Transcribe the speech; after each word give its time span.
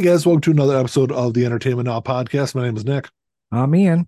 Hey 0.00 0.06
guys, 0.06 0.24
welcome 0.24 0.40
to 0.40 0.50
another 0.52 0.78
episode 0.78 1.12
of 1.12 1.34
the 1.34 1.44
Entertainment 1.44 1.86
Now 1.86 2.00
podcast. 2.00 2.54
My 2.54 2.62
name 2.62 2.74
is 2.74 2.86
Nick. 2.86 3.10
I'm 3.52 3.74
Ian. 3.74 4.06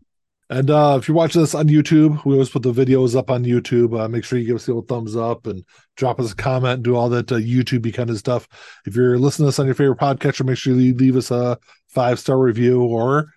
And 0.48 0.70
uh, 0.70 0.96
if 0.98 1.06
you're 1.06 1.14
watching 1.14 1.42
this 1.42 1.54
on 1.54 1.68
YouTube, 1.68 2.24
we 2.24 2.32
always 2.32 2.48
put 2.48 2.62
the 2.62 2.72
videos 2.72 3.14
up 3.14 3.30
on 3.30 3.44
YouTube. 3.44 4.00
Uh, 4.00 4.08
make 4.08 4.24
sure 4.24 4.38
you 4.38 4.46
give 4.46 4.56
us 4.56 4.66
a 4.66 4.70
little 4.70 4.86
thumbs 4.86 5.16
up 5.16 5.46
and 5.46 5.62
drop 5.98 6.18
us 6.18 6.32
a 6.32 6.34
comment 6.34 6.76
and 6.76 6.82
do 6.82 6.96
all 6.96 7.10
that 7.10 7.30
uh, 7.30 7.34
YouTube 7.34 7.92
kind 7.92 8.08
of 8.08 8.16
stuff. 8.16 8.48
If 8.86 8.96
you're 8.96 9.18
listening 9.18 9.44
to 9.44 9.48
us 9.50 9.58
on 9.58 9.66
your 9.66 9.74
favorite 9.74 9.98
podcatcher, 9.98 10.46
make 10.46 10.56
sure 10.56 10.74
you 10.74 10.94
leave 10.94 11.14
us 11.14 11.30
a 11.30 11.58
five 11.88 12.18
star 12.18 12.38
review. 12.38 12.82
Or 12.82 13.30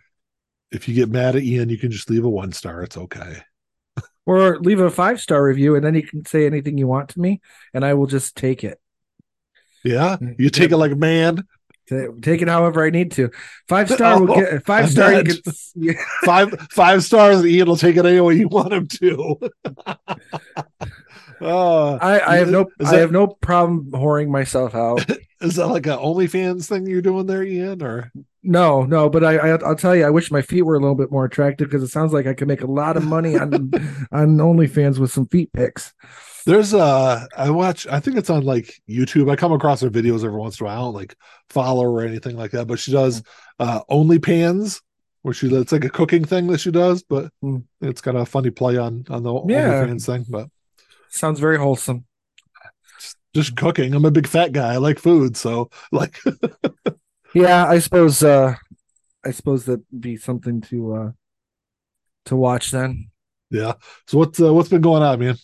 if 0.72 0.88
you 0.88 0.95
get 0.95 1.09
mad 1.09 1.35
at 1.35 1.44
Ian, 1.44 1.67
you 1.67 1.77
can 1.77 1.91
just 1.91 2.09
leave 2.09 2.23
a 2.23 2.30
one 2.30 2.53
star. 2.53 2.83
It's 2.83 2.95
okay. 2.95 3.39
Or 4.25 4.59
leave 4.59 4.80
a 4.80 4.89
five 4.89 5.19
star 5.19 5.44
review 5.44 5.75
and 5.75 5.83
then 5.83 5.94
you 5.94 6.03
can 6.03 6.25
say 6.25 6.45
anything 6.45 6.77
you 6.77 6.88
want 6.88 7.09
to 7.09 7.19
me 7.19 7.41
and 7.73 7.83
I 7.83 7.95
will 7.95 8.08
just 8.08 8.38
take 8.38 8.63
it. 8.63 8.80
Yeah, 9.83 10.17
you 10.39 10.49
take 10.49 10.72
it 10.72 10.77
like 10.77 10.94
a 10.94 10.95
man. 10.95 11.44
Take 11.88 12.41
it 12.41 12.48
however 12.48 12.84
I 12.84 12.89
need 12.89 13.12
to. 13.13 13.30
Five 13.67 13.89
star 13.91 14.20
will 14.20 14.31
Oh, 14.31 14.35
get 14.35 14.66
five 14.66 14.89
star. 14.89 15.13
You 15.13 15.23
can, 15.23 15.53
yeah. 15.75 15.94
Five 16.25 16.49
five 16.71 17.03
stars, 17.03 17.45
Ian 17.45 17.67
will 17.67 17.77
take 17.77 17.95
it 17.98 18.05
any 18.05 18.20
way 18.20 18.35
you 18.35 18.48
want 18.48 18.73
him 18.73 18.88
to. 18.88 19.38
uh, 21.41 21.95
I, 21.95 22.21
I 22.34 22.35
have 22.38 22.49
no 22.49 22.70
I 22.80 22.91
that- 22.91 22.99
have 22.99 23.11
no 23.11 23.27
problem 23.27 23.91
whoring 23.91 24.30
myself 24.30 24.73
out. 24.75 25.05
is 25.41 25.55
that 25.58 25.67
like 25.67 25.85
a 25.85 25.98
OnlyFans 25.98 26.67
thing 26.67 26.88
you're 26.88 27.02
doing 27.02 27.25
there, 27.27 27.44
Ian? 27.44 27.84
Or 27.84 28.11
No, 28.41 28.83
no, 28.83 29.09
but 29.09 29.23
I, 29.23 29.38
I 29.38 29.49
I'll 29.63 29.75
tell 29.75 29.95
you, 29.95 30.05
I 30.05 30.09
wish 30.09 30.31
my 30.31 30.41
feet 30.41 30.63
were 30.63 30.75
a 30.75 30.80
little 30.80 30.95
bit 30.95 31.11
more 31.11 31.25
attractive 31.25 31.67
because 31.69 31.83
it 31.83 31.89
sounds 31.89 32.13
like 32.13 32.25
I 32.28 32.33
could 32.33 32.47
make 32.47 32.61
a 32.61 32.67
lot 32.72 32.97
of 32.97 33.03
money 33.06 33.36
on 33.38 33.72
on 34.11 34.38
OnlyFans 34.38 34.97
with 35.00 35.11
some 35.11 35.28
feet 35.28 35.52
pics. 35.53 35.94
There's 36.45 36.73
uh 36.73 37.25
I 37.35 37.49
watch 37.49 37.88
I 37.88 37.99
think 37.99 38.17
it's 38.17 38.29
on 38.29 38.43
like 38.43 38.73
YouTube. 38.89 39.31
I 39.31 39.35
come 39.35 39.51
across 39.51 39.81
her 39.81 39.89
videos 39.89 40.23
every 40.23 40.39
once 40.39 40.59
in 40.59 40.65
a 40.65 40.69
while. 40.69 40.77
I 40.79 40.81
don't 40.85 40.93
like 40.93 41.15
follow 41.49 41.85
or 41.85 42.01
anything 42.03 42.38
like 42.38 42.51
that, 42.51 42.67
but 42.67 42.79
she 42.79 42.91
does 42.91 43.23
uh 43.59 43.81
OnlyPans 43.89 44.81
where 45.23 45.33
she 45.33 45.47
it's 45.53 45.71
like 45.71 45.85
a 45.85 45.89
cooking 45.89 46.23
thing 46.23 46.47
that 46.47 46.59
she 46.59 46.69
does, 46.71 47.01
but 47.03 47.31
Hmm. 47.41 47.57
it's 47.81 48.01
kind 48.01 48.16
of 48.17 48.23
a 48.23 48.27
funny 48.27 48.51
play 48.51 48.77
on 48.77 49.05
on 49.09 49.23
the 49.23 49.33
Yeah. 49.47 49.85
OnlyFans 49.85 50.05
thing. 50.05 50.25
But 50.29 50.49
Sounds 51.09 51.39
very 51.39 51.57
wholesome. 51.57 52.05
just 53.33 53.55
cooking. 53.55 53.93
I'm 53.95 54.05
a 54.05 54.11
big 54.11 54.27
fat 54.27 54.51
guy. 54.51 54.73
I 54.73 54.77
like 54.77 54.99
food, 54.99 55.35
so 55.38 55.69
like 55.91 56.19
Yeah, 57.33 57.66
I 57.67 57.79
suppose 57.79 58.21
uh 58.23 58.55
I 59.25 59.31
suppose 59.31 59.66
that'd 59.66 59.83
be 59.99 60.17
something 60.17 60.61
to 60.61 60.93
uh 60.93 61.11
to 62.25 62.35
watch 62.35 62.71
then. 62.71 63.09
yeah. 63.51 63.73
So 64.07 64.17
what's 64.17 64.39
uh, 64.39 64.53
what's 64.53 64.69
been 64.69 64.81
going 64.81 65.03
on, 65.03 65.19
man? 65.19 65.38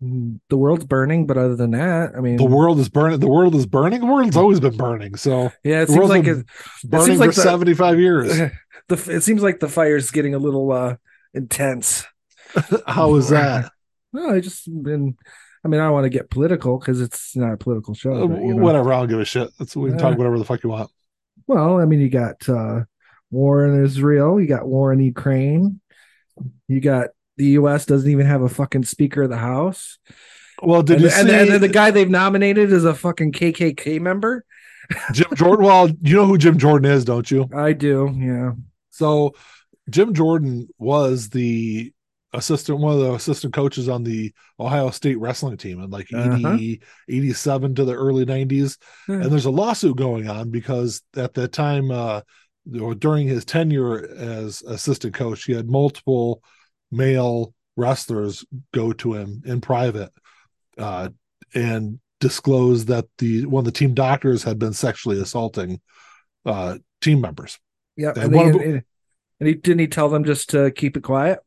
The 0.00 0.56
world's 0.58 0.84
burning, 0.84 1.26
but 1.26 1.38
other 1.38 1.56
than 1.56 1.70
that, 1.70 2.12
I 2.16 2.20
mean 2.20 2.36
The 2.36 2.44
world 2.44 2.78
is 2.78 2.88
burning. 2.88 3.20
The 3.20 3.28
world 3.28 3.54
is 3.54 3.64
burning. 3.64 4.00
The 4.00 4.06
world's 4.06 4.36
always 4.36 4.60
been 4.60 4.76
burning. 4.76 5.16
So 5.16 5.50
yeah, 5.64 5.82
it 5.82 5.88
seems 5.88 6.10
like 6.10 6.26
it, 6.26 6.44
burning 6.84 7.16
for 7.16 7.26
like 7.26 7.34
the- 7.34 7.42
75 7.42 7.98
years. 7.98 8.36
the 8.88 8.94
it 9.08 9.22
seems 9.22 9.42
like 9.42 9.60
the 9.60 9.68
fire's 9.68 10.10
getting 10.10 10.34
a 10.34 10.38
little 10.38 10.70
uh 10.70 10.96
intense. 11.32 12.04
How 12.86 13.14
is 13.16 13.30
that? 13.30 13.70
No, 14.12 14.30
I 14.30 14.40
just 14.40 14.64
been 14.82 15.14
I 15.62 15.68
mean, 15.68 15.80
I 15.80 15.84
don't 15.84 15.92
want 15.92 16.04
to 16.04 16.10
get 16.10 16.30
political 16.30 16.78
because 16.78 17.02
it's 17.02 17.36
not 17.36 17.52
a 17.52 17.56
political 17.56 17.92
show. 17.92 18.12
Uh, 18.12 18.26
but, 18.28 18.40
you 18.40 18.54
know. 18.54 18.62
whatever. 18.62 18.92
I 18.92 19.00
don't 19.00 19.08
give 19.08 19.20
a 19.20 19.24
shit. 19.26 19.50
That's 19.58 19.76
we 19.76 19.90
can 19.90 19.98
talk 19.98 20.16
whatever 20.16 20.38
the 20.38 20.44
fuck 20.44 20.62
you 20.62 20.70
want. 20.70 20.90
Well, 21.46 21.80
I 21.80 21.84
mean, 21.84 22.00
you 22.00 22.08
got 22.08 22.48
uh, 22.48 22.84
war 23.30 23.66
in 23.66 23.84
Israel, 23.84 24.40
you 24.40 24.46
got 24.46 24.66
war 24.66 24.92
in 24.92 25.00
Ukraine, 25.00 25.80
you 26.68 26.80
got 26.80 27.08
the 27.36 27.44
U.S. 27.60 27.86
doesn't 27.86 28.10
even 28.10 28.26
have 28.26 28.42
a 28.42 28.48
fucking 28.48 28.84
Speaker 28.84 29.22
of 29.22 29.30
the 29.30 29.36
House, 29.36 29.98
Well, 30.62 30.82
did 30.82 30.94
and, 30.94 31.02
you 31.02 31.08
and, 31.08 31.28
see 31.28 31.34
and 31.34 31.50
then 31.50 31.60
the 31.60 31.68
guy 31.68 31.90
they've 31.90 32.08
nominated 32.08 32.72
is 32.72 32.84
a 32.84 32.94
fucking 32.94 33.32
KKK 33.32 34.00
member. 34.00 34.44
Jim 35.12 35.28
Jordan? 35.34 35.66
Well, 35.66 35.88
you 36.00 36.14
know 36.16 36.26
who 36.26 36.38
Jim 36.38 36.58
Jordan 36.58 36.90
is, 36.90 37.04
don't 37.04 37.30
you? 37.30 37.48
I 37.54 37.72
do, 37.72 38.14
yeah. 38.16 38.52
So 38.90 39.34
Jim 39.90 40.14
Jordan 40.14 40.68
was 40.78 41.28
the 41.28 41.92
assistant, 42.32 42.78
one 42.78 42.94
of 42.94 43.00
the 43.00 43.14
assistant 43.14 43.52
coaches 43.54 43.88
on 43.88 44.04
the 44.04 44.32
Ohio 44.60 44.90
State 44.90 45.18
wrestling 45.18 45.56
team 45.56 45.82
in 45.82 45.90
like 45.90 46.08
Uh-huh. 46.14 46.56
87 47.08 47.74
to 47.74 47.84
the 47.84 47.94
early 47.94 48.24
90s. 48.26 48.76
Yeah. 49.08 49.16
And 49.16 49.24
there's 49.26 49.46
a 49.46 49.50
lawsuit 49.50 49.96
going 49.96 50.28
on 50.28 50.50
because 50.50 51.02
at 51.16 51.34
that 51.34 51.52
time, 51.52 51.90
uh, 51.90 52.20
or 52.80 52.94
during 52.94 53.28
his 53.28 53.44
tenure 53.44 54.06
as 54.16 54.62
assistant 54.62 55.14
coach, 55.14 55.44
he 55.44 55.52
had 55.52 55.68
multiple 55.70 56.42
male 56.90 57.54
wrestlers 57.76 58.44
go 58.72 58.92
to 58.92 59.14
him 59.14 59.42
in 59.44 59.60
private 59.60 60.10
uh, 60.78 61.08
and 61.54 62.00
disclose 62.20 62.86
that 62.86 63.06
the 63.18 63.44
one 63.46 63.60
of 63.60 63.64
the 63.66 63.78
team 63.78 63.94
doctors 63.94 64.42
had 64.42 64.58
been 64.58 64.72
sexually 64.72 65.20
assaulting 65.20 65.80
uh, 66.44 66.78
team 67.00 67.20
members. 67.20 67.58
Yeah, 67.96 68.10
And 68.10 68.24
and, 68.24 68.34
one 68.34 68.44
he, 68.46 68.50
of 68.50 68.82
and, 69.40 69.48
he 69.48 69.54
didn't 69.54 69.80
he 69.80 69.86
tell 69.86 70.08
them 70.08 70.24
just 70.24 70.50
to 70.50 70.70
keep 70.70 70.96
it 70.96 71.02
quiet. 71.02 71.40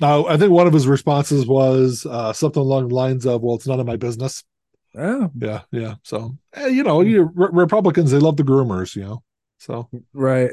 Now, 0.00 0.26
I 0.26 0.36
think 0.36 0.52
one 0.52 0.66
of 0.66 0.72
his 0.72 0.86
responses 0.86 1.46
was 1.46 2.06
uh, 2.08 2.32
something 2.32 2.60
along 2.60 2.88
the 2.88 2.94
lines 2.94 3.26
of, 3.26 3.42
"Well, 3.42 3.56
it's 3.56 3.66
none 3.66 3.80
of 3.80 3.86
my 3.86 3.96
business." 3.96 4.44
Oh, 4.96 5.30
Yeah, 5.36 5.62
yeah. 5.70 5.94
So, 6.02 6.36
eh, 6.54 6.68
you 6.68 6.82
know, 6.82 7.00
you 7.00 7.30
Re- 7.34 7.50
Republicans 7.52 8.10
they 8.10 8.18
love 8.18 8.36
the 8.36 8.44
groomers, 8.44 8.94
you 8.96 9.02
know. 9.02 9.22
So, 9.58 9.88
right. 10.12 10.50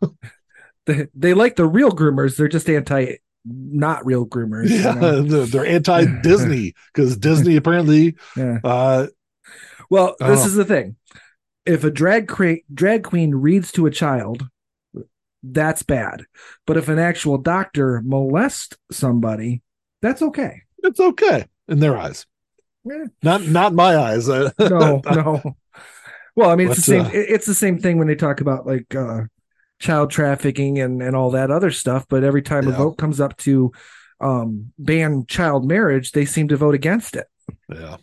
they 0.86 1.06
they 1.14 1.34
like 1.34 1.56
the 1.56 1.66
real 1.66 1.90
groomers. 1.90 2.36
They're 2.36 2.48
just 2.48 2.68
anti, 2.68 3.16
not 3.46 4.04
real 4.04 4.26
groomers. 4.26 4.68
you 4.68 4.76
yeah, 4.76 4.94
know? 4.94 5.22
they're, 5.22 5.46
they're 5.46 5.66
anti-Disney 5.66 6.74
because 6.94 7.16
Disney 7.16 7.56
apparently, 7.56 8.16
yeah. 8.36 8.58
uh, 8.64 9.06
Well, 9.90 10.16
this 10.18 10.44
is 10.44 10.54
the 10.54 10.64
thing. 10.64 10.96
If 11.64 11.84
a 11.84 11.90
drag 11.90 12.28
cra- 12.28 12.58
drag 12.72 13.04
queen 13.04 13.34
reads 13.34 13.72
to 13.72 13.86
a 13.86 13.90
child, 13.90 14.46
that's 15.42 15.82
bad. 15.82 16.24
But 16.66 16.76
if 16.76 16.88
an 16.88 16.98
actual 16.98 17.38
doctor 17.38 18.02
molests 18.04 18.76
somebody, 18.90 19.62
that's 20.02 20.22
okay. 20.22 20.62
it's 20.82 21.00
okay 21.00 21.46
in 21.68 21.80
their 21.80 21.96
eyes. 21.96 22.26
Yeah. 22.84 23.06
Not 23.22 23.42
not 23.46 23.74
my 23.74 23.96
eyes. 23.96 24.28
No, 24.58 25.00
no. 25.04 25.56
Well, 26.36 26.50
I 26.50 26.54
mean, 26.56 26.68
it's 26.68 26.76
the 26.76 26.82
same. 26.82 27.06
uh, 27.06 27.10
it's 27.12 27.46
the 27.46 27.54
same 27.54 27.78
thing 27.78 27.98
when 27.98 28.06
they 28.06 28.14
talk 28.14 28.40
about 28.40 28.66
like 28.66 28.94
uh, 28.94 29.22
child 29.78 30.10
trafficking 30.10 30.78
and 30.78 31.02
and 31.02 31.14
all 31.16 31.30
that 31.32 31.50
other 31.50 31.70
stuff. 31.70 32.06
But 32.08 32.24
every 32.24 32.42
time 32.42 32.66
a 32.68 32.72
vote 32.72 32.98
comes 32.98 33.20
up 33.20 33.36
to 33.38 33.72
um, 34.20 34.72
ban 34.78 35.26
child 35.26 35.66
marriage, 35.66 36.12
they 36.12 36.24
seem 36.24 36.48
to 36.48 36.56
vote 36.56 36.74
against 36.74 37.16
it. 37.16 37.26
Yeah. 37.72 37.96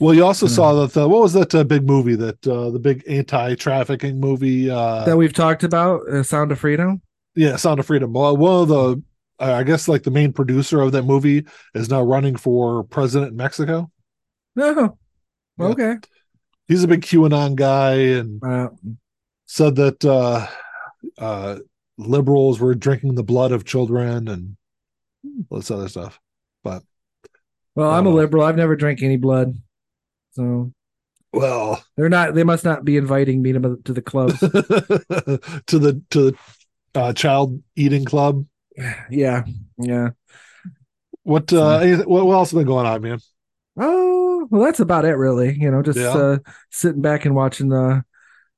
Well, 0.00 0.12
you 0.12 0.24
also 0.24 0.46
Yeah. 0.46 0.52
saw 0.52 0.86
that. 0.86 1.00
Uh, 1.02 1.08
what 1.08 1.22
was 1.22 1.32
that 1.34 1.54
uh, 1.54 1.64
big 1.64 1.86
movie? 1.86 2.16
That 2.16 2.46
uh, 2.46 2.70
the 2.70 2.78
big 2.80 3.04
anti-trafficking 3.08 4.18
movie? 4.20 4.68
Uh, 4.68 5.04
that 5.04 5.16
we've 5.16 5.32
talked 5.32 5.62
about, 5.64 6.00
uh, 6.08 6.22
Sound 6.22 6.52
of 6.52 6.58
Freedom. 6.58 7.00
yeah, 7.36 7.56
Sound 7.56 7.80
of 7.80 7.86
Freedom. 7.86 8.12
Well, 8.12 8.36
one 8.36 8.62
of 8.62 8.68
the, 8.68 9.02
I 9.38 9.62
guess, 9.62 9.88
like 9.88 10.02
the 10.02 10.10
main 10.10 10.32
producer 10.32 10.80
of 10.80 10.92
that 10.92 11.04
movie 11.04 11.46
is 11.74 11.88
now 11.88 12.02
running 12.02 12.36
for 12.36 12.84
president 12.84 13.30
in 13.30 13.36
Mexico. 13.36 13.90
No, 14.56 14.98
Yeah. 15.58 15.66
okay. 15.66 15.96
He's 16.68 16.82
a 16.84 16.88
big 16.88 17.02
QAnon 17.02 17.54
guy 17.54 17.94
and 18.18 18.42
Uh, 18.44 18.68
said 19.46 19.76
that 19.76 20.04
uh, 21.18 21.24
uh, 21.24 21.58
liberals 21.98 22.60
were 22.60 22.74
drinking 22.74 23.14
the 23.14 23.22
blood 23.22 23.52
of 23.52 23.64
children 23.64 24.28
and 24.28 24.56
all 25.50 25.58
this 25.58 25.70
other 25.70 25.88
stuff. 25.88 26.20
But 26.62 26.82
Well, 27.74 27.90
I'm 27.90 28.06
a 28.06 28.10
know. 28.10 28.16
liberal. 28.16 28.44
I've 28.44 28.56
never 28.56 28.76
drank 28.76 29.02
any 29.02 29.16
blood, 29.16 29.54
so 30.32 30.72
well, 31.32 31.84
they're 31.96 32.08
not. 32.08 32.34
They 32.34 32.44
must 32.44 32.64
not 32.64 32.84
be 32.84 32.96
inviting 32.96 33.42
me 33.42 33.52
to, 33.52 33.78
to 33.84 33.92
the 33.92 34.02
club, 34.02 34.30
to 34.38 35.78
the 35.78 36.02
to 36.10 36.30
the 36.30 36.36
uh, 36.94 37.12
child 37.12 37.62
eating 37.76 38.04
club. 38.04 38.46
yeah, 39.10 39.44
yeah. 39.78 40.10
What 41.22 41.52
uh, 41.52 41.78
anything- 41.78 42.08
what, 42.08 42.26
what 42.26 42.34
else 42.34 42.50
has 42.50 42.58
been 42.58 42.66
going 42.66 42.86
on, 42.86 43.02
man? 43.02 43.18
Oh, 43.76 44.46
well, 44.50 44.62
that's 44.62 44.80
about 44.80 45.04
it, 45.04 45.14
really. 45.14 45.56
You 45.58 45.70
know, 45.70 45.82
just 45.82 45.98
Yeah. 45.98 46.10
uh, 46.12 46.38
sitting 46.70 47.00
back 47.02 47.24
and 47.24 47.34
watching 47.34 47.68
the, 47.68 48.04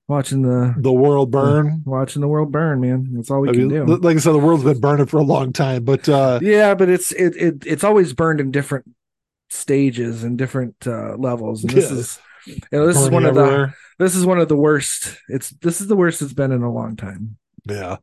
watching 0.08 0.42
the, 0.42 0.74
The 0.78 0.92
world 0.92 1.30
burn. 1.30 1.82
watching 1.84 2.20
the 2.22 2.28
world 2.28 2.52
burn. 2.52 2.80
Man, 2.80 3.08
that's 3.14 3.30
all 3.30 3.40
we 3.40 3.48
I 3.50 3.52
can 3.52 3.68
mean, 3.68 3.86
do. 3.86 3.96
like 3.96 4.16
I 4.16 4.20
said, 4.20 4.32
the 4.32 4.38
world's 4.38 4.64
been 4.64 4.80
burning 4.80 5.06
for 5.06 5.18
a 5.18 5.22
long 5.22 5.52
time, 5.52 5.84
but 5.84 6.08
uh, 6.08 6.38
yeah, 6.42 6.74
but 6.74 6.88
it's 6.88 7.12
it, 7.12 7.36
it 7.36 7.64
it's 7.66 7.84
always 7.84 8.12
burned 8.12 8.40
in 8.40 8.50
different 8.50 8.86
stages 9.50 10.24
and 10.24 10.36
different 10.38 10.74
uh, 10.86 11.16
levels. 11.16 11.62
And 11.64 11.72
this 11.72 11.90
Yeah. 11.90 11.98
is, 11.98 12.18
you 12.46 12.54
know, 12.72 12.86
this 12.86 12.96
is 12.96 13.08
burning 13.08 13.14
one 13.14 13.26
of 13.26 13.34
the 13.34 13.74
this 13.98 14.14
is 14.14 14.26
one 14.26 14.38
of 14.38 14.48
the 14.48 14.56
worst. 14.56 15.16
It's 15.28 15.50
this 15.50 15.80
is 15.80 15.86
the 15.88 15.96
worst 15.96 16.22
it's 16.22 16.32
been 16.32 16.52
in 16.52 16.62
a 16.62 16.72
long 16.72 16.96
time. 16.96 17.36
Yeah. 17.68 17.96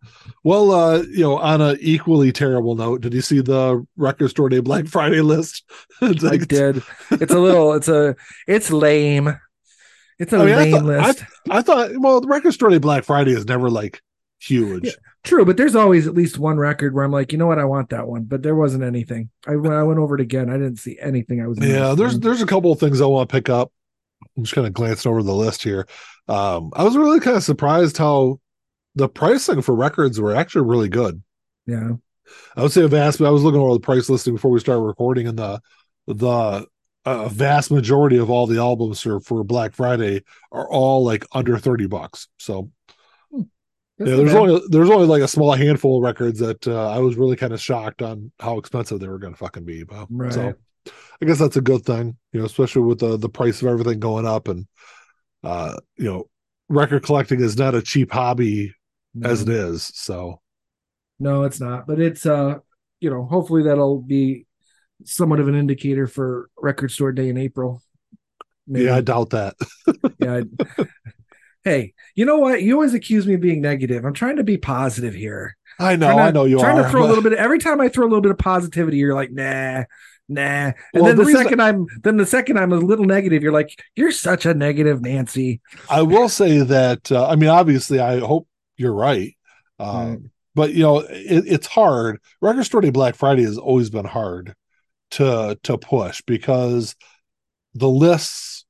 Well, 0.44 0.71
uh, 0.71 1.03
you 1.03 1.21
know, 1.21 1.38
on 1.38 1.61
a 1.61 1.77
equally 1.79 2.33
terrible 2.33 2.75
note, 2.75 3.00
did 3.00 3.13
you 3.13 3.21
see 3.21 3.39
the 3.39 3.85
record 3.95 4.29
store 4.29 4.50
day 4.50 4.59
Black 4.59 4.88
Friday 4.88 5.21
list? 5.21 5.63
It's 6.01 6.23
I 6.25 6.35
did. 6.35 6.83
It's 7.11 7.31
a 7.33 7.39
little. 7.39 7.71
It's 7.73 7.88
a. 7.88 8.15
It's 8.45 8.71
lame. 8.71 9.39
It's 10.24 10.34
a 10.34 10.38
I 10.38 10.46
mean, 10.46 10.56
I 10.56 10.72
thought- 10.72 10.84
list. 10.86 11.24
I 11.50 11.62
thought, 11.62 11.92
well, 12.00 12.22
the 12.22 12.28
record 12.28 12.54
store 12.54 12.70
day 12.70 12.78
Black 12.80 13.04
Friday 13.04 13.31
is 13.31 13.46
never 13.46 13.70
like 13.70 14.02
huge. 14.40 14.86
Yeah. 14.86 14.92
True, 15.24 15.46
but 15.46 15.56
there's 15.56 15.75
always 15.75 16.06
at 16.06 16.14
least 16.16 16.38
one 16.38 16.58
record 16.58 16.94
where 16.94 17.06
I'm 17.06 17.12
like, 17.12 17.31
you 17.31 17.38
know 17.38 17.48
what, 17.48 17.58
I 17.60 17.64
want 17.64 17.90
that 17.92 18.08
one. 18.08 18.24
But 18.24 18.44
there 18.44 18.56
wasn't 18.56 18.84
anything. 18.84 19.30
I 19.48 19.56
when 19.56 19.72
I 19.72 19.84
went 19.84 20.00
over 20.00 20.16
it 20.16 20.22
again, 20.22 20.50
I 20.50 20.54
didn't 20.54 20.78
see 20.80 20.98
anything. 21.02 21.42
I 21.42 21.48
was 21.48 21.60
Yeah, 21.60 21.94
there's 21.96 22.20
there's 22.20 22.42
a 22.42 22.46
couple 22.46 22.72
of 22.72 22.80
things 22.80 23.00
I 23.00 23.06
want 23.06 23.30
to 23.30 23.34
pick 23.34 23.48
up. 23.50 23.72
I'm 24.36 24.44
just 24.44 24.54
kind 24.56 24.68
of 24.68 24.74
glancing 24.74 25.10
over 25.12 25.24
the 25.24 25.34
list 25.34 25.64
here. 25.64 25.88
Um, 26.28 26.72
I 26.75 26.84
was 26.84 26.98
really 26.98 27.20
kind 27.22 27.38
of 27.38 27.44
surprised 27.44 27.98
how 27.98 28.40
the 28.96 29.08
pricing 29.08 29.62
for 29.62 29.74
records 29.75 30.20
were 30.20 30.36
actually 30.36 30.68
really 30.68 30.90
good. 30.90 31.22
Yeah. 31.66 31.92
I 32.56 32.62
would 32.62 32.72
say 32.72 32.84
a 32.84 32.88
vast. 32.88 33.20
But 33.20 33.28
I 33.28 33.31
was 33.31 33.44
looking 33.44 33.62
over 33.62 33.74
the 33.74 33.80
price 33.80 34.10
listing 34.10 34.34
before 34.34 34.52
we 34.52 34.60
started 34.60 34.81
recording, 34.81 35.28
and 35.28 35.38
the 35.40 35.62
the 36.08 36.66
a 37.05 37.29
vast 37.29 37.71
majority 37.71 38.17
of 38.17 38.29
all 38.29 38.47
the 38.47 38.59
albums 38.59 39.01
for 39.01 39.19
for 39.19 39.44
Black 39.44 39.73
Friday 39.73 40.23
are 40.51 40.69
all 40.69 41.03
like 41.03 41.25
under 41.33 41.57
thirty 41.57 41.88
bucks. 41.88 42.27
So 42.39 42.69
That's 43.97 44.09
yeah, 44.09 44.15
there's 44.15 44.33
bad. 44.33 44.38
only 44.38 44.61
there's 44.69 44.89
only 44.89 45.07
like 45.07 45.21
a 45.21 45.27
small 45.27 45.53
handful 45.53 45.97
of 45.97 46.03
records 46.03 46.39
that 46.39 46.67
uh, 46.67 46.89
I 46.89 47.00
was 47.00 47.15
really 47.15 47.35
kind 47.35 47.53
of 47.53 47.61
shocked 47.61 48.01
on 48.01 48.31
how 48.39 48.57
expensive 48.57 49.00
they 49.00 49.07
were 49.07 49.19
going 49.19 49.33
to 49.33 49.38
fucking 49.39 49.65
be. 49.65 49.83
But 49.83 50.07
Right. 50.09 50.33
so 50.33 50.53
I 51.21 51.25
guess 51.25 51.39
that's 51.39 51.57
a 51.57 51.61
good 51.61 51.85
thing, 51.85 52.17
you 52.33 52.39
know, 52.39 52.45
especially 52.45 52.83
with 52.83 53.00
the 53.00 53.17
the 53.17 53.29
price 53.29 53.61
of 53.61 53.67
everything 53.67 54.00
going 54.00 54.25
up 54.27 54.47
and 54.47 54.67
uh, 55.44 55.77
you 55.97 56.05
know, 56.05 56.29
record 56.69 57.03
collecting 57.03 57.41
is 57.41 57.57
not 57.57 57.75
a 57.75 57.81
cheap 57.81 58.11
hobby 58.11 58.73
as 59.23 59.41
it 59.41 59.50
is. 59.50 59.91
So 59.95 60.41
No, 61.19 61.44
it's 61.44 61.59
not. 61.59 61.88
But 61.88 62.00
it's 62.00 62.25
uh, 62.25 62.59
you 63.00 63.09
know, 63.09 63.25
hopefully 63.25 63.63
that'll 63.63 64.01
be 64.01 64.45
somewhat 65.05 65.39
of 65.39 65.47
an 65.47 65.55
indicator 65.55 66.07
for 66.07 66.50
record 66.57 66.91
store 66.91 67.11
day 67.11 67.29
in 67.29 67.38
April. 67.38 67.81
Maybe. 68.67 68.85
yeah, 68.85 68.95
I 68.97 69.01
doubt 69.01 69.31
that. 69.31 69.55
yeah. 70.19 70.41
I- 70.77 70.85
hey, 71.63 71.94
you 72.15 72.25
know 72.25 72.38
what? 72.39 72.61
You 72.61 72.73
always 72.75 72.94
accuse 72.94 73.25
me 73.27 73.33
of 73.35 73.41
being 73.41 73.61
negative. 73.61 74.05
I'm 74.05 74.13
trying 74.13 74.38
to 74.38 74.44
be 74.44 74.57
positive 74.57 75.13
here. 75.13 75.55
I 75.79 75.95
know, 75.95 76.09
to- 76.11 76.21
I 76.21 76.31
know 76.31 76.45
you 76.45 76.59
trying 76.59 76.77
are. 76.77 76.81
Trying 76.81 76.85
to 76.85 76.89
throw 76.91 77.05
a 77.05 77.07
little 77.07 77.23
bit. 77.29 77.33
Every 77.33 77.59
time 77.59 77.81
I 77.81 77.89
throw 77.89 78.05
a 78.05 78.09
little 78.09 78.21
bit 78.21 78.31
of 78.31 78.38
positivity, 78.38 78.97
you're 78.97 79.15
like, 79.15 79.31
nah, 79.31 79.83
nah. 80.29 80.41
And 80.41 80.75
Well, 80.94 81.05
then 81.05 81.17
the 81.17 81.25
the, 81.25 81.31
second 81.31 81.61
I'm, 81.61 81.85
then 82.03 82.17
the 82.17 82.25
second 82.25 82.57
I'm 82.59 82.71
a 82.71 82.77
little 82.77 83.05
negative, 83.05 83.44
you're 83.44 83.51
like, 83.51 83.69
you're 83.95 84.11
such 84.11 84.45
a 84.45 84.53
negative, 84.53 85.01
Nancy. 85.01 85.61
I 85.89 86.03
will 86.03 86.29
say 86.29 86.59
that 86.59 87.11
uh, 87.11 87.27
I 87.27 87.35
mean, 87.35 87.50
obviously, 87.50 88.00
I 88.00 88.19
hope 88.19 88.47
you're 88.77 88.94
right. 88.94 89.35
Um, 89.79 90.09
Right. 90.09 90.19
But 90.55 90.73
you 90.73 90.83
know, 90.83 91.00
it, 91.00 91.45
it's 91.47 91.65
hard. 91.65 92.19
Record 92.39 92.63
Store 92.65 92.79
Day 92.81 92.91
Black 92.91 93.15
Friday 93.15 93.41
has 93.41 93.57
always 93.57 93.89
been 93.89 94.05
hard 94.05 94.53
to 95.18 95.57
to 95.63 95.77
push 95.77 96.21
because 96.25 96.95
the 97.74 97.89
lists 97.89 98.65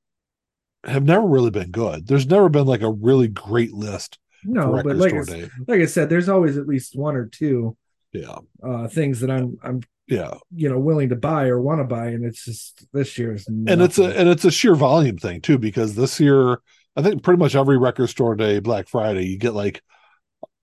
have 0.84 1.04
never 1.04 1.26
really 1.26 1.50
been 1.50 1.70
good. 1.70 2.06
There's 2.06 2.26
never 2.26 2.48
been 2.48 2.66
like 2.66 2.82
a 2.82 2.90
really 2.90 3.28
great 3.28 3.72
list 3.72 4.18
No, 4.44 4.80
but 4.82 4.96
like 4.96 5.14
I, 5.14 5.50
like 5.66 5.80
I 5.80 5.86
said, 5.86 6.10
there's 6.10 6.28
always 6.28 6.58
at 6.58 6.66
least 6.66 6.96
one 6.96 7.16
or 7.16 7.26
two 7.26 7.76
Yeah, 8.12 8.38
uh 8.62 8.88
things 8.88 9.20
that 9.20 9.30
I'm 9.30 9.58
I'm 9.62 9.80
yeah, 10.06 10.34
you 10.54 10.68
know 10.68 10.78
willing 10.78 11.08
to 11.10 11.16
buy 11.16 11.46
or 11.46 11.60
want 11.60 11.80
to 11.80 11.84
buy, 11.84 12.08
and 12.08 12.24
it's 12.24 12.44
just 12.44 12.86
this 12.92 13.16
year's 13.18 13.46
and 13.48 13.80
it's 13.80 13.98
a 13.98 14.18
and 14.18 14.28
it's 14.28 14.44
a 14.44 14.50
sheer 14.50 14.74
volume 14.74 15.16
thing 15.16 15.40
too 15.40 15.58
because 15.58 15.94
this 15.94 16.20
year 16.20 16.58
I 16.96 17.02
think 17.02 17.22
pretty 17.22 17.38
much 17.38 17.54
every 17.54 17.78
Record 17.78 18.08
Store 18.08 18.36
Day 18.36 18.58
Black 18.58 18.88
Friday 18.88 19.24
you 19.24 19.38
get 19.38 19.54
like 19.54 19.82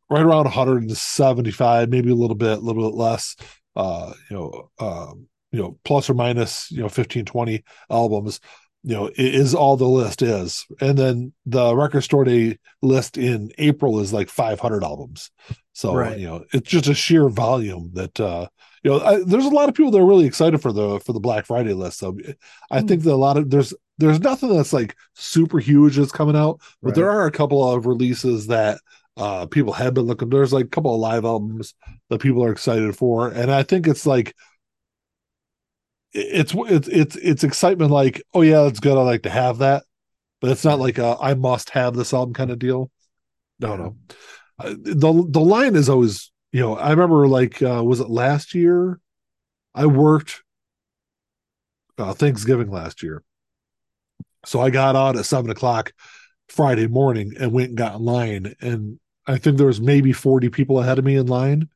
right 0.10 0.22
around 0.22 0.44
175 0.44 1.90
maybe 1.90 2.12
a 2.12 2.16
little 2.16 2.36
bit 2.36 2.60
a 2.60 2.62
little 2.62 2.90
bit 2.90 2.96
less 2.98 3.36
uh 3.76 4.14
you 4.30 4.36
know 4.36 4.70
um 4.80 5.28
you 5.52 5.62
know 5.62 5.78
plus 5.84 6.10
or 6.10 6.14
minus 6.14 6.72
you 6.72 6.82
know 6.82 6.90
15 6.90 7.26
20 7.26 7.64
albums 7.90 8.40
you 8.84 8.96
know 8.96 9.10
is 9.16 9.54
all 9.54 9.78
the 9.78 9.88
list 9.88 10.22
is 10.22 10.66
and 10.80 10.98
then 10.98 11.34
the 11.46 11.76
record 11.76 12.02
store 12.02 12.24
day 12.24 12.58
list 12.82 13.18
in 13.18 13.52
april 13.58 14.00
is 14.00 14.14
like 14.14 14.30
500 14.30 14.84
albums 14.84 15.30
so 15.74 15.94
Right. 15.96 16.18
you 16.18 16.28
know 16.28 16.44
it's 16.54 16.70
just 16.70 16.88
a 16.88 16.94
sheer 16.94 17.30
volume 17.30 17.92
that 17.94 18.20
uh 18.20 18.48
you 18.84 18.92
know 18.92 19.00
I, 19.00 19.24
there's 19.24 19.46
a 19.46 19.50
lot 19.50 19.70
of 19.70 19.76
people 19.76 19.92
that 19.92 20.00
are 20.00 20.06
really 20.06 20.26
excited 20.26 20.62
for 20.62 20.72
the 20.72 21.00
for 21.02 21.14
the 21.14 21.20
black 21.20 21.46
friday 21.46 21.74
list 21.74 22.00
so 22.00 22.18
i 22.70 22.80
Hmm. 22.80 22.88
think 22.88 23.04
that 23.04 23.14
a 23.14 23.16
lot 23.16 23.38
of 23.38 23.50
there's 23.50 23.74
there's 23.98 24.20
nothing 24.20 24.56
that's 24.56 24.74
like 24.74 24.96
super 25.16 25.60
huge 25.60 25.98
that's 25.98 26.12
coming 26.12 26.36
out 26.36 26.60
but 26.84 26.90
Right. 26.90 26.96
there 26.96 27.10
are 27.12 27.26
a 27.28 27.32
couple 27.32 27.68
of 27.68 27.86
releases 27.86 28.48
that 28.48 28.80
uh 29.18 29.46
people 29.46 29.74
have 29.74 29.94
been 29.94 30.06
looking 30.06 30.30
there's 30.30 30.54
like 30.54 30.66
a 30.66 30.70
couple 30.70 30.94
of 30.94 31.00
live 31.02 31.26
albums 31.26 31.74
that 32.10 32.20
people 32.22 32.44
are 32.44 32.52
excited 32.52 32.96
for 32.96 33.28
and 33.30 33.52
i 33.52 33.64
think 33.64 33.88
it's 33.88 34.06
like 34.06 34.34
it's 36.14 36.54
it's 36.56 36.88
it's 36.88 37.16
it's 37.18 37.44
excitement 37.44 37.92
like 37.92 38.22
oh 38.34 38.42
yeah 38.42 38.68
it's 38.68 38.80
good 38.80 38.98
i 38.98 39.02
like 39.02 39.24
to 39.24 39.30
have 39.30 39.60
that 39.60 39.84
but 40.42 40.52
it's 40.52 40.66
not 40.66 40.80
like 40.80 40.98
a 40.98 41.18
i 41.22 41.34
must 41.34 41.70
have 41.70 41.96
this 41.96 42.14
album 42.14 42.34
kind 42.34 42.52
of 42.52 42.60
deal. 42.60 42.92
No 43.60 43.78
no. 43.78 43.96
uh, 44.60 44.74
the 44.82 45.26
the 45.30 45.40
line 45.40 45.76
is 45.76 45.88
always 45.88 46.32
you 46.52 46.60
know 46.60 46.76
i 46.76 46.90
remember 46.90 47.28
like 47.28 47.62
uh 47.62 47.84
was 47.84 48.00
it 48.00 48.10
last 48.10 48.54
year? 48.54 49.00
I 49.74 49.86
worked 49.86 50.42
uh 51.98 52.14
thanksgiving 52.14 52.72
last 52.72 53.04
year. 53.04 53.24
So 54.46 54.60
i 54.60 54.70
got 54.70 54.96
on 54.96 55.18
at 55.18 55.26
seven 55.26 55.52
o'clock 55.52 55.94
friday 56.50 56.88
morning 56.88 57.34
and 57.40 57.54
went 57.54 57.70
and 57.70 57.78
got 57.78 57.96
in 57.96 58.04
line 58.04 58.56
and 58.60 59.00
i 59.26 59.38
think 59.38 59.58
there 59.58 59.68
was 59.68 59.80
maybe 59.80 60.12
40 60.12 60.50
people 60.50 60.82
ahead 60.82 61.00
of 61.00 61.06
me 61.06 61.16
in 61.16 61.28
line 61.28 61.70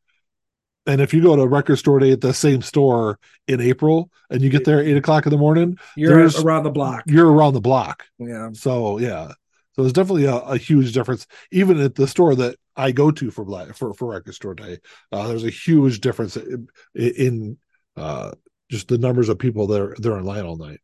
and 0.88 1.02
if 1.02 1.14
you 1.14 1.22
go 1.22 1.36
to 1.36 1.42
a 1.42 1.48
record 1.48 1.78
store 1.78 2.00
day 2.00 2.12
at 2.12 2.22
the 2.22 2.34
same 2.34 2.62
store 2.62 3.20
in 3.48 3.60
april 3.62 4.10
and 4.30 4.42
you 4.42 4.50
get 4.50 4.66
there 4.66 4.80
at 4.80 4.86
eight 4.86 4.98
o'clock 4.98 5.26
in 5.26 5.32
the 5.32 5.38
morning 5.38 5.78
you're 5.96 6.28
around 6.44 6.64
the 6.64 6.72
block. 6.72 7.04
you're 7.08 7.32
around 7.32 7.54
the 7.54 7.62
block 7.62 8.06
Yeah. 8.20 8.50
so 8.54 8.98
yeah, 9.00 9.30
so 9.74 9.82
there's 9.82 9.94
definitely 9.94 10.26
a, 10.26 10.36
a 10.36 10.58
huge 10.58 10.94
difference. 10.94 11.28
Even 11.52 11.82
at 11.82 11.96
the 11.96 12.08
store 12.08 12.34
that 12.36 12.58
I 12.78 12.92
go 12.94 13.12
to 13.12 13.30
for 13.30 13.44
black 13.44 13.76
for 13.76 13.94
for 13.94 14.08
record 14.08 14.34
store 14.34 14.56
day, 14.56 14.80
uh, 15.12 15.28
there's 15.28 15.44
a 15.44 15.50
huge 15.50 16.00
difference 16.00 16.38
in, 16.38 16.70
in 16.96 17.58
uh, 17.98 18.32
just 18.70 18.88
the 18.88 18.98
numbers 18.98 19.28
of 19.28 19.38
people 19.38 19.68
that 19.68 19.82
are 19.82 19.96
they're 20.00 20.18
in 20.18 20.24
line 20.24 20.46
all 20.46 20.56
night. 20.56 20.80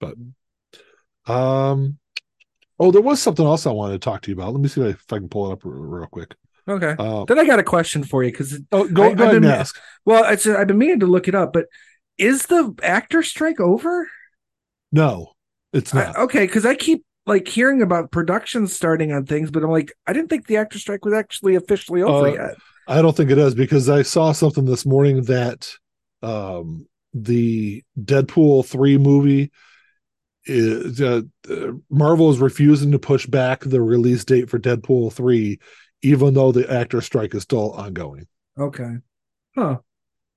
But 0.00 0.14
um, 1.32 1.98
oh, 2.80 2.90
there 2.90 3.00
was 3.02 3.22
something 3.22 3.46
else 3.46 3.64
I 3.64 3.70
wanted 3.70 3.94
to 3.94 3.98
talk 4.04 4.22
to 4.22 4.30
you 4.30 4.36
about. 4.36 4.52
Let 4.52 4.60
me 4.60 4.68
see 4.68 4.80
if 4.82 5.04
I 5.12 5.18
can 5.18 5.28
pull 5.28 5.50
it 5.50 5.52
up 5.52 5.64
real, 5.64 5.82
real 5.82 6.06
quick. 6.06 6.34
Okay. 6.68 6.94
Uh, 6.98 7.24
Then 7.26 7.38
I 7.38 7.46
got 7.46 7.58
a 7.58 7.62
question 7.64 8.02
for 8.04 8.22
you 8.24 8.30
because 8.32 8.58
oh, 8.72 8.88
go 8.88 9.04
I- 9.10 9.14
go 9.14 9.24
ahead 9.24 9.36
and 9.36 9.46
ask. 9.46 9.78
well, 10.04 10.24
it's, 10.32 10.46
I've 10.46 10.66
been 10.66 10.78
meaning 10.78 11.00
to 11.00 11.06
look 11.06 11.28
it 11.28 11.34
up, 11.34 11.52
but 11.52 11.66
is 12.18 12.46
the 12.46 12.74
actor 12.82 13.22
strike 13.22 13.60
over? 13.60 14.08
No, 14.92 15.32
it's 15.72 15.94
I- 15.94 16.04
not. 16.06 16.16
okay, 16.16 16.46
because 16.46 16.66
I 16.66 16.74
keep 16.74 17.04
like 17.26 17.46
hearing 17.48 17.82
about 17.82 18.10
production 18.10 18.66
starting 18.66 19.12
on 19.12 19.26
things, 19.26 19.50
but 19.50 19.62
I'm 19.62 19.70
like, 19.70 19.92
I 20.06 20.12
didn't 20.12 20.28
think 20.30 20.46
the 20.46 20.56
actor 20.58 20.78
strike 20.78 21.04
was 21.04 21.14
actually 21.14 21.54
officially 21.56 22.02
over 22.02 22.28
Uh, 22.28 22.32
yet. 22.32 22.56
I 22.88 23.02
don't 23.02 23.16
think 23.16 23.30
it 23.30 23.38
is 23.38 23.54
because 23.54 23.88
I 23.88 24.02
saw 24.02 24.30
something 24.32 24.64
this 24.64 24.86
morning 24.86 25.22
that 25.24 25.68
um, 26.22 26.86
the 27.14 27.82
Deadpool 28.00 28.64
3 28.64 28.98
movie 28.98 29.50
is 30.44 31.00
uh, 31.00 31.22
uh, 31.50 31.72
Marvel 31.90 32.30
is 32.30 32.38
refusing 32.38 32.92
to 32.92 32.98
push 33.00 33.26
back 33.26 33.60
the 33.60 33.80
release 33.82 34.24
date 34.24 34.48
for 34.48 34.60
Deadpool 34.60 35.12
3 35.12 35.58
even 36.02 36.34
though 36.34 36.52
the 36.52 36.70
actor 36.72 37.00
strike 37.00 37.34
is 37.34 37.42
still 37.42 37.72
ongoing. 37.72 38.26
Okay. 38.58 38.96
Huh. 39.56 39.78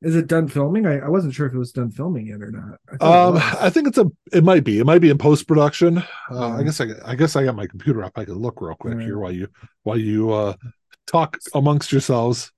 Is 0.02 0.16
it 0.16 0.28
done 0.28 0.48
filming? 0.48 0.86
I, 0.86 1.00
I 1.00 1.10
wasn't 1.10 1.34
sure 1.34 1.46
if 1.46 1.54
it 1.54 1.58
was 1.58 1.74
done 1.74 1.92
filming 1.92 2.28
yet 2.28 2.42
or 2.42 2.52
not. 2.52 2.80
I 3.02 3.24
Um. 3.28 3.38
I 3.60 3.70
think 3.70 3.88
it's 3.88 3.98
a 3.98 4.06
it 4.32 4.44
might 4.46 4.64
be. 4.64 4.80
It 4.80 4.86
might 4.86 5.00
be 5.00 5.10
in 5.10 5.18
post 5.18 5.46
production. 5.48 6.02
Uh, 6.32 6.50
I 6.58 6.64
guess 6.64 6.80
I 6.80 6.88
I 7.06 7.16
guess 7.16 7.36
I 7.36 7.44
got 7.44 7.56
my 7.56 7.68
computer 7.68 8.04
up. 8.04 8.14
I 8.18 8.24
can 8.24 8.36
look 8.36 8.62
real 8.62 8.76
quick 8.76 8.94
Alright. 8.94 9.06
here 9.06 9.20
while 9.20 9.32
you 9.34 9.48
while 9.84 9.98
you 9.98 10.32
uh 10.32 10.54
talk 11.06 11.38
amongst 11.54 11.92
yourselves. 11.92 12.52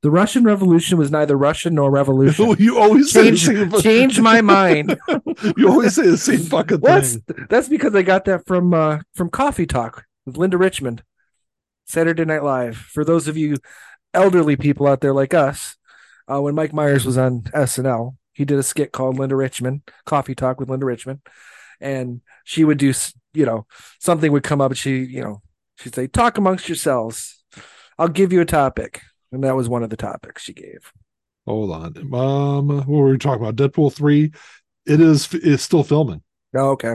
the 0.00 0.10
Russian 0.10 0.44
Revolution 0.44 0.96
was 0.96 1.10
neither 1.10 1.36
Russian 1.36 1.74
nor 1.74 1.90
revolution. 1.90 2.56
you 2.58 2.78
always 2.78 3.10
say 3.12 3.30
the 3.30 3.36
change, 3.36 3.72
same- 3.72 3.80
change 3.82 4.20
my 4.20 4.40
mind. 4.40 4.98
you 5.58 5.68
always 5.68 5.94
say 5.94 6.06
the 6.08 6.16
same 6.16 6.38
fucking 6.38 6.80
Well, 6.80 7.02
thing. 7.02 7.22
that's 7.26 7.48
that's 7.50 7.68
because 7.68 7.94
I 7.94 8.00
got 8.00 8.24
that 8.26 8.46
from 8.46 8.72
uh, 8.72 9.00
from 9.14 9.28
Coffee 9.28 9.66
Talk 9.66 10.04
with 10.24 10.38
Linda 10.38 10.56
Richman, 10.56 11.02
Saturday 11.86 12.24
Night 12.24 12.42
Live. 12.42 12.76
For 12.76 13.04
those 13.04 13.28
of 13.28 13.36
you 13.36 13.56
elderly 14.12 14.56
people 14.56 14.86
out 14.86 15.00
there 15.00 15.12
like 15.12 15.34
us, 15.34 15.76
uh, 16.30 16.40
when 16.40 16.54
Mike 16.54 16.72
Myers 16.72 17.06
was 17.06 17.16
on 17.16 17.42
SNL, 17.54 18.16
he 18.32 18.44
did 18.44 18.58
a 18.58 18.62
skit 18.62 18.92
called 18.92 19.18
Linda 19.18 19.36
Richman 19.36 19.82
Coffee 20.04 20.34
Talk 20.34 20.60
with 20.60 20.68
Linda 20.68 20.86
Richman, 20.86 21.22
and 21.80 22.20
she 22.44 22.64
would 22.64 22.78
do 22.78 22.92
you 23.32 23.46
know 23.46 23.66
something 24.00 24.32
would 24.32 24.42
come 24.42 24.60
up, 24.60 24.72
and 24.72 24.78
she 24.78 24.98
you 24.98 25.22
know 25.22 25.42
she'd 25.76 25.94
say 25.94 26.06
talk 26.06 26.36
amongst 26.36 26.68
yourselves. 26.68 27.44
I'll 27.98 28.08
give 28.08 28.32
you 28.32 28.40
a 28.40 28.46
topic, 28.46 29.00
and 29.32 29.42
that 29.44 29.56
was 29.56 29.68
one 29.68 29.82
of 29.82 29.90
the 29.90 29.96
topics 29.96 30.42
she 30.42 30.52
gave. 30.52 30.92
Hold 31.46 31.70
on. 31.70 31.96
Um, 32.12 32.68
what 32.68 32.88
were 32.88 33.10
we 33.10 33.18
talking 33.18 33.42
about? 33.42 33.56
Deadpool 33.56 33.94
3. 33.94 34.32
It 34.86 35.00
is 35.00 35.32
is 35.32 35.62
still 35.62 35.84
filming. 35.84 36.22
Oh, 36.54 36.70
okay, 36.70 36.94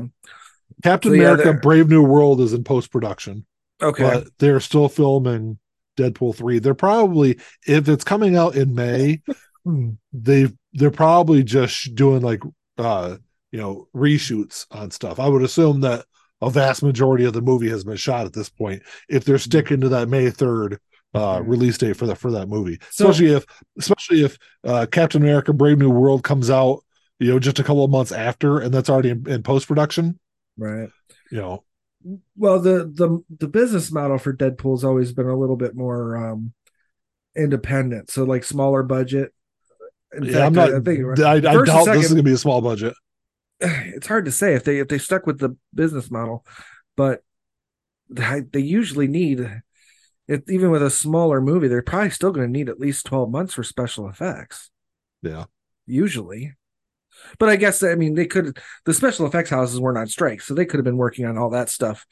Captain 0.83 1.11
So, 1.11 1.15
yeah, 1.15 1.31
America 1.33 1.53
Brave 1.53 1.89
New 1.89 2.03
World 2.03 2.41
is 2.41 2.53
in 2.53 2.63
post 2.63 2.91
production, 2.91 3.45
okay, 3.81 4.03
but 4.03 4.27
they're 4.39 4.59
still 4.59 4.89
filming 4.89 5.57
Deadpool 5.97 6.35
3. 6.35 6.59
They're 6.59 6.73
probably 6.73 7.39
if 7.67 7.87
it's 7.87 8.03
coming 8.03 8.35
out 8.35 8.55
in 8.55 8.73
May, 8.75 9.21
they 10.13 10.47
they're 10.73 10.91
probably 10.91 11.43
just 11.43 11.95
doing 11.95 12.21
like 12.21 12.41
uh 12.77 13.17
you 13.51 13.59
know 13.59 13.87
reshoots 13.95 14.65
on 14.71 14.91
stuff. 14.91 15.19
I 15.19 15.27
would 15.27 15.43
assume 15.43 15.81
that 15.81 16.05
a 16.41 16.49
vast 16.49 16.81
majority 16.81 17.25
of 17.25 17.33
the 17.33 17.41
movie 17.41 17.69
has 17.69 17.83
been 17.83 17.97
shot 17.97 18.25
at 18.25 18.33
this 18.33 18.49
point 18.49 18.81
if 19.09 19.25
they're 19.25 19.37
sticking 19.37 19.81
to 19.81 19.89
that 19.89 20.09
May 20.09 20.27
3rd 20.31 20.77
uh 21.13 21.41
release 21.45 21.77
date 21.77 21.97
for 21.97 22.05
the 22.05 22.15
for 22.15 22.31
that 22.31 22.47
movie. 22.47 22.79
So- 22.89 23.09
especially 23.09 23.33
if 23.33 23.45
especially 23.77 24.23
if 24.23 24.37
uh 24.63 24.85
Captain 24.91 25.21
America 25.21 25.53
Brave 25.53 25.77
New 25.77 25.89
World 25.89 26.23
comes 26.23 26.49
out, 26.49 26.79
you 27.19 27.31
know, 27.31 27.39
just 27.39 27.59
a 27.59 27.63
couple 27.63 27.83
of 27.83 27.91
months 27.91 28.11
after 28.11 28.59
and 28.59 28.73
that's 28.73 28.89
already 28.89 29.09
in, 29.09 29.29
in 29.29 29.43
post 29.43 29.67
production. 29.67 30.19
Right. 30.57 30.89
You 31.31 31.37
know, 31.37 31.63
Well, 32.35 32.59
the 32.59 32.91
the 32.93 33.23
the 33.39 33.47
business 33.47 33.91
model 33.91 34.17
for 34.17 34.33
Deadpool's 34.33 34.83
always 34.83 35.13
been 35.13 35.27
a 35.27 35.37
little 35.37 35.55
bit 35.55 35.75
more 35.75 36.17
um 36.17 36.53
independent. 37.35 38.09
So 38.09 38.23
like 38.23 38.43
smaller 38.43 38.83
budget. 38.83 39.33
In 40.15 40.23
yeah, 40.23 40.45
I'm 40.45 40.53
not. 40.53 40.73
I, 40.73 40.77
I 40.77 40.79
think 40.79 41.19
I, 41.19 41.33
I 41.33 41.39
doubt 41.39 41.85
this 41.85 42.05
is 42.05 42.11
gonna 42.11 42.23
be 42.23 42.33
a 42.33 42.37
small 42.37 42.61
budget. 42.61 42.93
it's 43.59 44.07
hard 44.07 44.25
to 44.25 44.31
say 44.31 44.55
if 44.55 44.63
they 44.63 44.79
if 44.79 44.87
they 44.87 44.97
stuck 44.97 45.25
with 45.25 45.39
the 45.39 45.55
business 45.73 46.11
model, 46.11 46.45
but 46.95 47.23
they, 48.09 48.41
they 48.51 48.59
usually 48.59 49.07
need 49.07 49.61
it 50.27 50.43
even 50.47 50.71
with 50.71 50.81
a 50.81 50.89
smaller 50.89 51.41
movie, 51.41 51.67
they're 51.67 51.81
probably 51.81 52.09
still 52.09 52.31
going 52.31 52.47
to 52.47 52.51
need 52.51 52.69
at 52.69 52.79
least 52.79 53.05
12 53.05 53.29
months 53.29 53.53
for 53.53 53.63
special 53.63 54.07
effects. 54.07 54.71
Yeah. 55.21 55.45
Usually. 55.85 56.53
But 57.39 57.49
I 57.49 57.55
guess 57.55 57.83
I 57.83 57.95
mean 57.95 58.15
they 58.15 58.25
could 58.25 58.57
the 58.85 58.93
special 58.93 59.25
effects 59.25 59.49
houses 59.49 59.79
weren't 59.79 59.97
on 59.97 60.07
strike, 60.07 60.41
so 60.41 60.53
they 60.53 60.65
could 60.65 60.77
have 60.77 60.85
been 60.85 60.97
working 60.97 61.25
on 61.25 61.37
all 61.37 61.49
that 61.51 61.69
stuff, 61.69 62.05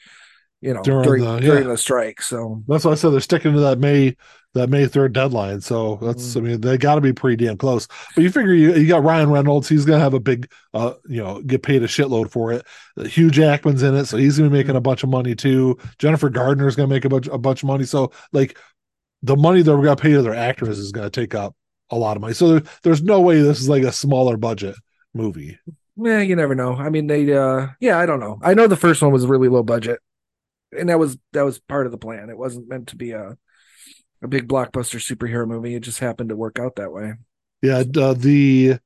you 0.60 0.74
know, 0.74 0.82
During 0.82 1.02
during 1.04 1.24
the- 1.24 1.38
during 1.40 1.62
yeah. 1.64 1.68
the 1.70 1.78
strike. 1.78 2.20
So 2.22 2.62
That's 2.68 2.84
why 2.84 2.92
I 2.92 2.94
said 2.96 3.10
they're 3.10 3.20
sticking 3.20 3.52
to 3.54 3.60
that 3.60 3.78
May 3.78 4.16
that 4.54 4.68
May 4.68 4.84
third 4.86 5.12
deadline. 5.12 5.60
So 5.60 6.00
that's 6.02 6.34
Mm. 6.34 6.36
I 6.36 6.40
mean 6.40 6.60
they 6.60 6.76
got 6.76 6.96
to 6.96 7.00
be 7.00 7.12
pretty 7.12 7.44
damn 7.44 7.56
close. 7.56 7.86
But 8.16 8.24
you 8.24 8.30
figure 8.30 8.52
you, 8.52 8.74
you 8.74 8.88
got 8.88 9.04
Ryan 9.04 9.30
Reynolds, 9.30 9.68
he's 9.68 9.84
gonna 9.84 10.00
have 10.00 10.14
a 10.14 10.18
big 10.20 10.50
uh 10.74 10.94
you 11.08 11.22
know 11.22 11.40
get 11.42 11.62
paid 11.62 11.82
a 11.84 11.86
shitload 11.86 12.30
for 12.30 12.52
it. 12.52 12.66
Hugh 13.06 13.30
Jackman's 13.30 13.82
in 13.84 13.94
it, 13.94 14.06
so 14.06 14.16
he's 14.16 14.38
gonna 14.38 14.50
be 14.50 14.56
making 14.58 14.74
a 14.76 14.80
bunch 14.80 15.04
of 15.04 15.08
money 15.08 15.34
too. 15.36 15.78
Jennifer 15.98 16.28
Gardner's 16.30 16.74
gonna 16.76 16.88
make 16.88 17.04
a 17.04 17.08
bunch 17.08 17.28
a 17.28 17.38
bunch 17.38 17.62
of 17.62 17.68
money. 17.68 17.84
So 17.84 18.10
like 18.32 18.58
the 19.22 19.36
money 19.36 19.62
that 19.62 19.76
we're 19.76 19.84
gonna 19.84 19.96
pay 19.96 20.12
to 20.12 20.22
their 20.22 20.34
actors 20.34 20.78
is 20.78 20.90
gonna 20.92 21.10
take 21.10 21.34
up 21.34 21.54
a 21.90 21.96
lot 21.96 22.16
of 22.16 22.20
money. 22.20 22.34
So 22.34 22.48
there, 22.48 22.62
there's 22.82 23.02
no 23.02 23.20
way 23.20 23.40
this 23.42 23.60
is 23.60 23.68
like 23.68 23.82
a 23.84 23.92
smaller 23.92 24.36
budget 24.36 24.74
movie. 25.14 25.58
yeah, 25.96 26.20
you 26.20 26.36
never 26.36 26.54
know. 26.54 26.74
I 26.74 26.90
mean 26.90 27.06
they 27.06 27.32
uh 27.32 27.68
yeah, 27.80 27.98
I 27.98 28.06
don't 28.06 28.20
know. 28.20 28.38
I 28.42 28.54
know 28.54 28.66
the 28.66 28.76
first 28.76 29.02
one 29.02 29.12
was 29.12 29.26
really 29.26 29.48
low 29.48 29.62
budget. 29.62 30.00
And 30.76 30.88
that 30.88 30.98
was 30.98 31.18
that 31.32 31.42
was 31.44 31.58
part 31.58 31.86
of 31.86 31.92
the 31.92 31.98
plan. 31.98 32.30
It 32.30 32.38
wasn't 32.38 32.68
meant 32.68 32.88
to 32.88 32.96
be 32.96 33.10
a 33.12 33.36
a 34.22 34.28
big 34.28 34.46
blockbuster 34.48 35.00
superhero 35.00 35.46
movie. 35.46 35.74
It 35.74 35.80
just 35.80 35.98
happened 35.98 36.28
to 36.28 36.36
work 36.36 36.58
out 36.58 36.76
that 36.76 36.92
way. 36.92 37.14
Yeah, 37.62 37.82
uh, 37.96 38.14
the 38.14 38.78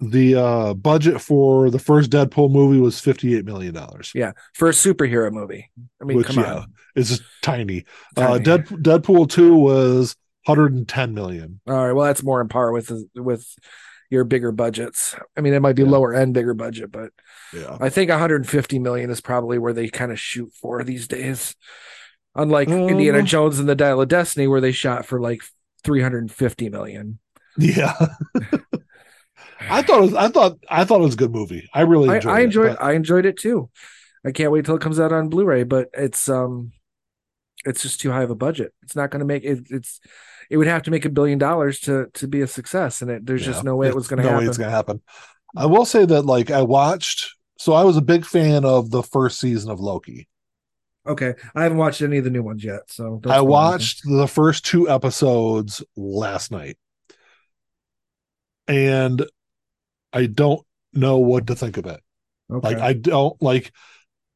the 0.00 0.34
uh 0.36 0.74
budget 0.74 1.20
for 1.20 1.70
the 1.70 1.78
first 1.78 2.10
Deadpool 2.10 2.52
movie 2.52 2.78
was 2.78 3.00
fifty 3.00 3.36
eight 3.36 3.44
million 3.44 3.74
dollars. 3.74 4.12
Yeah, 4.14 4.32
for 4.54 4.68
a 4.68 4.72
superhero 4.72 5.32
movie. 5.32 5.70
I 6.00 6.04
mean, 6.04 6.18
Which, 6.18 6.28
come 6.28 6.44
yeah, 6.44 6.54
on. 6.58 6.72
It's 6.94 7.08
just 7.08 7.22
tiny. 7.42 7.84
Uh, 8.16 8.38
Tiny. 8.38 8.44
Dead, 8.44 8.66
Deadpool 8.66 9.28
two 9.28 9.54
was 9.56 10.14
110 10.44 11.14
million. 11.14 11.60
All 11.66 11.74
right, 11.74 11.92
well, 11.92 12.06
that's 12.06 12.22
more 12.22 12.40
in 12.40 12.48
par 12.48 12.72
with 12.72 12.90
with 13.14 13.46
your 14.10 14.24
bigger 14.24 14.52
budgets. 14.52 15.14
I 15.36 15.40
mean, 15.42 15.52
it 15.54 15.60
might 15.60 15.76
be 15.76 15.82
Yeah. 15.82 15.90
lower 15.90 16.14
end 16.14 16.34
bigger 16.34 16.54
budget, 16.54 16.90
but 16.90 17.10
Yeah. 17.54 17.76
I 17.80 17.88
think 17.90 18.10
150 18.10 18.78
million 18.78 19.10
is 19.10 19.20
probably 19.20 19.58
where 19.58 19.72
they 19.72 19.88
kind 19.88 20.10
of 20.12 20.18
shoot 20.20 20.52
for 20.54 20.82
these 20.84 21.06
days. 21.08 21.54
Unlike 22.34 22.68
Um, 22.68 22.88
Indiana 22.88 23.22
Jones 23.22 23.58
and 23.58 23.68
the 23.68 23.74
Dial 23.74 24.00
of 24.00 24.08
Destiny, 24.08 24.46
where 24.46 24.60
they 24.60 24.72
shot 24.72 25.04
for 25.06 25.20
like 25.20 25.42
350 25.84 26.68
million. 26.70 27.18
Yeah. 27.58 27.94
I 29.60 29.82
thought 29.82 29.98
it 29.98 30.02
was, 30.02 30.14
I 30.14 30.28
thought 30.28 30.56
I 30.68 30.84
thought 30.84 31.00
it 31.00 31.04
was 31.04 31.14
a 31.14 31.18
good 31.18 31.32
movie. 31.32 31.68
I 31.74 31.80
really 31.82 32.14
enjoyed 32.14 32.32
I 32.32 32.40
it. 32.40 32.44
enjoyed 32.44 32.76
but- 32.76 32.82
I 32.84 32.92
enjoyed 32.92 33.26
it 33.26 33.36
too. 33.38 33.70
I 34.24 34.30
can't 34.32 34.52
wait 34.52 34.64
till 34.64 34.76
it 34.76 34.80
comes 34.82 35.00
out 35.00 35.12
on 35.12 35.28
Blu-ray, 35.28 35.64
but 35.64 35.88
it's 35.94 36.28
um 36.28 36.72
it's 37.64 37.82
just 37.82 38.00
too 38.00 38.10
high 38.12 38.22
of 38.22 38.30
a 38.30 38.36
budget. 38.36 38.72
It's 38.82 38.94
not 38.94 39.10
going 39.10 39.20
to 39.20 39.26
make 39.26 39.44
it 39.44 39.66
it's 39.70 40.00
it 40.50 40.56
would 40.56 40.66
have 40.66 40.82
to 40.84 40.90
make 40.90 41.04
a 41.04 41.10
billion 41.10 41.38
dollars 41.38 41.80
to 41.80 42.06
to 42.14 42.26
be 42.26 42.40
a 42.40 42.46
success 42.46 43.02
and 43.02 43.10
it 43.10 43.26
there's 43.26 43.44
just 43.44 43.64
no 43.64 43.76
way 43.76 43.88
it 43.88 43.94
was 43.94 44.08
going 44.08 44.18
to 44.18 44.24
no 44.24 44.30
way 44.30 44.34
happen. 44.34 44.48
it's 44.48 44.58
gonna 44.58 44.70
happen. 44.70 45.02
I 45.56 45.66
will 45.66 45.84
say 45.84 46.04
that 46.04 46.22
like 46.22 46.50
I 46.50 46.62
watched 46.62 47.34
so 47.58 47.72
I 47.72 47.84
was 47.84 47.96
a 47.96 48.02
big 48.02 48.24
fan 48.24 48.64
of 48.64 48.90
the 48.90 49.02
first 49.02 49.40
season 49.40 49.70
of 49.70 49.80
Loki. 49.80 50.28
Okay, 51.06 51.34
I 51.54 51.62
haven't 51.62 51.78
watched 51.78 52.02
any 52.02 52.18
of 52.18 52.24
the 52.24 52.30
new 52.30 52.42
ones 52.42 52.62
yet, 52.62 52.82
so 52.88 53.18
don't 53.22 53.32
I 53.32 53.40
watched 53.40 54.02
the 54.04 54.28
first 54.28 54.66
two 54.66 54.90
episodes 54.90 55.82
last 55.96 56.50
night. 56.50 56.76
And 58.66 59.24
I 60.12 60.26
don't 60.26 60.64
know 60.92 61.18
what 61.18 61.46
to 61.46 61.54
think 61.54 61.78
of 61.78 61.86
it. 61.86 62.00
Okay. 62.50 62.68
Like 62.68 62.78
I 62.78 62.92
don't 62.92 63.40
like 63.42 63.72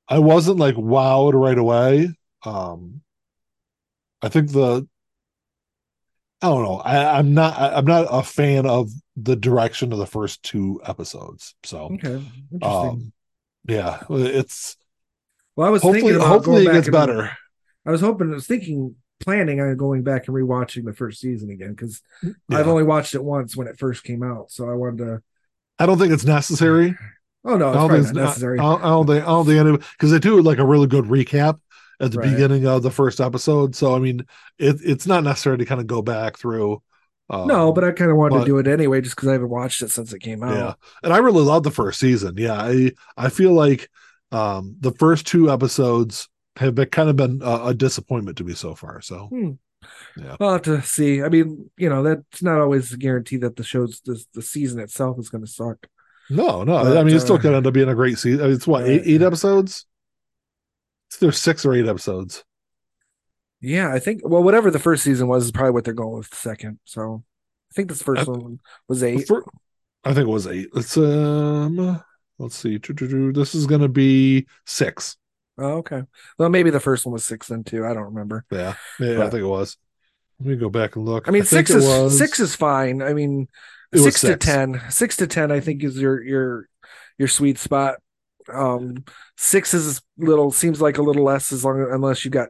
I 0.09 0.19
wasn't 0.19 0.59
like 0.59 0.75
wowed 0.75 1.35
right 1.35 1.59
away. 1.59 2.14
Um 2.45 3.02
I 4.23 4.28
think 4.28 4.50
the 4.52 4.87
I 6.43 6.49
don't 6.49 6.65
know. 6.65 6.77
I, 6.79 7.19
I'm 7.19 7.35
not 7.35 7.59
I, 7.59 7.75
I'm 7.75 7.85
not 7.85 8.09
a 8.11 8.23
fan 8.23 8.67
of 8.67 8.91
the 9.17 9.37
direction 9.37 9.93
of 9.93 9.99
the 9.99 10.07
first 10.07 10.43
two 10.43 10.81
episodes. 10.85 11.55
So 11.65 11.85
okay, 11.95 12.23
interesting. 12.53 12.63
um 12.63 13.13
yeah, 13.69 14.03
it's 14.11 14.77
well, 15.55 15.69
I 15.69 15.71
was 15.71 15.83
hopefully 15.83 16.01
thinking 16.01 16.17
about 16.17 16.29
hopefully 16.29 16.67
it 16.67 16.73
gets 16.73 16.89
better. 16.89 17.31
I 17.87 17.91
was 17.91 18.01
hoping, 18.01 18.31
I 18.31 18.35
was 18.35 18.47
thinking, 18.47 18.97
planning 19.21 19.61
on 19.61 19.77
going 19.77 20.03
back 20.03 20.27
and 20.27 20.37
rewatching 20.37 20.85
the 20.85 20.93
first 20.93 21.21
season 21.21 21.51
again 21.51 21.71
because 21.71 22.03
Yeah. 22.23 22.33
I've 22.51 22.69
only 22.69 22.83
watched 22.83 23.15
it 23.15 23.23
once 23.23 23.57
when 23.57 23.69
it 23.69 23.79
first 23.79 24.03
came 24.03 24.23
out, 24.23 24.51
so 24.51 24.69
I 24.69 24.75
wanted 24.75 24.99
to. 24.99 25.23
I 25.79 25.87
don't 25.87 25.99
think 25.99 26.13
it's 26.13 26.25
necessary. 26.25 26.97
Oh 27.45 27.57
no, 27.57 27.69
I 27.69 27.71
it's 27.71 27.77
don't 27.79 27.91
think 27.91 28.03
it's 28.05 28.13
not, 28.13 28.23
necessary. 28.25 28.59
I 28.59 28.63
don't, 28.63 28.83
I 28.83 28.89
don't 28.89 29.07
think 29.07 29.23
I 29.25 29.27
don't 29.27 29.47
think 29.47 29.85
because 29.93 30.11
they 30.11 30.19
do 30.19 30.41
like 30.43 30.59
a 30.59 30.67
really 30.67 30.87
good 30.87 31.05
recap 31.05 31.61
at 32.03 32.11
the 32.13 32.19
Right. 32.19 32.31
beginning 32.31 32.67
of 32.67 32.83
the 32.83 32.91
first 32.91 33.21
episode. 33.21 33.75
So 33.75 33.95
I 33.95 33.99
mean, 33.99 34.27
it, 34.59 34.77
it's 34.85 35.07
not 35.07 35.25
necessary 35.25 35.57
to 35.59 35.65
kind 35.65 35.81
of 35.81 35.87
go 35.87 36.03
back 36.03 36.37
through. 36.39 36.83
Um, 37.31 37.47
no, 37.49 37.73
but 37.73 37.85
I 37.85 37.93
kind 37.93 38.11
of 38.11 38.17
wanted 38.19 38.35
but- 38.35 38.41
to 38.41 38.47
do 38.47 38.59
it 38.59 38.67
anyway, 38.67 39.01
just 39.01 39.17
because 39.17 39.29
I 39.31 39.33
haven't 39.33 39.49
watched 39.49 39.81
it 39.83 39.91
since 39.91 40.13
it 40.13 40.19
came 40.21 40.43
out. 40.43 40.55
yeah, 40.55 40.75
and 41.03 41.13
I 41.15 41.19
really 41.19 41.43
loved 41.45 41.65
the 41.65 41.71
first 41.71 41.99
season. 42.01 42.35
Yeah, 42.37 42.55
I 42.61 42.93
I 43.17 43.31
feel 43.31 43.53
like 43.55 43.89
um 44.33 44.77
the 44.81 44.93
first 44.93 45.27
two 45.27 45.51
episodes 45.51 46.29
have 46.57 46.75
been 46.75 46.89
kind 46.91 47.09
of 47.09 47.17
been 47.17 47.41
a, 47.43 47.67
a 47.69 47.75
disappointment 47.75 48.37
to 48.39 48.45
me 48.45 48.53
so 48.55 48.75
far. 48.75 49.01
So 49.01 49.31
yeah, 50.17 50.37
I'll 50.41 50.53
have 50.53 50.63
to 50.63 50.83
see. 50.83 51.23
I 51.23 51.29
mean, 51.29 51.71
you 51.79 51.89
know, 51.89 52.03
that's 52.03 52.43
not 52.43 52.61
always 52.61 52.93
a 52.93 52.97
guarantee 52.99 53.39
that 53.39 53.57
the 53.57 53.65
show's 53.65 54.01
the, 54.05 54.23
the 54.35 54.43
season 54.43 54.79
itself 54.81 55.19
is 55.19 55.29
going 55.31 55.45
to 55.45 55.51
suck. 55.51 55.87
no, 56.31 56.63
no, 56.65 56.83
But, 56.85 56.97
I 56.99 57.03
mean, 57.05 57.15
it's 57.15 57.25
still 57.25 57.39
going 57.39 57.53
to 57.53 57.57
end 57.59 57.67
up 57.67 57.75
being 57.75 57.89
a 57.89 57.95
great 57.95 58.19
season. 58.19 58.51
It's 58.51 58.67
what 58.67 58.85
eight 58.87 59.03
eight 59.07 59.23
episodes. 59.23 59.87
There's 61.21 61.38
six 61.38 61.64
or 61.64 61.75
eight 61.75 61.87
episodes. 61.87 62.45
Yeah, 63.61 63.92
I 63.92 63.99
think. 63.99 64.23
Well, 64.25 64.42
whatever 64.42 64.71
the 64.71 64.78
first 64.78 65.04
season 65.04 65.28
was 65.28 65.45
is 65.45 65.52
probably 65.52 65.73
what 65.73 65.85
they're 65.85 65.95
going 65.95 66.19
with 66.19 66.31
the 66.31 66.37
second. 66.37 66.78
So 66.85 67.23
I 67.71 67.75
think 67.75 67.88
this 67.88 68.02
first 68.02 68.28
Uh, 68.28 68.33
one 68.33 68.61
was 68.88 69.02
eight. 69.02 69.28
I 70.04 70.14
think 70.14 70.26
it 70.26 70.33
was 70.33 70.47
eight. 70.49 70.69
Let's 70.75 70.97
um, 70.97 72.02
let's 72.38 72.57
see. 72.57 72.78
This 72.78 73.54
is 73.54 73.66
going 73.66 73.83
to 73.83 73.88
be 73.88 74.47
six. 74.66 75.16
Oh, 75.59 75.75
okay. 75.78 76.02
Well, 76.38 76.49
maybe 76.49 76.71
the 76.71 76.81
first 76.81 77.07
one 77.07 77.12
was 77.12 77.25
six 77.25 77.49
then 77.49 77.62
too. 77.62 77.87
I 77.87 77.95
don't 77.95 78.14
remember. 78.14 78.45
Yeah, 78.50 78.75
yeah, 78.99 79.23
I 79.25 79.31
think 79.31 79.42
it 79.42 79.47
was. 79.47 79.76
Let 80.40 80.49
me 80.49 80.57
go 80.57 80.71
back 80.71 80.97
and 80.97 81.04
look. 81.04 81.28
I 81.28 81.31
mean, 81.31 81.42
think 81.45 81.69
six 81.69 81.71
is 81.71 81.85
was- 81.85 82.19
six 82.19 82.40
is 82.40 82.57
fine. 82.57 83.00
I 83.00 83.12
mean, 83.12 83.47
was 83.92 84.02
six, 84.02 84.21
to 84.23 84.26
six. 84.28 84.45
ten, 84.45 84.83
six 84.88 85.16
to 85.19 85.26
ten, 85.28 85.52
I 85.52 85.61
think 85.61 85.85
is 85.85 85.97
your 86.00 86.21
your 86.21 86.69
your 87.16 87.28
sweet 87.28 87.59
spot. 87.59 87.97
Um, 88.53 89.05
six 89.37 89.75
is 89.75 90.01
little 90.19 90.51
seems 90.51 90.81
like 90.81 90.99
a 90.99 91.03
little 91.03 91.25
less 91.25 91.53
as 91.53 91.65
long 91.65 91.87
unless 91.91 92.25
you 92.25 92.31
got 92.31 92.49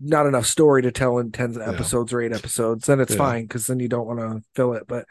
not 0.00 0.26
enough 0.26 0.46
story 0.46 0.82
to 0.82 0.92
tell 0.92 1.18
in 1.18 1.32
ten 1.32 1.60
episodes 1.60 2.12
or 2.12 2.20
eight 2.20 2.32
episodes. 2.32 2.86
Then 2.86 3.00
it's 3.00 3.12
Yeah. 3.12 3.18
fine 3.18 3.42
because 3.44 3.66
then 3.66 3.80
you 3.80 3.88
don't 3.88 4.06
want 4.06 4.20
to 4.20 4.42
fill 4.54 4.74
it. 4.74 4.84
But 4.86 5.06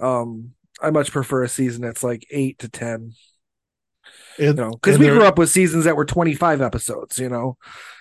um, 0.00 0.52
I 0.80 0.90
much 0.90 1.12
prefer 1.12 1.42
a 1.42 1.48
season 1.48 1.82
that's 1.82 2.02
like 2.02 2.26
eight 2.30 2.58
to 2.60 2.68
ten. 2.68 3.12
You 4.38 4.54
know, 4.54 4.70
because 4.70 4.98
we 4.98 5.06
grew 5.06 5.24
up 5.24 5.38
with 5.38 5.50
seasons 5.50 5.84
that 5.84 5.96
were 5.96 6.04
twenty 6.06 6.34
five 6.34 6.62
episodes. 6.62 7.18
You 7.18 7.28
know, 7.28 7.56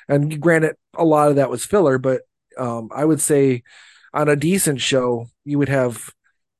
and 0.07 0.39
granted, 0.39 0.75
a 0.95 1.03
lot 1.03 1.29
of 1.29 1.35
that 1.35 1.49
was 1.49 1.65
filler, 1.65 1.97
but 1.97 2.21
um, 2.57 2.89
I 2.93 3.05
would 3.05 3.21
say 3.21 3.63
on 4.13 4.29
a 4.29 4.35
decent 4.35 4.81
show, 4.81 5.27
you 5.43 5.57
would 5.57 5.69
have 5.69 6.09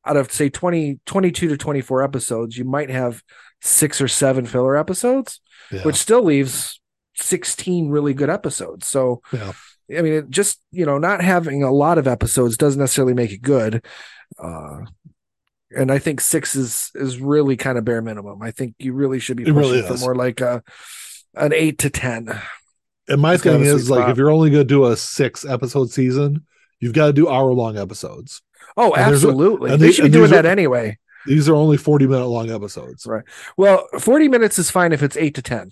out 0.06 0.18
of 0.18 0.32
say 0.32 0.50
20, 0.50 1.00
22 1.06 1.50
to 1.50 1.58
24 1.58 2.04
episodes, 2.04 2.58
you 2.58 2.66
might 2.66 2.90
have 2.90 3.24
six 3.62 4.02
or 4.02 4.08
seven 4.08 4.46
filler 4.46 4.76
episodes, 4.76 5.40
yeah, 5.72 5.84
which 5.84 5.96
still 5.96 6.24
leaves 6.24 6.80
16 7.16 7.90
really 7.90 8.14
good 8.14 8.30
episodes. 8.30 8.88
So, 8.88 9.22
Yeah. 9.32 9.54
I 9.96 10.02
mean, 10.02 10.14
it 10.14 10.30
just, 10.30 10.62
you 10.72 10.86
know, 10.86 10.98
not 10.98 11.22
having 11.22 11.64
a 11.64 11.72
lot 11.72 11.98
of 11.98 12.08
episodes 12.08 12.56
doesn't 12.56 12.80
necessarily 12.80 13.14
make 13.14 13.32
it 13.34 13.42
good. 13.42 13.86
Uh, 14.40 14.86
and 15.76 15.92
I 15.92 16.00
think 16.00 16.22
six 16.22 16.56
is 16.56 16.92
is 16.96 17.20
really 17.20 17.58
kind 17.58 17.78
of 17.78 17.86
bare 17.86 18.02
minimum. 18.02 18.42
I 18.42 18.52
think 18.52 18.76
you 18.80 18.94
really 18.94 19.20
should 19.20 19.38
be 19.38 19.44
pushing 19.44 19.58
really 19.58 19.82
for 19.82 19.98
more 19.98 20.16
like 20.16 20.42
a 20.42 20.64
an 21.36 21.54
eight 21.54 21.80
to 21.80 21.90
ten. 21.90 22.40
and 23.08 23.22
my 23.22 23.34
it's 23.34 23.44
thing 23.44 23.62
is 23.62 23.90
like 23.90 24.00
spot. 24.00 24.12
if 24.12 24.18
you're 24.18 24.32
only 24.32 24.50
going 24.50 24.64
to 24.64 24.68
do 24.68 24.86
a 24.86 24.96
six 24.98 25.46
episode 25.46 25.90
season, 25.92 26.46
you've 26.80 26.94
got 26.94 27.08
to 27.08 27.14
do 27.14 27.30
hour 27.30 27.52
long 27.54 27.78
episodes. 27.78 28.42
Oh, 28.78 28.94
And 28.94 29.14
absolutely. 29.14 29.76
they 29.78 29.92
should 29.92 30.04
be 30.04 30.10
doing 30.10 30.30
these 30.30 30.32
are- 30.40 30.42
that 30.42 30.46
anyway. 30.46 30.98
These 31.28 31.48
are 31.50 31.54
only 31.56 31.78
forty 31.78 32.08
minute 32.08 32.26
long 32.28 32.50
episodes. 32.50 33.06
Right. 33.06 33.24
Well, 33.56 33.88
40 34.00 34.28
minutes 34.28 34.58
is 34.58 34.72
fine 34.72 34.92
if 34.92 35.04
it's 35.04 35.16
8 35.16 35.36
to 35.36 35.42
10. 35.44 35.70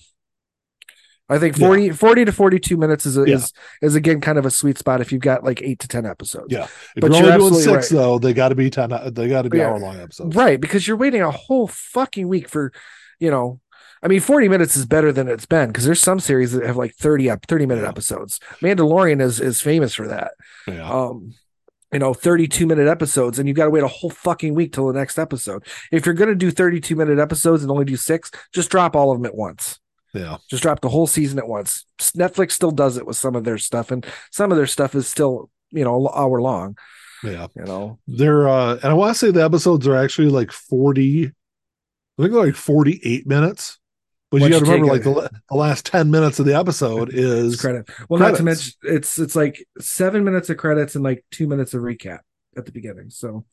I 1.32 1.38
think 1.38 1.58
Yeah. 1.58 1.68
40, 1.68 1.90
40 1.92 2.26
to 2.26 2.32
42 2.32 2.76
minutes 2.78 3.06
is, 3.06 3.18
a, 3.18 3.28
Yeah. 3.28 3.36
is 3.36 3.54
is 3.82 3.96
again 3.96 4.20
kind 4.22 4.38
of 4.38 4.46
a 4.46 4.52
sweet 4.52 4.78
spot 4.78 5.00
if 5.02 5.12
you've 5.12 5.22
got 5.22 5.44
like 5.44 5.62
8 5.62 5.80
to 5.80 5.88
10 5.88 6.06
episodes. 6.06 6.48
Yeah. 6.50 6.64
If 6.64 7.02
But 7.02 7.12
you're 7.12 7.24
you're 7.24 7.34
only 7.34 7.50
doing 7.52 7.62
six 7.64 7.92
right. 7.92 7.98
though, 8.00 8.20
they 8.20 8.34
got 8.34 8.50
to 8.50 8.56
be 8.56 8.70
ten. 8.70 8.90
They 9.14 9.28
got 9.28 9.44
to 9.44 9.50
be 9.50 9.58
Yeah. 9.60 9.70
hour 9.70 9.80
long 9.80 10.00
episodes. 10.00 10.36
Right, 10.36 10.60
because 10.60 10.88
you're 10.88 10.98
waiting 10.98 11.22
a 11.22 11.32
whole 11.32 11.68
fucking 11.68 12.28
week 12.28 12.48
for, 12.50 12.72
you 13.20 13.30
know, 13.32 13.60
I 14.02 14.08
mean, 14.08 14.22
40 14.22 14.48
minutes 14.50 14.76
is 14.78 14.86
better 14.86 15.12
than 15.12 15.28
it's 15.28 15.46
been 15.46 15.68
because 15.68 15.84
there's 15.86 16.00
some 16.02 16.20
series 16.20 16.52
that 16.54 16.66
have 16.66 16.78
like 16.78 16.96
30 16.96 17.30
up 17.30 17.46
30 17.48 17.66
minute 17.68 17.84
Yeah. 17.84 17.90
episodes. 17.90 18.40
Mandalorian 18.62 19.22
is 19.22 19.40
is 19.40 19.62
famous 19.62 19.94
for 19.94 20.08
that. 20.08 20.32
Yeah. 20.68 20.90
Um, 20.90 21.34
you 21.92 22.00
know, 22.00 22.14
32 22.14 22.66
minute 22.68 22.88
episodes, 22.88 23.40
and 23.40 23.48
you've 23.48 23.58
got 23.58 23.66
to 23.66 23.70
wait 23.72 23.84
a 23.84 23.88
whole 23.88 24.10
fucking 24.10 24.54
week 24.54 24.74
till 24.74 24.88
the 24.88 24.98
next 24.98 25.18
episode. 25.18 25.64
If 25.92 26.06
you're 26.06 26.16
gonna 26.16 26.36
do 26.36 26.52
32 26.52 26.96
minute 26.96 27.20
episodes 27.20 27.64
and 27.64 27.72
only 27.72 27.86
do 27.86 27.96
six, 27.96 28.32
just 28.54 28.70
drop 28.70 28.96
all 28.96 29.12
of 29.12 29.18
them 29.18 29.26
at 29.26 29.36
once. 29.36 29.80
yeah. 30.14 30.38
Just 30.50 30.64
drop 30.64 30.82
the 30.82 30.90
whole 30.90 31.08
season 31.08 31.40
at 31.40 31.48
once. 31.48 31.86
Netflix 32.00 32.52
still 32.52 32.72
does 32.72 32.98
it 32.98 33.08
with 33.08 33.18
some 33.18 33.36
of 33.36 33.44
their 33.44 33.58
stuff, 33.58 33.92
and 33.92 34.06
some 34.32 34.52
of 34.52 34.58
their 34.58 34.68
stuff 34.68 34.94
is 34.96 35.08
still 35.08 35.50
you 35.72 35.84
know 35.84 36.10
hour 36.14 36.42
long. 36.42 36.78
Yeah. 37.24 37.48
You 37.56 37.66
know, 37.66 38.00
They're 38.08 38.48
uh 38.48 38.76
and 38.76 38.86
I 38.86 38.94
want 38.94 39.14
to 39.14 39.20
say 39.20 39.32
the 39.32 39.44
episodes 39.44 39.88
are 39.88 39.96
actually 39.96 40.30
like 40.30 40.52
40 40.52 41.26
I 41.26 42.22
think 42.22 42.34
like 42.34 42.56
48 42.56 43.28
minutes. 43.28 43.78
But 44.32 44.42
you 44.42 44.50
got 44.50 44.60
to 44.60 44.66
remember 44.66 44.88
like 44.94 45.04
the, 45.04 45.30
the 45.50 45.56
last 45.56 45.86
10 45.88 46.12
minutes 46.12 46.40
of 46.40 46.46
the 46.46 46.56
episode 46.56 47.10
is 47.14 47.60
credit. 47.60 47.90
Well, 48.10 48.20
not 48.20 48.36
to 48.36 48.44
mention 48.44 48.74
it's 48.84 49.18
it's 49.18 49.36
like 49.36 49.66
seven 49.80 50.24
minutes 50.24 50.50
of 50.50 50.58
credits 50.58 50.96
and 50.96 51.04
like 51.04 51.26
two 51.32 51.48
minutes 51.48 51.74
of 51.74 51.82
recap 51.82 52.20
at 52.56 52.66
the 52.66 52.72
beginning. 52.72 53.10
So 53.10 53.46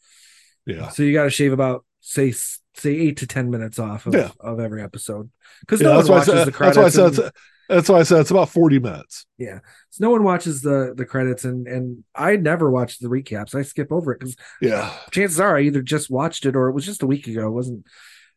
yeah. 0.67 0.89
so 0.89 1.03
you 1.03 1.13
got 1.15 1.25
to 1.25 1.31
shave 1.31 1.53
about 1.53 1.85
say 2.01 2.31
say 2.33 2.91
eight 2.91 3.17
to 3.19 3.27
ten 3.27 3.51
minutes 3.51 3.79
off 3.79 4.07
of, 4.07 4.15
Yeah. 4.15 4.31
of 4.41 4.61
every 4.61 4.83
episode 4.83 5.31
because 5.61 5.81
Yeah, 5.81 5.89
no 5.89 5.97
that's 5.97 6.09
one 6.11 6.19
watches 6.19 6.35
said, 6.35 6.41
the 6.41 6.45
that's 6.47 6.57
credits. 6.57 6.77
why 6.79 6.85
I 6.85 6.89
said 7.11 7.25
and- 7.25 7.33
that's 7.69 7.89
why 7.89 7.99
I 7.99 8.03
said 8.05 8.21
it's 8.21 8.31
about 8.31 8.49
40 8.51 8.79
minutes. 8.79 9.27
Yeah. 9.39 9.59
So 9.91 10.05
no 10.05 10.11
one 10.11 10.23
watches 10.23 10.61
the 10.63 10.93
the 10.97 11.05
credits 11.07 11.45
and 11.45 11.67
and 11.67 12.05
I 12.15 12.37
never 12.37 12.71
watch 12.71 12.99
the 13.01 13.09
recaps. 13.09 13.55
I 13.57 13.63
skip 13.63 13.91
over 13.91 14.13
it 14.13 14.21
because 14.21 14.37
Yeah. 14.61 14.93
chances 15.11 15.41
are 15.41 15.57
I 15.57 15.63
either 15.63 15.83
just 15.83 16.11
watched 16.11 16.47
it 16.47 16.55
or 16.55 16.69
it 16.69 16.75
was 16.75 16.85
just 16.85 17.03
a 17.03 17.07
week 17.09 17.27
ago. 17.27 17.49
It 17.49 17.53
wasn't 17.53 17.87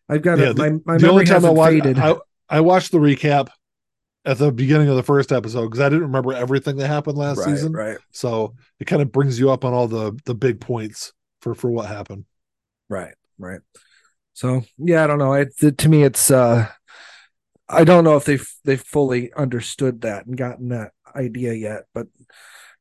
I've 0.07 0.23
got 0.23 0.39
Yeah, 0.39 0.51
a, 0.51 0.53
my 0.55 0.69
my 0.85 0.97
the 0.97 1.05
memory 1.07 1.27
hasn't 1.27 1.53
watched 1.53 1.73
faded. 1.73 1.99
I, 1.99 2.15
I 2.49 2.61
watched 2.61 2.91
the 2.91 2.97
recap 2.99 3.49
at 4.25 4.37
the 4.37 4.51
beginning 4.51 4.89
of 4.89 4.95
the 4.95 5.03
first 5.03 5.31
episode 5.31 5.65
because 5.67 5.79
I 5.79 5.89
didn't 5.89 6.03
remember 6.05 6.33
everything 6.33 6.77
that 6.77 6.87
happened 6.87 7.17
last 7.17 7.37
right, 7.37 7.45
season. 7.45 7.71
right, 7.73 7.97
So 8.11 8.55
it 8.79 8.85
kind 8.85 9.01
of 9.01 9.11
brings 9.11 9.39
you 9.39 9.51
up 9.51 9.63
on 9.65 9.73
all 9.73 9.87
the 9.87 10.17
the 10.25 10.35
big 10.35 10.59
points 10.59 11.13
for 11.41 11.55
for 11.55 11.71
what 11.71 11.87
happened. 11.87 12.25
right, 12.89 13.13
right. 13.37 13.61
So 14.33 14.63
yeah, 14.77 15.03
I 15.03 15.07
don't 15.07 15.19
know. 15.19 15.33
It, 15.33 15.77
to 15.79 15.89
me, 15.89 16.03
it's 16.03 16.31
uh, 16.31 16.67
I 17.67 17.83
don't 17.83 18.03
know 18.03 18.17
if 18.17 18.25
they've 18.25 18.47
they've 18.65 18.81
fully 18.81 19.31
understood 19.33 20.01
that 20.01 20.25
and 20.25 20.37
gotten 20.37 20.69
that 20.69 20.91
idea 21.15 21.53
yet, 21.53 21.83
but 21.93 22.07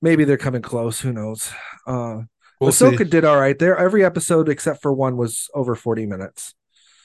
maybe 0.01 0.25
they're 0.25 0.37
coming 0.37 0.63
close. 0.63 1.01
Who 1.01 1.13
knows? 1.13 1.51
Uh, 1.87 2.23
We'll 2.61 2.73
Ahsoka 2.73 2.99
see. 2.99 3.05
did 3.05 3.25
all 3.25 3.39
right. 3.39 3.57
There, 3.57 3.77
every 3.77 4.05
episode 4.05 4.49
except 4.49 4.83
for 4.83 4.93
one 4.93 5.17
was 5.17 5.49
over 5.55 5.77
forty 5.77 6.07
minutes. 6.07 6.55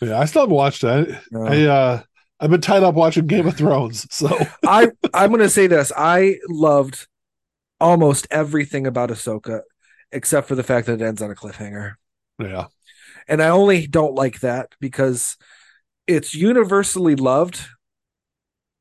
Yeah, 0.01 0.20
I 0.20 0.25
still 0.25 0.41
haven't 0.43 0.55
watched 0.55 0.84
it. 0.84 0.89
I, 1.34 1.38
Uh, 1.38 1.39
I 1.46 1.62
uh 1.65 2.03
I've 2.40 2.50
been 2.50 2.62
tied 2.62 2.84
up 2.84 2.96
watching 2.96 3.28
Game 3.28 3.48
of 3.48 3.56
Thrones. 3.56 4.08
So 4.13 4.38
I 4.68 4.92
I'm 5.13 5.32
gonna 5.32 5.50
say 5.50 5.68
this. 5.68 5.92
I 5.96 6.38
loved 6.48 7.08
almost 7.80 8.28
everything 8.32 8.88
about 8.88 9.10
Ahsoka, 9.10 9.62
except 10.12 10.48
for 10.48 10.56
the 10.56 10.63
fact 10.63 10.88
that 10.88 11.02
it 11.02 11.06
ends 11.06 11.22
on 11.22 11.32
a 11.32 11.36
cliffhanger. 11.36 11.94
yeah. 12.40 12.66
And 13.28 13.42
I 13.42 13.50
only 13.50 13.88
don't 13.88 14.16
like 14.16 14.42
that 14.42 14.70
because 14.82 15.38
it's 16.08 16.36
universally 16.36 17.16
loved, 17.16 17.62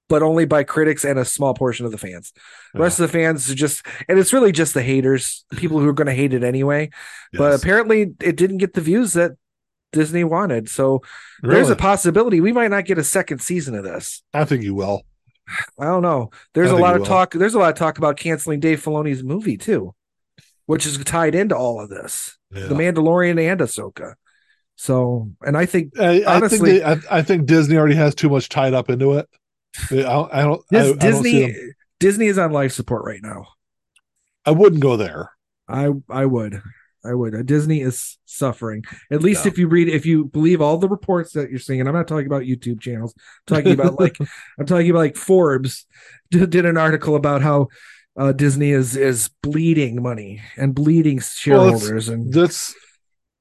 but 0.09 0.23
only 0.23 0.45
by 0.45 0.65
critics 0.65 1.05
and 1.05 1.19
a 1.19 1.25
small 1.25 1.55
portion 1.55 1.87
of 1.87 1.93
the 1.93 1.99
fans. 1.99 2.33
The 2.75 2.81
rest 2.81 2.99
of 2.99 3.07
the 3.11 3.17
fans 3.17 3.49
are 3.51 3.55
just 3.55 3.87
and 4.09 4.19
it's 4.19 4.33
really 4.33 4.51
just 4.51 4.75
the 4.75 4.83
haters, 4.83 5.45
people 5.57 5.79
who 5.79 5.89
are 5.89 5.93
gonna 5.93 6.15
hate 6.15 6.35
it 6.35 6.43
anyway. 6.43 6.91
But 7.33 7.55
apparently 7.55 8.15
it 8.21 8.37
didn't 8.37 8.59
get 8.59 8.75
the 8.75 8.81
views 8.81 9.13
that 9.13 9.33
Disney 9.93 10.25
wanted. 10.25 10.69
So 10.69 11.03
there's 11.43 11.71
a 11.71 11.77
possibility 11.77 12.41
we 12.41 12.53
might 12.53 12.71
not 12.71 12.85
get 12.85 12.99
a 12.99 13.05
second 13.05 13.41
season 13.41 13.75
of 13.75 13.85
this. 13.85 14.23
I 14.35 14.45
think 14.45 14.63
you 14.63 14.75
will. 14.75 15.03
I 15.79 15.85
don't 15.85 16.03
know. 16.03 16.31
There's 16.55 16.71
a 16.71 16.77
lot 16.77 16.95
of 16.95 17.01
will. 17.01 17.07
talk. 17.07 17.33
There's 17.33 17.55
a 17.55 17.59
lot 17.59 17.71
of 17.71 17.77
talk 17.77 17.99
about 17.99 18.17
canceling 18.17 18.61
Dave 18.61 18.83
Filoni's 18.83 19.23
movie 19.23 19.57
too, 19.57 19.95
which 20.67 20.87
is 20.87 20.97
tied 21.05 21.35
into 21.35 21.57
all 21.57 21.81
of 21.81 21.91
this. 21.91 22.39
Yeah. 22.51 22.67
The 22.67 22.75
Mandalorian 22.75 23.41
and 23.41 23.61
Ahsoka. 23.61 24.15
So, 24.77 25.31
and 25.43 25.57
I 25.57 25.67
think 25.67 25.99
I, 25.99 26.23
I 26.23 26.37
honestly- 26.37 26.81
think 26.81 26.83
they, 26.83 26.85
I, 26.85 27.19
I 27.19 27.23
think 27.23 27.47
Disney 27.47 27.77
already 27.77 27.95
has 27.95 28.15
too 28.15 28.29
much 28.29 28.49
tied 28.49 28.75
up 28.75 28.89
into 28.91 29.13
it. 29.15 29.29
I 29.91 29.95
don't. 29.97 30.35
I 30.35 30.41
don't, 30.43 30.61
I, 30.61 30.79
this 30.79 30.93
I 30.93 31.11
don't 31.11 31.23
see 31.23 31.47
Disney 31.47 31.73
Disney 32.01 32.27
is 32.27 32.39
on 32.39 32.53
life 32.53 32.73
support 32.73 33.05
right 33.05 33.21
now. 33.23 33.47
I 34.45 34.51
wouldn't 34.51 34.83
go 34.83 34.97
there. 34.97 35.31
I 35.69 35.91
I 36.11 36.27
would. 36.27 36.61
I 37.05 37.15
would. 37.15 37.35
Uh, 37.35 37.43
Disney 37.43 37.81
is 37.81 38.19
suffering. 38.25 38.85
At 39.11 39.23
least 39.23 39.45
if 39.47 39.59
you 39.59 39.67
read, 39.69 39.89
if 39.89 40.07
you 40.07 40.25
believe 40.27 40.61
all 40.61 40.79
the 40.79 40.89
reports 40.89 41.33
that 41.33 41.51
you're 41.51 41.59
seeing, 41.59 41.81
and 41.81 41.89
I'm 41.89 41.95
not 41.95 42.07
talking 42.07 42.27
about 42.27 42.43
YouTube 42.43 42.81
channels. 42.81 43.15
I'm 43.17 43.57
talking 43.57 43.73
about 43.73 43.99
like 43.99 44.17
I'm 44.59 44.67
talking 44.67 44.89
about 44.91 45.01
like 45.01 45.17
Forbes 45.17 45.87
did, 46.31 46.51
did 46.51 46.67
an 46.67 46.77
article 46.77 47.17
about 47.17 47.43
how 47.43 47.69
uh, 48.17 48.33
Disney 48.33 48.71
is 48.71 48.97
is 48.97 49.31
bleeding 49.43 50.03
money 50.03 50.43
and 50.57 50.75
bleeding 50.75 51.19
shareholders 51.21 52.09
and 52.09 52.33
That's, 52.33 52.75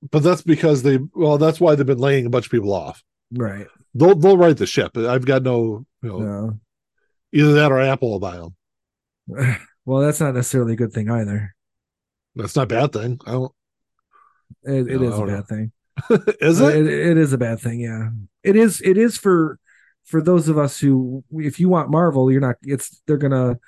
but 0.09 0.23
that's 0.23 0.41
because 0.41 0.81
they. 0.83 0.97
Well, 1.13 1.37
that's 1.37 1.59
why 1.59 1.75
they've 1.75 1.85
been 1.85 1.99
laying 1.99 2.25
a 2.25 2.29
bunch 2.29 2.45
of 2.45 2.51
people 2.51 2.73
off. 2.73 3.03
right. 3.33 3.67
They'll 3.93 4.15
they'll 4.15 4.37
right 4.37 4.55
the 4.55 4.65
ship. 4.65 4.95
I've 4.97 5.25
got 5.25 5.43
no. 5.43 5.85
You 6.01 6.09
know, 6.09 6.19
No. 6.19 6.59
either 7.33 7.53
that 7.53 7.71
or 7.71 7.81
Apple 7.81 8.11
will 8.11 8.19
buy 8.19 8.37
them. 8.37 9.57
Well, 9.83 10.01
that's 10.03 10.19
not 10.19 10.35
necessarily 10.35 10.73
a 10.73 10.75
good 10.77 10.93
thing 10.93 11.09
either. 11.09 11.55
That's 12.35 12.55
not 12.55 12.63
a 12.63 12.67
bad 12.67 12.93
thing. 12.93 13.19
I 13.25 13.31
don't. 13.31 13.51
It, 14.63 14.87
it 14.87 15.01
No, 15.01 15.07
is 15.07 15.13
I 15.13 15.15
a 15.15 15.19
don't 15.19 15.27
bad 15.27 15.35
know. 15.35 15.41
thing. 15.43 15.71
Is 16.41 16.59
it? 16.61 16.75
it? 16.75 16.87
It 16.87 17.17
is 17.17 17.33
a 17.33 17.37
bad 17.37 17.59
thing. 17.59 17.79
Yeah, 17.81 18.09
it 18.43 18.55
is. 18.55 18.81
It 18.81 18.97
is 18.97 19.17
for 19.17 19.59
for 20.05 20.21
those 20.21 20.47
of 20.47 20.57
us 20.57 20.79
who, 20.79 21.23
if 21.31 21.59
you 21.59 21.69
want 21.69 21.91
Marvel, 21.91 22.31
you're 22.31 22.41
not. 22.41 22.55
It's 22.63 23.01
they're 23.05 23.17
gonna. 23.17 23.59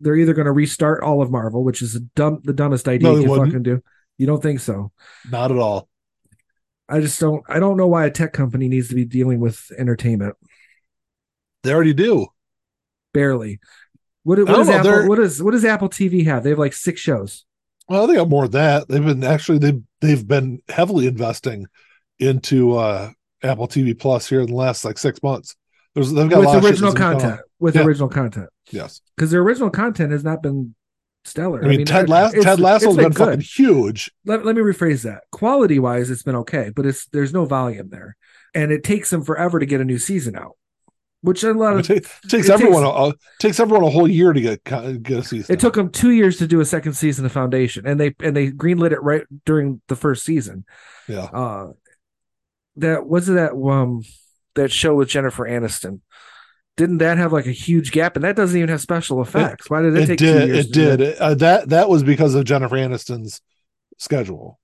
They're 0.00 0.16
either 0.16 0.32
gonna 0.32 0.52
restart 0.52 1.02
all 1.02 1.20
of 1.22 1.30
Marvel, 1.30 1.62
which 1.62 1.82
is 1.82 1.94
a 1.94 2.00
dumb, 2.00 2.40
the 2.42 2.54
dumbest 2.54 2.88
idea 2.88 3.08
No, 3.10 3.14
you 3.16 3.20
can 3.22 3.30
wouldn't. 3.30 3.48
fucking 3.48 3.62
do. 3.62 3.82
You 4.16 4.26
don't 4.26 4.42
think 4.42 4.60
so? 4.60 4.90
Not 5.30 5.52
at 5.52 5.58
all. 5.58 5.88
I 6.88 7.00
just 7.00 7.20
don't. 7.20 7.44
I 7.48 7.60
don't 7.60 7.76
know 7.76 7.86
why 7.86 8.06
a 8.06 8.10
tech 8.10 8.32
company 8.32 8.66
needs 8.68 8.88
to 8.88 8.94
be 8.94 9.04
dealing 9.04 9.38
with 9.38 9.70
entertainment. 9.78 10.36
They 11.62 11.72
already 11.72 11.94
do. 11.94 12.28
Barely. 13.12 13.60
What, 14.22 14.38
what 14.38 14.66
know, 14.66 14.72
Apple? 14.72 15.08
What 15.08 15.16
does 15.16 15.42
what 15.42 15.50
does 15.52 15.64
Apple 15.66 15.90
TV 15.90 16.24
have? 16.24 16.42
They 16.42 16.50
have 16.50 16.58
like 16.58 16.72
six 16.72 17.00
shows. 17.00 17.44
Well, 17.90 18.06
they 18.06 18.14
got 18.14 18.28
more 18.28 18.46
than 18.46 18.60
that. 18.62 18.88
They've 18.88 19.04
been 19.04 19.24
actually 19.24 19.58
they 19.58 19.72
they've 20.00 20.26
been 20.26 20.62
heavily 20.68 21.08
investing 21.08 21.66
into 22.20 22.76
uh 22.76 23.10
Apple 23.42 23.66
TV 23.66 23.98
Plus 23.98 24.28
here 24.28 24.40
in 24.40 24.46
the 24.46 24.54
last 24.54 24.84
like 24.84 24.96
six 24.96 25.20
months. 25.24 25.56
There's 25.94 26.12
they've 26.12 26.30
got 26.30 26.38
with 26.38 26.48
of 26.54 26.64
original 26.64 26.92
been 26.92 27.02
content. 27.02 27.40
With 27.58 27.74
Yeah. 27.74 27.82
original 27.82 28.08
content. 28.08 28.48
Yes, 28.70 29.00
because 29.16 29.32
their 29.32 29.40
original 29.42 29.70
content 29.70 30.12
has 30.12 30.22
not 30.22 30.40
been 30.40 30.76
stellar. 31.24 31.64
I 31.64 31.68
mean, 31.68 31.84
Ted, 31.84 32.08
I- 32.08 32.12
Lasso, 32.12 32.36
it's- 32.38 32.44
Ted 32.44 32.60
Lasso's 32.60 32.96
been, 32.96 33.08
good. 33.08 33.16
fucking 33.16 33.40
huge. 33.40 34.10
Let, 34.24 34.46
let 34.46 34.54
me 34.54 34.62
rephrase 34.62 35.02
that. 35.02 35.24
Quality 35.32 35.80
wise, 35.80 36.10
it's 36.10 36.22
been 36.22 36.36
okay, 36.36 36.70
but 36.74 36.86
it's 36.86 37.06
there's 37.08 37.32
no 37.32 37.44
volume 37.44 37.88
there, 37.90 38.16
and 38.54 38.70
it 38.70 38.84
takes 38.84 39.10
them 39.10 39.24
forever 39.24 39.58
to 39.58 39.66
get 39.66 39.80
a 39.80 39.84
new 39.84 39.98
season 39.98 40.36
out. 40.36 40.56
Which 41.22 41.44
a 41.44 41.52
lot 41.52 41.76
It, 41.76 41.90
of 41.90 42.02
ta- 42.04 42.28
takes 42.28 42.48
it 42.48 42.52
everyone 42.52 42.82
takes- 42.84 42.96
a, 42.96 43.02
a- 43.10 43.14
takes 43.38 43.60
everyone 43.60 43.84
a 43.84 43.90
whole 43.90 44.08
year 44.08 44.32
to 44.32 44.40
get 44.40 44.64
get 44.64 45.18
a 45.18 45.22
season. 45.22 45.52
it 45.54 45.60
took 45.60 45.74
them 45.74 45.90
two 45.90 46.12
years 46.12 46.38
to 46.38 46.46
do 46.46 46.60
a 46.60 46.64
second 46.64 46.94
season 46.94 47.26
of 47.26 47.32
Foundation, 47.32 47.86
and 47.86 48.00
they 48.00 48.14
and 48.22 48.34
they 48.34 48.50
greenlit 48.50 48.92
it 48.92 49.02
right 49.02 49.24
during 49.44 49.82
the 49.88 49.96
first 49.96 50.24
season. 50.24 50.64
yeah. 51.08 51.24
Uh, 51.24 51.72
that 52.76 53.06
was 53.06 53.26
that 53.26 53.52
um 53.52 54.02
that 54.54 54.72
show 54.72 54.94
with 54.94 55.08
Jennifer 55.08 55.44
Aniston. 55.46 56.00
Didn't 56.76 56.98
that 56.98 57.18
have 57.18 57.32
like 57.32 57.46
a 57.46 57.50
huge 57.52 57.92
gap? 57.92 58.16
And 58.16 58.24
that 58.24 58.36
doesn't 58.36 58.56
even 58.56 58.70
have 58.70 58.80
special 58.80 59.20
effects. 59.20 59.68
Why 59.68 59.82
did 59.82 59.94
it, 59.96 60.02
It 60.04 60.06
take 60.06 60.18
two 60.20 60.32
did. 60.32 60.48
years? 60.48 60.58
It 60.58 60.62
to 60.68 60.72
do 60.72 60.96
did. 60.96 61.16
Uh, 61.18 61.34
that 61.34 61.68
that 61.68 61.88
was 61.90 62.02
because 62.02 62.34
of 62.34 62.44
Jennifer 62.44 62.76
Aniston's 62.76 63.42
schedule. 63.98 64.58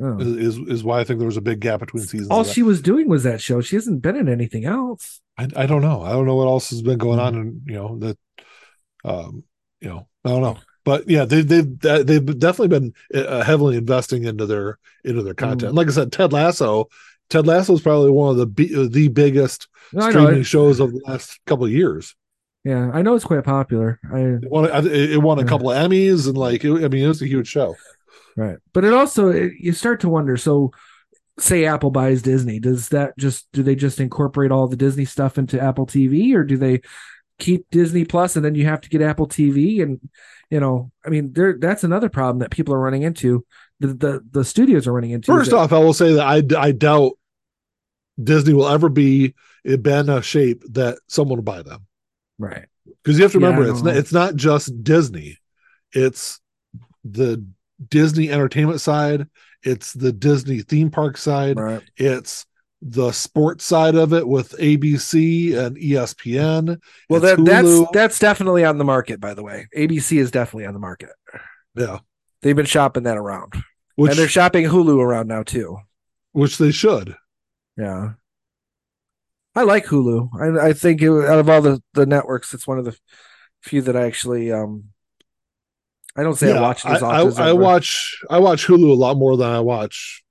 Oh. 0.00 0.18
Is 0.20 0.56
is 0.58 0.82
why 0.82 1.00
I 1.00 1.04
think 1.04 1.18
there 1.18 1.26
was 1.26 1.36
a 1.36 1.42
big 1.42 1.60
gap 1.60 1.80
between 1.80 2.04
seasons. 2.04 2.28
All 2.30 2.44
she 2.44 2.62
was 2.62 2.80
doing 2.80 3.08
was 3.08 3.24
that 3.24 3.42
show. 3.42 3.60
She 3.60 3.76
hasn't 3.76 4.00
been 4.00 4.16
in 4.16 4.28
anything 4.28 4.64
else. 4.64 5.20
I, 5.36 5.48
I 5.54 5.66
don't 5.66 5.82
know. 5.82 6.00
I 6.02 6.12
don't 6.12 6.24
know 6.26 6.34
what 6.36 6.46
else 6.48 6.70
has 6.70 6.80
been 6.82 6.98
going 6.98 7.18
Hmm. 7.18 7.24
on, 7.26 7.34
and 7.34 7.62
you 7.66 7.74
know 7.74 7.98
that, 7.98 8.18
um, 9.04 9.44
you 9.80 9.88
know, 9.88 10.08
I 10.24 10.30
don't 10.30 10.42
know. 10.42 10.58
But 10.84 11.08
yeah, 11.08 11.24
they 11.24 11.42
they've 11.42 11.78
they've 11.78 12.38
definitely 12.38 12.68
been 12.68 12.94
uh, 13.14 13.42
heavily 13.44 13.76
investing 13.76 14.24
into 14.24 14.46
their 14.46 14.78
into 15.04 15.22
their 15.22 15.34
content. 15.34 15.72
Mm. 15.72 15.76
Like 15.76 15.88
I 15.88 15.90
said, 15.90 16.10
Ted 16.10 16.32
Lasso, 16.32 16.88
Ted 17.30 17.46
Lasso 17.46 17.74
is 17.74 17.80
probably 17.82 18.10
one 18.10 18.30
of 18.30 18.36
the 18.38 18.46
bi- 18.46 18.86
the 18.88 19.08
biggest 19.08 19.68
No, 19.92 20.08
streaming 20.10 20.42
shows 20.42 20.80
of 20.80 20.92
the 20.92 21.00
last 21.06 21.38
couple 21.46 21.66
of 21.66 21.70
years. 21.70 22.16
yeah, 22.64 22.90
I 22.92 23.02
know 23.02 23.14
it's 23.14 23.24
quite 23.24 23.44
popular. 23.44 24.00
I 24.12 24.18
It 24.20 24.50
won, 24.50 24.70
it 24.86 25.20
won 25.22 25.38
a 25.38 25.44
couple 25.44 25.70
of 25.70 25.76
Emmys, 25.76 26.26
and 26.26 26.36
like, 26.36 26.64
it, 26.64 26.70
I 26.84 26.88
mean, 26.88 27.04
it 27.04 27.08
was 27.08 27.22
a 27.22 27.28
huge 27.28 27.46
show. 27.48 27.76
Right, 28.36 28.58
but 28.72 28.84
it 28.84 28.92
also 28.92 29.28
it, 29.28 29.52
you 29.58 29.72
start 29.72 30.00
to 30.00 30.08
wonder. 30.08 30.36
So, 30.36 30.72
say 31.38 31.64
Apple 31.64 31.90
buys 31.90 32.22
Disney, 32.22 32.58
does 32.58 32.90
that 32.90 33.16
just 33.18 33.50
do 33.52 33.62
they 33.62 33.74
just 33.74 34.00
incorporate 34.00 34.50
all 34.50 34.68
the 34.68 34.76
Disney 34.76 35.04
stuff 35.04 35.38
into 35.38 35.60
Apple 35.60 35.86
TV, 35.86 36.34
or 36.34 36.44
do 36.44 36.56
they 36.56 36.80
keep 37.38 37.66
Disney 37.70 38.04
Plus 38.04 38.36
and 38.36 38.44
then 38.44 38.54
you 38.54 38.66
have 38.66 38.80
to 38.82 38.88
get 38.88 39.02
Apple 39.02 39.28
TV? 39.28 39.82
And 39.82 40.00
you 40.50 40.60
know, 40.60 40.90
I 41.04 41.10
mean, 41.10 41.32
there 41.32 41.56
that's 41.58 41.84
another 41.84 42.08
problem 42.08 42.38
that 42.40 42.50
people 42.50 42.74
are 42.74 42.80
running 42.80 43.02
into. 43.02 43.44
The 43.80 43.88
the, 43.88 44.20
the 44.30 44.44
studios 44.44 44.86
are 44.86 44.92
running 44.92 45.12
into. 45.12 45.32
First 45.32 45.50
that- 45.50 45.56
off, 45.56 45.72
I 45.72 45.78
will 45.78 45.94
say 45.94 46.14
that 46.14 46.26
I 46.26 46.42
I 46.60 46.72
doubt 46.72 47.12
Disney 48.22 48.52
will 48.54 48.68
ever 48.68 48.88
be 48.88 49.34
in 49.64 50.08
a 50.08 50.22
shape 50.22 50.62
that 50.72 50.98
someone 51.08 51.38
will 51.38 51.44
buy 51.44 51.62
them. 51.62 51.86
Right. 52.38 52.66
Because 53.02 53.18
you 53.18 53.24
have 53.24 53.32
to 53.32 53.38
remember, 53.38 53.64
I 53.64 53.70
it's 53.70 53.82
not, 53.82 53.96
it's 53.96 54.12
not 54.12 54.36
just 54.36 54.82
Disney, 54.82 55.38
it's 55.92 56.40
the 57.04 57.44
Disney 57.88 58.30
entertainment 58.30 58.80
side, 58.80 59.26
it's 59.62 59.92
the 59.92 60.12
Disney 60.12 60.60
theme 60.60 60.90
park 60.90 61.16
side, 61.16 61.58
Right. 61.58 61.82
it's 61.96 62.46
the 62.80 63.12
sports 63.12 63.64
side 63.64 63.94
of 63.94 64.12
it 64.12 64.26
with 64.26 64.52
ABC 64.58 65.54
and 65.56 65.76
ESPN. 65.76 66.80
Well, 67.08 67.20
that 67.20 67.44
that's 67.44 67.90
that's 67.92 68.18
definitely 68.18 68.64
on 68.64 68.78
the 68.78 68.84
market. 68.84 69.20
By 69.20 69.34
the 69.34 69.42
way, 69.44 69.68
ABC 69.76 70.18
is 70.18 70.30
definitely 70.32 70.66
on 70.66 70.74
the 70.74 70.80
market. 70.80 71.10
yeah, 71.76 71.98
They've 72.42 72.56
been 72.56 72.66
shopping 72.66 73.04
that 73.04 73.16
around, 73.16 73.52
which 73.94 74.10
and 74.10 74.18
they're 74.18 74.26
shopping 74.28 74.64
Hulu 74.64 74.98
around 75.00 75.28
now 75.28 75.42
too. 75.44 75.78
which 76.32 76.58
they 76.58 76.72
should. 76.72 77.14
Yeah. 77.76 78.14
I 79.54 79.62
like 79.62 79.84
Hulu. 79.84 80.30
I, 80.60 80.68
I 80.68 80.72
think 80.72 81.02
it, 81.02 81.10
out 81.10 81.38
of 81.38 81.48
all 81.48 81.60
the, 81.62 81.82
the 81.92 82.06
networks, 82.06 82.54
it's 82.54 82.66
one 82.66 82.78
of 82.78 82.84
the 82.84 82.96
few 83.62 83.82
that 83.82 83.96
I 83.96 84.06
actually 84.06 84.50
um. 84.50 84.84
I 86.16 86.22
don't 86.22 86.34
say 86.34 86.52
I 86.52 86.60
watch 86.60 86.84
I, 86.84 86.96
I, 86.98 87.22
I 87.22 87.52
watch 87.52 88.18
I 88.28 88.38
watch 88.38 88.66
Hulu 88.66 88.90
a 88.90 88.94
lot 88.94 89.16
more 89.16 89.36
than 89.36 89.48
I 89.50 89.60
watch 89.60 90.22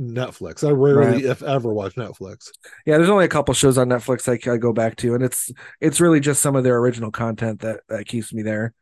Netflix. 0.00 0.66
I 0.66 0.70
rarely, 0.70 1.24
if 1.24 1.42
ever, 1.42 1.72
watch 1.72 1.94
Netflix. 1.94 2.48
Yeah, 2.86 2.96
there's 2.98 3.10
only 3.10 3.24
a 3.26 3.28
couple 3.28 3.52
shows 3.54 3.78
on 3.78 3.88
Netflix 3.88 4.28
I, 4.28 4.52
I 4.52 4.56
go 4.56 4.72
back 4.72 4.96
to, 4.96 5.14
and 5.14 5.22
it's 5.24 5.50
it's 5.80 6.00
really 6.00 6.20
just 6.20 6.42
some 6.42 6.56
of 6.56 6.64
their 6.64 6.78
original 6.78 7.10
content 7.10 7.60
that 7.60 7.80
that 7.88 8.06
keeps 8.06 8.32
me 8.32 8.42
there. 8.42 8.74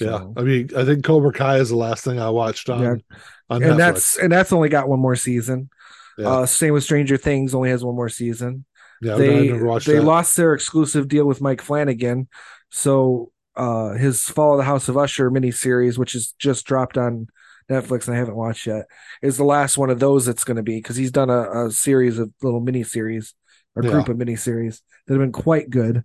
Yeah, 0.00 0.26
I 0.36 0.42
mean, 0.42 0.68
I 0.76 0.84
think 0.84 1.04
Cobra 1.04 1.32
Kai 1.32 1.56
is 1.58 1.70
the 1.70 1.76
last 1.76 2.04
thing 2.04 2.20
I 2.20 2.28
watched 2.28 2.68
on 2.68 2.82
Yeah. 2.82 2.94
on 3.48 3.62
and 3.62 3.72
Netflix. 3.74 3.76
that's 3.78 4.16
and 4.18 4.32
that's 4.32 4.52
only 4.52 4.68
got 4.68 4.88
one 4.88 5.00
more 5.00 5.16
season. 5.16 5.70
Yeah. 6.18 6.28
Uh, 6.28 6.46
same 6.46 6.72
with 6.74 6.84
Stranger 6.84 7.16
Things, 7.16 7.54
only 7.54 7.70
has 7.70 7.84
one 7.84 7.94
more 7.94 8.08
season. 8.10 8.64
yeah, 9.00 9.16
they 9.16 9.48
they 9.86 9.98
that. 9.98 10.02
lost 10.02 10.36
their 10.36 10.52
exclusive 10.54 11.08
deal 11.08 11.24
with 11.26 11.40
Mike 11.40 11.62
Flanagan, 11.62 12.28
so 12.70 13.32
uh, 13.56 13.90
his 13.90 14.22
Fall 14.28 14.52
of 14.52 14.58
the 14.58 14.64
House 14.64 14.88
of 14.88 14.96
Usher 14.96 15.30
miniseries, 15.30 15.98
which 15.98 16.14
is 16.14 16.34
just 16.38 16.66
dropped 16.66 16.98
on 16.98 17.28
Netflix 17.70 18.06
and 18.06 18.14
I 18.16 18.18
haven't 18.18 18.36
watched 18.36 18.66
yet, 18.66 18.86
is 19.22 19.36
the 19.36 19.44
last 19.44 19.76
one 19.76 19.90
of 19.90 19.98
those 19.98 20.26
that's 20.26 20.44
going 20.44 20.56
to 20.56 20.62
be 20.62 20.76
because 20.76 20.96
he's 20.96 21.10
done 21.10 21.30
a, 21.30 21.66
a 21.66 21.70
series 21.70 22.18
of 22.18 22.32
little 22.42 22.60
miniseries, 22.60 23.32
a 23.76 23.82
Yeah. 23.84 23.90
group 23.90 24.08
of 24.08 24.16
miniseries 24.16 24.82
that 25.06 25.14
have 25.14 25.20
been 25.20 25.32
quite 25.32 25.70
good. 25.70 26.04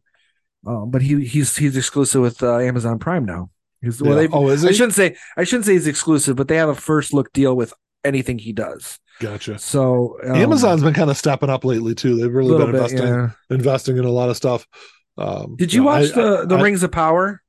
Um, 0.66 0.92
but 0.92 1.02
he 1.02 1.26
he's 1.26 1.56
he's 1.56 1.76
exclusive 1.76 2.22
with 2.22 2.44
uh, 2.44 2.58
Amazon 2.60 3.00
Prime 3.00 3.26
now. 3.26 3.50
He's, 3.82 4.02
well, 4.02 4.22
Yeah. 4.22 4.30
Oh, 4.32 4.50
is 4.50 4.64
I 4.64 4.72
shouldn't 4.72 4.94
say 4.94 5.16
I 5.38 5.44
shouldn't 5.44 5.66
say 5.66 5.74
he's 5.74 5.88
exclusive, 5.88 6.36
but 6.36 6.48
they 6.48 6.58
have 6.58 6.70
a 6.70 6.76
first 6.76 7.14
look 7.14 7.34
deal 7.34 7.56
with 7.56 7.74
anything 8.04 8.38
he 8.38 8.54
does. 8.54 9.00
Gotcha. 9.20 9.60
So 9.60 10.18
um, 10.24 10.36
Amazon's 10.36 10.84
been 10.84 10.94
kind 10.94 11.10
of 11.12 11.18
stepping 11.18 11.50
up 11.50 11.66
lately 11.66 11.94
too. 11.96 12.16
They've 12.16 12.34
really 12.34 12.58
been 12.58 12.72
bit, 12.72 12.76
investing 12.76 13.08
yeah. 13.08 13.30
investing 13.50 13.98
in 13.98 14.06
a 14.06 14.12
lot 14.12 14.30
of 14.30 14.38
stuff. 14.38 14.68
Um, 15.18 15.56
Did 15.58 15.74
you 15.74 15.82
know, 15.82 15.86
watch 15.88 16.12
I- 16.12 16.22
the 16.22 16.46
the 16.48 16.56
I- 16.58 16.62
Rings 16.62 16.84
of 16.84 16.92
Power? 16.92 17.42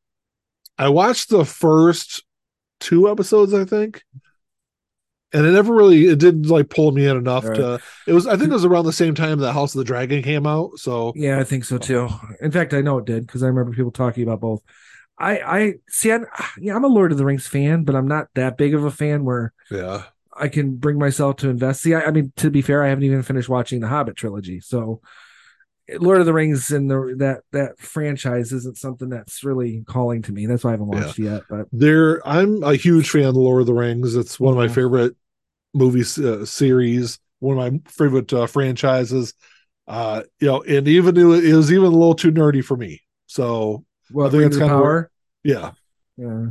I 0.78 0.88
watched 0.88 1.28
the 1.30 1.44
first 1.44 2.24
two 2.80 3.08
episodes, 3.10 3.54
I 3.54 3.64
think, 3.64 4.02
and 5.32 5.46
it 5.46 5.52
never 5.52 5.74
really 5.74 6.06
it 6.06 6.18
didn't 6.18 6.48
like 6.48 6.68
pull 6.70 6.92
me 6.92 7.06
in 7.06 7.16
enough 7.16 7.44
Right. 7.44 7.56
to. 7.56 7.80
It 8.06 8.12
was 8.12 8.26
I 8.26 8.36
think 8.36 8.50
it 8.50 8.54
was 8.54 8.64
around 8.64 8.84
the 8.86 8.92
same 8.92 9.14
time 9.14 9.38
that 9.40 9.52
House 9.52 9.74
of 9.74 9.78
the 9.78 9.84
Dragon 9.84 10.22
came 10.22 10.46
out. 10.46 10.78
So 10.78 11.12
Yeah, 11.14 11.38
I 11.38 11.44
think 11.44 11.64
so 11.64 11.78
too. 11.78 12.08
In 12.40 12.50
fact, 12.50 12.74
I 12.74 12.80
know 12.80 12.98
it 12.98 13.04
did 13.04 13.26
because 13.26 13.42
I 13.42 13.46
remember 13.48 13.72
people 13.72 13.92
talking 13.92 14.22
about 14.24 14.40
both. 14.40 14.62
I 15.18 15.38
I 15.38 15.74
see. 15.88 16.12
I, 16.12 16.20
yeah, 16.58 16.74
I'm 16.74 16.84
a 16.84 16.88
Lord 16.88 17.12
of 17.12 17.18
the 17.18 17.24
Rings 17.24 17.46
fan, 17.46 17.84
but 17.84 17.94
I'm 17.94 18.08
not 18.08 18.28
that 18.34 18.56
big 18.56 18.74
of 18.74 18.84
a 18.84 18.90
fan 18.90 19.24
where 19.24 19.52
yeah, 19.70 20.04
I 20.36 20.48
can 20.48 20.76
bring 20.76 20.98
myself 20.98 21.36
to 21.36 21.48
invest. 21.50 21.82
See, 21.82 21.94
I, 21.94 22.00
I 22.06 22.10
mean, 22.10 22.32
to 22.36 22.50
be 22.50 22.62
fair, 22.62 22.82
I 22.82 22.88
haven't 22.88 23.04
even 23.04 23.22
finished 23.22 23.48
watching 23.48 23.80
the 23.80 23.88
Hobbit 23.88 24.16
trilogy, 24.16 24.58
so 24.60 25.00
Lord 26.00 26.20
of 26.20 26.26
the 26.26 26.32
Rings 26.32 26.70
and 26.70 26.90
the 26.90 27.14
that 27.18 27.42
that 27.52 27.78
franchise 27.78 28.52
isn't 28.52 28.78
something 28.78 29.08
that's 29.08 29.44
really 29.44 29.82
calling 29.86 30.22
to 30.22 30.32
me. 30.32 30.46
That's 30.46 30.64
why 30.64 30.70
I 30.70 30.72
haven't 30.72 30.88
watched 30.88 31.18
it 31.18 31.24
yet. 31.24 31.42
But 31.48 31.68
there 31.72 32.26
I'm 32.26 32.62
a 32.62 32.74
huge 32.74 33.10
fan 33.10 33.24
of 33.24 33.36
Lord 33.36 33.60
of 33.62 33.66
the 33.66 33.74
Rings. 33.74 34.14
It's 34.16 34.38
one 34.40 34.52
of 34.52 34.58
my 34.58 34.68
favorite 34.68 35.16
movies 35.74 36.18
uh, 36.18 36.44
series, 36.44 37.18
one 37.40 37.58
of 37.58 37.72
my 37.72 37.80
favorite 37.90 38.32
uh, 38.32 38.46
franchises. 38.46 39.34
Uh, 39.88 40.22
you 40.40 40.46
know, 40.46 40.62
and 40.62 40.86
even 40.86 41.16
it 41.16 41.24
was, 41.24 41.44
it 41.44 41.54
was 41.54 41.72
even 41.72 41.86
a 41.86 41.90
little 41.90 42.14
too 42.14 42.30
nerdy 42.30 42.64
for 42.64 42.76
me. 42.76 43.02
So 43.26 43.84
what 44.10 44.30
think 44.30 44.44
it's 44.44 44.56
of 44.56 44.60
kinda 44.62 44.74
Power? 44.74 45.10
yeah, 45.42 45.72
Yeah. 46.16 46.46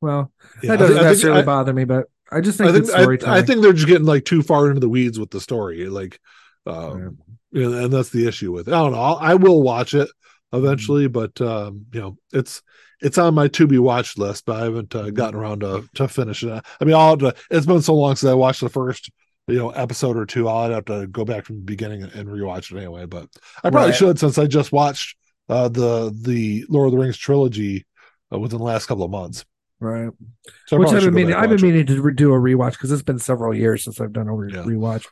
Well, 0.00 0.32
yeah. 0.62 0.70
that 0.70 0.78
doesn't 0.78 0.98
I 0.98 1.02
necessarily 1.02 1.40
I- 1.40 1.44
bother 1.44 1.72
me, 1.72 1.84
but 1.84 2.06
I 2.30 2.40
just 2.40 2.58
think, 2.58 2.70
I 2.70 2.72
think 3.06 3.24
I. 3.24 3.36
I 3.38 3.42
think 3.42 3.62
they're 3.62 3.72
just 3.72 3.86
getting 3.86 4.06
like 4.06 4.24
too 4.24 4.42
far 4.42 4.68
into 4.68 4.80
the 4.80 4.88
weeds 4.88 5.18
with 5.18 5.30
the 5.30 5.40
story, 5.40 5.86
like, 5.88 6.18
um, 6.66 7.18
Know, 7.62 7.84
and 7.84 7.92
that's 7.92 8.10
the 8.10 8.26
issue 8.28 8.52
with. 8.52 8.68
It. 8.68 8.74
I 8.74 8.78
don't 8.78 8.92
know. 8.92 9.00
I'll, 9.00 9.16
I 9.20 9.34
will 9.34 9.62
watch 9.62 9.94
it 9.94 10.08
Mm-hmm. 10.54 10.64
eventually, 10.64 11.08
but 11.08 11.40
um, 11.40 11.86
you 11.92 12.00
know, 12.00 12.16
it's 12.32 12.62
it's 13.02 13.18
on 13.18 13.34
my 13.34 13.48
to 13.48 13.66
be 13.66 13.78
watched 13.78 14.16
list, 14.16 14.44
but 14.46 14.60
I 14.60 14.64
haven't 14.64 14.90
Mm-hmm. 14.90 15.06
uh, 15.08 15.10
gotten 15.10 15.38
around 15.40 15.60
to 15.60 15.88
to 15.94 16.06
finish 16.08 16.42
it. 16.44 16.64
I 16.80 16.84
mean, 16.84 16.94
I'll 16.94 17.10
have 17.10 17.18
to, 17.20 17.34
it's 17.50 17.66
been 17.66 17.82
so 17.82 17.94
long 17.94 18.14
since 18.16 18.30
I 18.30 18.34
watched 18.34 18.60
the 18.60 18.68
first 18.68 19.10
you 19.48 19.56
know 19.58 19.70
episode 19.70 20.16
or 20.16 20.24
two. 20.24 20.48
I'll 20.48 20.70
have 20.70 20.84
to 20.86 21.08
go 21.08 21.24
back 21.24 21.44
from 21.44 21.56
the 21.56 21.62
beginning 21.62 22.04
and, 22.04 22.12
and 22.12 22.28
rewatch 22.28 22.70
it 22.72 22.78
anyway. 22.78 23.06
But 23.06 23.28
I 23.64 23.70
probably 23.70 23.90
Right. 23.90 23.94
should 23.96 24.18
since 24.20 24.38
I 24.38 24.46
just 24.46 24.70
watched 24.72 25.16
uh, 25.48 25.68
the 25.68 26.16
the 26.22 26.64
Lord 26.68 26.86
of 26.86 26.92
the 26.92 26.98
Rings 26.98 27.18
trilogy 27.18 27.84
uh, 28.32 28.38
within 28.38 28.58
the 28.58 28.64
last 28.64 28.86
couple 28.86 29.04
of 29.04 29.10
months. 29.10 29.44
right. 29.80 30.10
So 30.66 30.76
I 30.76 30.80
which 30.80 30.90
I've 30.90 31.02
been 31.02 31.12
meaning 31.14 31.34
I've 31.34 31.50
been 31.50 31.60
meaning 31.60 31.86
to 31.86 32.12
do 32.12 32.32
a 32.32 32.38
rewatch 32.38 32.72
because 32.72 32.92
it's 32.92 33.02
been 33.02 33.18
several 33.18 33.52
years 33.54 33.82
since 33.84 34.00
I've 34.00 34.12
done 34.12 34.28
a 34.28 34.34
re- 34.34 34.52
Yeah. 34.54 34.62
rewatch. 34.62 35.06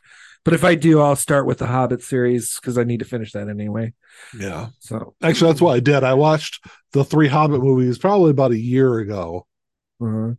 But 0.45 0.53
if 0.53 0.63
I 0.63 0.75
do, 0.75 1.01
I'll 1.01 1.15
start 1.15 1.47
with 1.47 1.57
the 1.57 1.65
Hobbit 1.67 2.03
series 2.03 2.55
because 2.55 2.77
I 2.77 2.83
need 2.83 2.99
to 2.99 3.05
finish 3.05 3.31
that 3.33 3.49
anyway. 3.49 3.93
Yeah. 4.37 4.67
So 4.79 5.15
Actually, 5.21 5.51
that's 5.51 5.61
what 5.61 5.75
I 5.75 5.79
did. 5.79 6.03
I 6.03 6.13
watched 6.13 6.63
the 6.93 7.03
three 7.03 7.27
Hobbit 7.27 7.61
movies 7.61 7.97
probably 7.97 8.29
about 8.29 8.51
a 8.51 8.59
year 8.59 8.99
ago, 8.99 9.47
uh, 9.99 10.33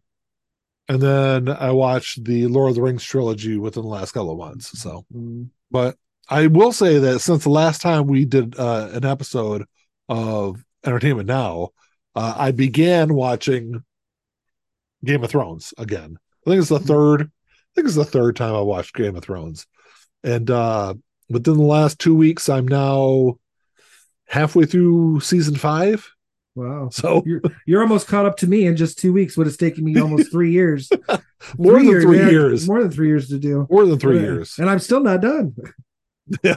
and 0.88 1.02
then 1.02 1.48
I 1.48 1.72
watched 1.72 2.24
the 2.24 2.46
Lord 2.46 2.70
of 2.70 2.76
the 2.76 2.82
Rings 2.82 3.02
trilogy 3.02 3.58
within 3.58 3.82
the 3.82 3.88
last 3.88 4.12
couple 4.12 4.30
of 4.30 4.38
months. 4.38 4.80
So, 4.80 5.04
mm, 5.12 5.48
but 5.70 5.96
I 6.28 6.46
will 6.46 6.72
say 6.72 6.98
that 6.98 7.18
since 7.18 7.42
the 7.42 7.50
last 7.50 7.80
time 7.82 8.06
we 8.06 8.24
did 8.24 8.58
uh, 8.58 8.90
an 8.92 9.04
episode 9.04 9.64
of 10.08 10.62
Entertainment 10.84 11.26
Now, 11.26 11.70
uh, 12.14 12.34
I 12.36 12.52
began 12.52 13.14
watching 13.14 13.82
Game 15.04 15.24
of 15.24 15.30
Thrones 15.30 15.74
again. 15.78 16.16
I 16.46 16.50
think 16.50 16.60
it's 16.60 16.68
the 16.68 16.78
third. 16.78 17.22
I 17.22 17.26
think 17.74 17.86
it's 17.86 17.96
the 17.96 18.04
third 18.04 18.36
time 18.36 18.54
I 18.54 18.60
watched 18.60 18.94
Game 18.94 19.16
of 19.16 19.24
Thrones, 19.24 19.66
and 20.26 20.50
uh, 20.50 20.94
within 21.30 21.56
the 21.56 21.62
last 21.62 21.98
two 21.98 22.14
weeks, 22.14 22.48
I'm 22.48 22.66
now 22.68 23.38
halfway 24.26 24.66
through 24.66 25.20
season 25.20 25.54
five. 25.56 26.06
wow. 26.54 26.88
So 26.90 27.22
You're 27.26 27.40
you're 27.66 27.82
almost 27.82 28.08
caught 28.08 28.26
up 28.26 28.36
to 28.38 28.46
me 28.46 28.66
in 28.66 28.76
just 28.76 28.98
two 28.98 29.12
weeks. 29.12 29.36
What 29.36 29.46
it's 29.46 29.56
taken 29.56 29.84
me 29.84 29.98
almost 30.00 30.30
three 30.32 30.50
years. 30.52 30.90
more 31.58 31.74
than 31.74 32.00
three 32.02 32.18
yeah, 32.18 32.30
years. 32.30 32.66
More 32.66 32.82
than 32.82 32.90
three 32.90 33.06
years 33.08 33.28
to 33.28 33.38
do. 33.38 33.66
More 33.70 33.86
than 33.86 33.98
three 33.98 34.16
Yeah. 34.16 34.22
years. 34.22 34.58
and 34.58 34.68
I'm 34.68 34.80
still 34.80 35.00
not 35.00 35.20
done. 35.22 35.54
Yeah. 36.42 36.56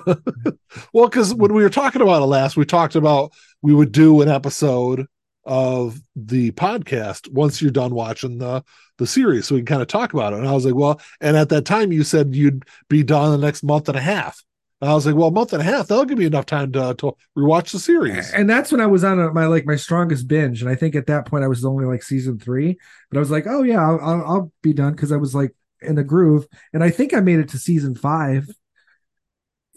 well, 0.94 1.08
because 1.08 1.32
when 1.32 1.54
we 1.54 1.62
were 1.62 1.70
talking 1.70 2.02
about 2.02 2.24
it 2.24 2.26
last, 2.26 2.58
we 2.58 2.66
talked 2.66 2.96
about 2.96 3.34
we 3.62 3.72
would 3.72 3.92
do 3.92 4.20
an 4.24 4.28
episode 4.28 5.06
of 5.50 6.00
the 6.16 6.52
podcast 6.52 7.28
once 7.34 7.60
you're 7.60 7.72
done 7.72 7.94
watching 7.94 8.38
the 8.38 8.64
the 9.00 9.08
series, 9.08 9.48
so 9.48 9.56
we 9.56 9.62
can 9.62 9.66
kind 9.66 9.82
of 9.82 9.88
talk 9.88 10.14
about 10.14 10.34
it. 10.34 10.40
And 10.40 10.48
I 10.48 10.52
was 10.52 10.66
like, 10.66 10.76
well, 10.76 11.02
and 11.20 11.36
at 11.36 11.50
that 11.50 11.66
time 11.66 11.92
you 11.92 12.04
said 12.04 12.36
you'd 12.36 12.66
be 12.88 13.02
done 13.02 13.32
the 13.32 13.46
next 13.46 13.64
month 13.64 13.90
and 13.90 13.98
a 13.98 14.02
half. 14.02 14.44
And 14.80 14.92
I 14.92 14.94
was 14.94 15.08
like, 15.08 15.16
well, 15.16 15.30
a 15.30 15.32
month 15.32 15.52
and 15.52 15.62
a 15.62 15.66
half 15.66 15.88
that'll 15.88 16.06
give 16.06 16.20
me 16.20 16.26
enough 16.26 16.46
time 16.46 16.72
to 16.74 16.94
to 17.00 17.18
rewatch 17.36 17.72
the 17.72 17.80
series. 17.80 18.32
And 18.32 18.48
that's 18.48 18.72
when 18.72 18.80
I 18.80 18.86
was 18.86 19.04
on 19.04 19.34
my 19.34 19.48
like 19.48 19.66
my 19.66 19.76
strongest 19.76 20.28
binge, 20.28 20.62
and 20.62 20.70
I 20.70 20.76
think 20.76 20.96
at 20.96 21.08
that 21.08 21.26
point 21.26 21.44
I 21.44 21.48
was 21.48 21.66
only 21.66 21.86
like 21.86 22.04
season 22.04 22.38
three. 22.38 22.78
But 23.10 23.18
I 23.18 23.20
was 23.20 23.32
like, 23.32 23.48
oh 23.48 23.64
yeah, 23.64 23.82
I'll, 23.82 24.00
I'll, 24.00 24.26
I'll 24.26 24.52
be 24.62 24.74
done 24.74 24.94
because 24.94 25.12
I 25.12 25.18
was 25.18 25.34
like 25.34 25.56
in 25.82 25.96
the 25.96 26.04
groove, 26.04 26.46
and 26.74 26.84
I 26.84 26.92
think 26.92 27.16
I 27.16 27.22
made 27.22 27.40
it 27.40 27.50
to 27.50 27.58
season 27.58 27.96
five 27.96 28.48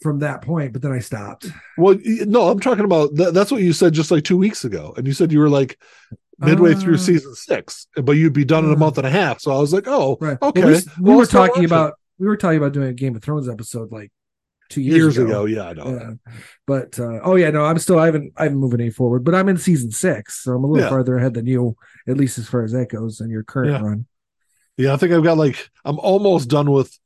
from 0.03 0.19
that 0.21 0.43
point. 0.43 0.73
But 0.73 0.83
then 0.83 0.93
I 0.93 0.99
stopped. 0.99 1.47
Well, 1.79 1.99
no, 2.05 2.49
I'm 2.49 2.61
talking 2.61 2.85
about 2.85 3.15
th- 3.17 3.33
that's 3.33 3.51
what 3.51 3.63
you 3.63 3.73
said 3.73 3.93
just 3.95 4.11
like 4.11 4.25
two 4.25 4.37
weeks 4.37 4.65
ago, 4.65 4.95
and 4.97 5.07
you 5.07 5.13
said 5.13 5.33
you 5.33 5.39
were 5.39 5.49
like 5.51 5.79
midway 6.39 6.75
through 6.75 6.95
Uh, 6.95 6.99
season 6.99 7.35
six, 7.35 7.87
but 8.03 8.13
you'd 8.13 8.33
be 8.33 8.45
done 8.45 8.65
in 8.65 8.73
a 8.73 8.77
month 8.77 8.99
and 8.99 9.07
a 9.07 9.11
half. 9.11 9.41
So 9.41 9.53
I 9.53 9.59
was 9.59 9.73
like, 9.73 9.85
oh, 9.87 10.19
Right. 10.21 10.39
okay. 10.43 10.61
Well, 10.65 10.71
we 10.73 10.75
we 10.75 11.09
Well, 11.11 11.17
were 11.19 11.27
talking 11.27 11.65
about 11.65 11.95
we 12.19 12.27
were 12.27 12.37
talking 12.37 12.59
about 12.59 12.73
doing 12.73 12.89
a 12.89 12.93
Game 12.93 13.15
of 13.17 13.23
Thrones 13.23 13.49
episode 13.49 13.91
like 13.93 14.11
two 14.71 14.81
years, 14.81 14.97
years 14.97 15.19
ago. 15.19 15.27
ago. 15.27 15.45
Yeah, 15.45 15.69
I 15.69 15.73
know. 15.75 15.89
Yeah. 16.27 16.33
But 16.67 16.99
uh, 16.99 17.21
oh 17.23 17.37
yeah, 17.37 17.51
no, 17.51 17.65
I'm 17.65 17.79
still 17.79 17.99
I 17.99 18.07
haven't 18.07 18.33
I 18.37 18.45
haven't 18.45 18.59
moved 18.59 18.75
any 18.75 18.91
forward, 18.91 19.25
but 19.25 19.35
I'm 19.35 19.49
in 19.49 19.57
season 19.57 19.91
six, 19.91 20.43
so 20.43 20.53
I'm 20.53 20.65
a 20.65 20.67
little 20.67 20.85
Yeah. 20.85 20.91
farther 20.91 21.17
ahead 21.17 21.35
than 21.35 21.47
you, 21.47 21.77
at 22.09 22.17
least 22.17 22.39
as 22.39 22.49
far 22.49 22.63
as 22.65 22.73
that 22.73 22.89
goes, 22.91 23.21
and 23.21 23.31
your 23.31 23.43
current 23.45 23.71
Yeah. 23.73 23.83
run. 23.83 24.07
Yeah, 24.79 24.95
I 24.95 24.97
think 24.97 25.13
I've 25.13 25.23
got 25.23 25.37
like 25.37 25.69
I'm 25.85 25.99
almost 25.99 26.49
done 26.49 26.71
with 26.71 26.99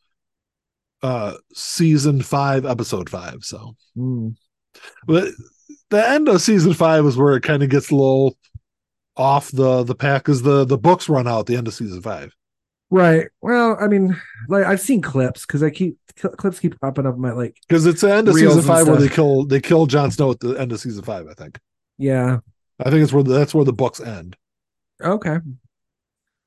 uh 1.02 1.34
season 1.54 2.22
five, 2.22 2.64
episode 2.66 3.08
five. 3.10 3.38
So, 3.42 3.76
Mm. 3.96 4.36
but 5.06 5.28
the 5.90 6.08
end 6.08 6.28
of 6.28 6.40
season 6.42 6.74
five 6.74 7.04
is 7.06 7.16
where 7.16 7.36
it 7.36 7.42
kind 7.42 7.62
of 7.62 7.68
gets 7.70 7.90
a 7.90 7.94
little 7.94 8.36
off 9.16 9.50
the 9.50 9.82
the 9.84 9.94
pack 9.94 10.22
because 10.24 10.42
the 10.42 10.64
the 10.64 10.78
books 10.78 11.08
run 11.08 11.26
out 11.28 11.40
at 11.40 11.46
the 11.46 11.56
end 11.56 11.68
of 11.68 11.74
season 11.74 12.02
five. 12.02 12.34
Right. 12.90 13.26
Well, 13.42 13.76
I 13.80 13.88
mean, 13.88 14.16
like 14.48 14.64
I've 14.64 14.80
seen 14.80 15.02
clips 15.02 15.44
because 15.46 15.62
I 15.62 15.70
keep 15.70 15.98
clips 16.36 16.60
keep 16.60 16.78
popping 16.80 17.06
up 17.06 17.16
my 17.18 17.32
like. 17.32 17.56
Because 17.68 17.84
it's 17.86 18.00
the 18.00 18.14
end 18.14 18.28
of 18.28 18.34
season 18.34 18.62
five 18.62 18.86
where 18.86 18.96
they 18.96 19.08
kill 19.08 19.44
they 19.44 19.60
kill 19.60 19.86
Jon 19.86 20.10
Snow 20.10 20.30
at 20.30 20.40
the 20.40 20.54
end 20.54 20.72
of 20.72 20.80
season 20.80 21.02
five. 21.02 21.26
I 21.28 21.34
think. 21.34 21.58
Yeah. 21.98 22.38
I 22.78 22.90
think 22.90 23.02
it's 23.02 23.12
where 23.12 23.22
the, 23.22 23.32
that's 23.32 23.54
where 23.54 23.64
the 23.64 23.72
books 23.72 24.00
end. 24.00 24.36
Okay. 25.02 25.38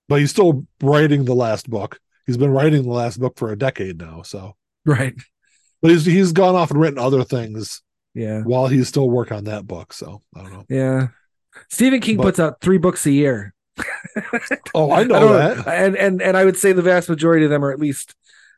But 0.08 0.20
he's 0.20 0.30
still 0.32 0.66
writing 0.82 1.26
the 1.26 1.36
last 1.36 1.70
book. 1.70 2.00
He's 2.30 2.38
been 2.38 2.52
writing 2.52 2.84
the 2.84 2.90
last 2.90 3.20
book 3.20 3.40
for 3.40 3.52
a 3.52 3.58
decade 3.58 3.98
now. 4.00 4.22
So, 4.22 4.56
Right. 4.86 5.16
but 5.82 5.90
he's 5.90 6.06
he's 6.06 6.32
gone 6.32 6.54
off 6.54 6.70
and 6.70 6.80
written 6.80 7.00
other 7.00 7.24
things 7.24 7.82
Yeah. 8.14 8.42
while 8.44 8.68
he's 8.68 8.88
still 8.88 9.10
working 9.10 9.36
on 9.38 9.46
that 9.46 9.66
book. 9.66 9.94
So 9.94 10.22
I 10.36 10.44
don't 10.44 10.54
know. 10.54 10.66
Yeah. 10.70 11.08
Stephen 11.72 12.02
King 12.02 12.18
But- 12.18 12.24
puts 12.24 12.40
out 12.40 12.62
three 12.62 12.78
books 12.78 13.04
a 13.08 13.12
year. 13.12 13.56
Oh, 14.76 14.92
I 14.92 15.00
I 15.00 15.04
know 15.06 15.20
don't- 15.20 15.66
that. 15.66 15.68
and 15.68 15.96
and 15.96 16.22
and 16.22 16.38
I 16.38 16.46
would 16.46 16.56
say 16.58 16.72
the 16.72 16.84
vast 16.84 17.10
majority 17.10 17.46
of 17.46 17.50
them 17.52 17.66
are 17.66 17.72
at 17.72 17.80
least 17.80 18.14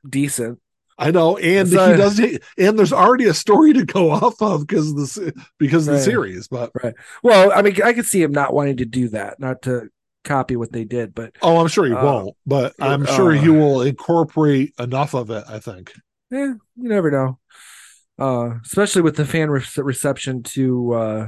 decent. 0.07 0.59
I 0.97 1.09
know, 1.11 1.37
and 1.37 1.69
So- 1.69 1.91
he 1.91 1.97
does. 1.97 2.19
And 2.57 2.77
there's 2.77 2.91
already 2.93 3.25
a 3.25 3.33
story 3.33 3.71
to 3.73 3.85
go 3.85 4.11
off 4.11 4.41
of 4.41 4.67
because 4.67 4.89
of 4.89 4.95
the 4.97 5.33
because 5.59 5.87
of 5.87 5.93
the 5.93 5.99
Right. 5.99 6.03
series. 6.05 6.47
But 6.49 6.71
right, 6.83 6.93
Well, 7.23 7.51
I 7.55 7.61
mean, 7.61 7.81
I 7.83 7.93
could 7.93 8.05
see 8.05 8.21
him 8.21 8.31
not 8.33 8.53
wanting 8.53 8.77
to 8.77 8.85
do 8.85 9.07
that, 9.09 9.39
not 9.39 9.61
to 9.63 9.87
copy 10.23 10.55
what 10.55 10.71
they 10.71 10.83
did, 10.83 11.13
but 11.15 11.35
oh, 11.41 11.57
I'm 11.59 11.67
sure 11.67 11.85
he 11.85 11.93
Uh, 11.93 12.03
won't. 12.03 12.35
But 12.45 12.75
I'm 12.79 13.03
uh, 13.03 13.05
sure 13.05 13.31
he 13.31 13.49
will 13.49 13.81
incorporate 13.81 14.73
enough 14.79 15.13
of 15.13 15.29
it. 15.31 15.43
I 15.47 15.59
think. 15.59 15.91
yeah, 16.29 16.53
you 16.75 16.89
never 16.89 17.11
know. 17.11 17.39
Uh, 18.19 18.59
especially 18.65 19.01
with 19.01 19.15
the 19.15 19.25
fan 19.25 19.49
re- 19.49 19.63
reception 19.77 20.43
to 20.43 20.93
uh 20.93 21.27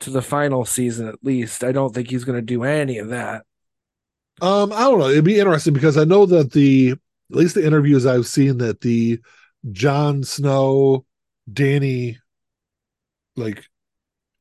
to 0.00 0.10
the 0.10 0.22
final 0.22 0.64
season, 0.64 1.08
at 1.08 1.16
least. 1.22 1.64
I 1.64 1.72
don't 1.72 1.94
think 1.94 2.10
he's 2.10 2.24
going 2.24 2.38
to 2.38 2.42
do 2.42 2.64
any 2.64 2.98
of 2.98 3.08
that. 3.08 3.44
Um, 4.40 4.72
I 4.72 4.80
don't 4.82 4.98
know. 5.00 5.08
It'd 5.08 5.24
be 5.24 5.38
interesting 5.38 5.74
because 5.74 5.96
I 5.96 6.04
know 6.04 6.26
that 6.26 6.52
the 6.52 6.92
at 6.92 7.36
least 7.36 7.54
the 7.56 7.66
interviews 7.66 8.06
I've 8.06 8.26
seen 8.26 8.58
that 8.58 8.80
the 8.80 9.20
Jon 9.72 10.22
Snow, 10.22 11.04
Dany, 11.52 12.18
like 13.36 13.64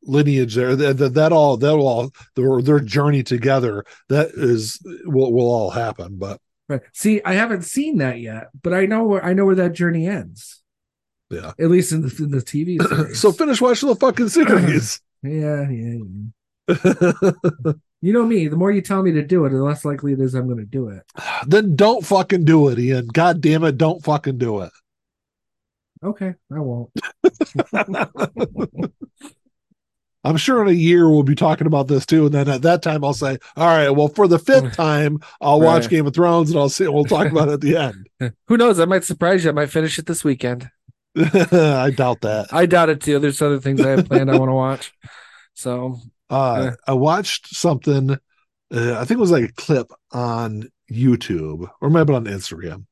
lineage 0.03 0.55
there 0.55 0.75
that 0.75 0.97
that, 0.97 1.13
that 1.15 1.31
all 1.31 1.57
that 1.57 1.75
will 1.75 1.87
all 1.87 2.11
their 2.35 2.61
their 2.61 2.79
journey 2.79 3.23
together 3.23 3.83
that 4.09 4.29
is 4.35 4.79
will 5.05 5.33
will 5.33 5.49
all 5.49 5.69
happen. 5.69 6.17
But 6.17 6.39
Right. 6.69 6.81
See, 6.93 7.21
I 7.23 7.33
haven't 7.33 7.61
seen 7.61 7.99
that 7.99 8.19
yet, 8.19 8.47
but 8.61 8.73
I 8.73 8.85
know 8.85 9.05
where 9.05 9.23
I 9.23 9.33
know 9.33 9.45
where 9.45 9.55
that 9.55 9.71
journey 9.73 10.05
ends. 10.05 10.61
yeah. 11.29 11.53
At 11.59 11.69
least 11.69 11.93
in 11.93 12.01
the 12.01 12.13
in 12.19 12.31
the 12.31 12.39
TV 12.39 12.81
series. 12.89 13.19
so 13.19 13.31
finish 13.31 13.61
watching 13.61 13.87
the 13.87 13.95
fucking 13.95 14.27
series. 14.29 15.01
yeah, 15.23 15.69
yeah, 15.69 15.97
yeah. 16.67 17.71
You 18.01 18.13
know 18.13 18.25
me. 18.25 18.47
The 18.47 18.57
more 18.57 18.71
you 18.71 18.81
tell 18.81 19.01
me 19.01 19.11
to 19.13 19.23
do 19.23 19.45
it, 19.45 19.49
the 19.49 19.63
less 19.63 19.83
likely 19.83 20.13
it 20.13 20.19
is 20.19 20.35
I'm 20.35 20.45
going 20.45 20.59
to 20.59 20.65
do 20.65 20.89
it. 20.89 21.03
then 21.47 21.75
don't 21.75 22.05
fucking 22.05 22.43
do 22.43 22.67
it, 22.67 22.79
Ian. 22.79 23.07
God 23.07 23.41
damn 23.41 23.63
it, 23.63 23.77
don't 23.77 24.03
fucking 24.03 24.37
do 24.37 24.61
it. 24.61 24.71
Okay, 26.03 26.35
I 26.53 26.59
won't. 26.59 26.91
I'm 30.27 30.37
sure 30.37 30.61
in 30.61 30.67
a 30.67 30.71
year 30.71 31.09
we'll 31.09 31.23
be 31.23 31.35
talking 31.35 31.67
about 31.67 31.87
this 31.87 32.05
too, 32.05 32.25
and 32.25 32.33
then 32.33 32.49
at 32.49 32.61
that 32.63 32.81
time 32.83 33.03
I'll 33.03 33.13
say, 33.13 33.37
"All 33.55 33.65
right, 33.67 33.89
well, 33.89 34.07
for 34.09 34.27
the 34.27 34.39
fifth 34.39 34.73
time, 34.75 35.19
I'll 35.41 35.61
watch 35.61 35.89
Game 35.89 36.05
of 36.07 36.13
Thrones, 36.13 36.49
and 36.49 36.59
I'll 36.59 36.69
see. 36.69 36.87
We'll 36.87 37.05
talk 37.05 37.31
about 37.31 37.47
it 37.49 37.53
at 37.53 37.61
the 37.61 37.77
end." 38.21 38.33
Who 38.47 38.57
knows? 38.57 38.79
I 38.79 38.85
might 38.85 39.03
surprise 39.03 39.43
you. 39.43 39.49
I 39.49 39.53
might 39.53 39.69
finish 39.69 39.97
it 39.97 40.05
this 40.05 40.23
weekend. 40.23 40.69
I 41.17 41.91
doubt 41.95 42.21
that. 42.21 42.47
I 42.51 42.65
doubt 42.65 42.89
it 42.89 43.01
too. 43.01 43.19
There's 43.19 43.41
other 43.41 43.59
things 43.59 43.81
I 43.81 43.89
have 43.91 44.07
planned 44.07 44.29
I 44.29 44.37
want 44.37 44.49
to 44.49 44.53
watch. 44.53 44.93
So 45.53 45.99
Uh, 46.29 46.61
Yeah. 46.65 46.75
I 46.87 46.93
watched 46.93 47.55
something. 47.55 48.11
Uh, 48.11 48.93
I 48.99 49.05
think 49.05 49.17
it 49.17 49.21
was 49.21 49.31
like 49.31 49.45
a 49.45 49.53
clip 49.53 49.87
on 50.11 50.69
YouTube 50.91 51.69
or 51.81 51.89
maybe 51.89 52.13
on 52.13 52.25
Instagram. 52.25 52.85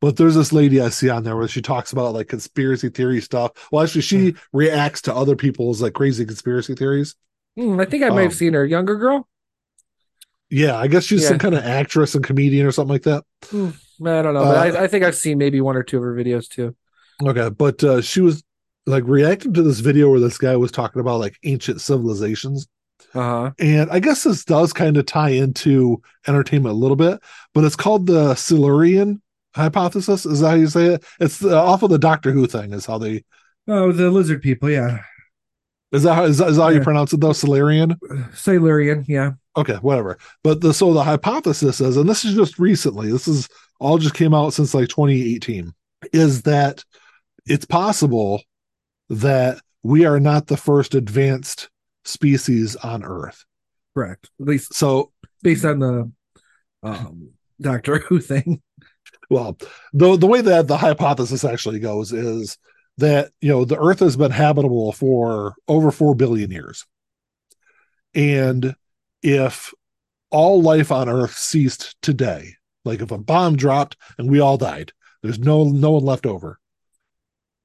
But 0.00 0.16
there's 0.16 0.34
this 0.34 0.52
lady 0.52 0.80
I 0.80 0.88
see 0.88 1.10
on 1.10 1.24
there 1.24 1.36
where 1.36 1.48
she 1.48 1.60
talks 1.62 1.92
about 1.92 2.14
like 2.14 2.28
conspiracy 2.28 2.88
theory 2.88 3.20
stuff. 3.20 3.52
Well, 3.70 3.82
actually, 3.84 4.00
she 4.02 4.34
reacts 4.52 5.02
to 5.02 5.14
other 5.14 5.36
people's 5.36 5.82
like 5.82 5.92
crazy 5.92 6.24
conspiracy 6.24 6.74
theories. 6.74 7.16
hmm, 7.56 7.78
I 7.80 7.84
think 7.84 8.02
I 8.04 8.10
might 8.10 8.22
have 8.22 8.32
Um, 8.32 8.36
seen 8.36 8.54
her. 8.54 8.64
Younger 8.64 8.96
girl? 8.96 9.28
Yeah, 10.48 10.76
I 10.76 10.88
guess 10.88 11.04
she's 11.04 11.22
Yeah. 11.22 11.28
some 11.28 11.38
kind 11.38 11.54
of 11.54 11.64
actress 11.64 12.14
and 12.14 12.24
comedian 12.24 12.66
or 12.66 12.72
something 12.72 12.92
like 12.92 13.02
that. 13.04 13.24
I 13.52 14.22
don't 14.22 14.34
know, 14.34 14.44
but 14.46 14.56
Uh, 14.56 14.78
I, 14.78 14.84
I 14.84 14.86
think 14.88 15.04
I've 15.04 15.14
seen 15.16 15.38
maybe 15.38 15.60
one 15.60 15.76
or 15.76 15.82
two 15.82 15.98
of 15.98 16.02
her 16.02 16.14
videos 16.14 16.48
too. 16.48 16.74
Okay, 17.22 17.50
but 17.50 17.82
uh, 17.84 18.00
she 18.00 18.20
was 18.20 18.42
like 18.86 19.04
reacting 19.06 19.52
to 19.54 19.62
this 19.62 19.80
video 19.80 20.10
where 20.10 20.20
this 20.20 20.38
guy 20.38 20.56
was 20.56 20.72
talking 20.72 21.00
about 21.00 21.20
like 21.20 21.36
ancient 21.44 21.80
civilizations. 21.80 22.66
Uh 23.14 23.20
huh. 23.20 23.50
And 23.58 23.90
I 23.90 24.00
guess 24.00 24.24
this 24.24 24.44
does 24.44 24.72
kind 24.72 24.96
of 24.96 25.06
tie 25.06 25.30
into 25.30 26.00
entertainment 26.26 26.74
a 26.74 26.78
little 26.78 26.96
bit, 26.96 27.20
but 27.54 27.64
it's 27.64 27.76
called 27.76 28.06
the 28.06 28.34
Silurian 28.34 29.20
hypothesis. 29.54 30.26
Is 30.26 30.40
that 30.40 30.48
how 30.50 30.54
you 30.54 30.68
say 30.68 30.86
it? 30.94 31.04
It's 31.20 31.44
uh, 31.44 31.62
off 31.62 31.82
of 31.82 31.90
the 31.90 31.98
Doctor 31.98 32.32
Who 32.32 32.46
thing. 32.46 32.72
Is 32.72 32.86
how 32.86 32.98
they 32.98 33.24
Oh, 33.68 33.92
the 33.92 34.10
lizard 34.10 34.42
people, 34.42 34.68
yeah. 34.70 35.02
is 35.92 36.02
that 36.02 36.14
how, 36.14 36.24
is 36.24 36.38
that, 36.38 36.48
is 36.48 36.56
that 36.56 36.62
how 36.62 36.68
you 36.70 36.80
pronounce 36.80 37.12
it 37.12 37.20
though? 37.20 37.32
Silurian. 37.32 37.96
Silurian, 38.34 39.04
yeah. 39.06 39.32
Okay, 39.56 39.74
whatever. 39.76 40.18
But 40.42 40.60
the 40.60 40.72
so 40.74 40.92
the 40.92 41.04
hypothesis 41.04 41.80
is, 41.80 41.96
and 41.96 42.08
this 42.08 42.24
is 42.24 42.34
just 42.34 42.58
recently. 42.58 43.10
This 43.12 43.28
is 43.28 43.48
all 43.78 43.98
just 43.98 44.14
came 44.14 44.34
out 44.34 44.54
since 44.54 44.74
like 44.74 44.88
2018. 44.88 45.72
Is 46.12 46.42
that 46.42 46.84
it's 47.46 47.64
possible 47.66 48.42
that 49.08 49.60
we 49.82 50.04
are 50.04 50.20
not 50.20 50.46
the 50.46 50.56
first 50.56 50.94
advanced 50.94 51.68
species 52.04 52.76
on 52.76 53.04
Earth. 53.04 53.44
Correct. 53.94 54.30
At 54.40 54.46
least 54.46 54.74
So 54.74 55.12
based 55.42 55.64
on 55.64 55.78
the 55.80 56.12
um 56.82 57.30
Doctor 57.60 57.98
Who 57.98 58.20
thing. 58.20 58.62
Well 59.30 59.56
the 59.94 60.16
the 60.16 60.26
way 60.26 60.42
that 60.42 60.66
the 60.66 60.76
hypothesis 60.76 61.44
actually 61.44 61.78
goes 61.78 62.12
is 62.12 62.58
that 62.98 63.30
you 63.40 63.48
know 63.48 63.64
the 63.64 63.78
earth 63.78 64.00
has 64.00 64.16
been 64.16 64.30
habitable 64.30 64.92
for 64.92 65.54
over 65.68 65.90
4 65.90 66.14
billion 66.14 66.50
years 66.50 66.84
and 68.14 68.74
if 69.22 69.72
all 70.30 70.60
life 70.60 70.92
on 70.92 71.08
earth 71.08 71.36
ceased 71.36 71.96
today 72.02 72.54
like 72.84 73.00
if 73.00 73.10
a 73.10 73.18
bomb 73.18 73.56
dropped 73.56 73.96
and 74.18 74.30
we 74.30 74.40
all 74.40 74.58
died 74.58 74.92
there's 75.22 75.38
no 75.38 75.64
no 75.64 75.92
one 75.92 76.04
left 76.04 76.26
over 76.26 76.58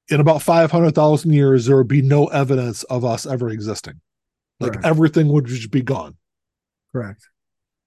in 0.08 0.20
about 0.20 0.40
500,000 0.40 1.32
years 1.32 1.66
there 1.66 1.76
would 1.76 1.88
be 1.88 2.02
no 2.02 2.26
evidence 2.26 2.84
of 2.84 3.04
us 3.04 3.26
ever 3.26 3.48
existing 3.50 4.00
like 4.60 4.72
Correct. 4.72 4.86
everything 4.86 5.28
would 5.28 5.46
just 5.46 5.70
be 5.70 5.82
gone 5.82 6.16
Correct. 6.92 7.28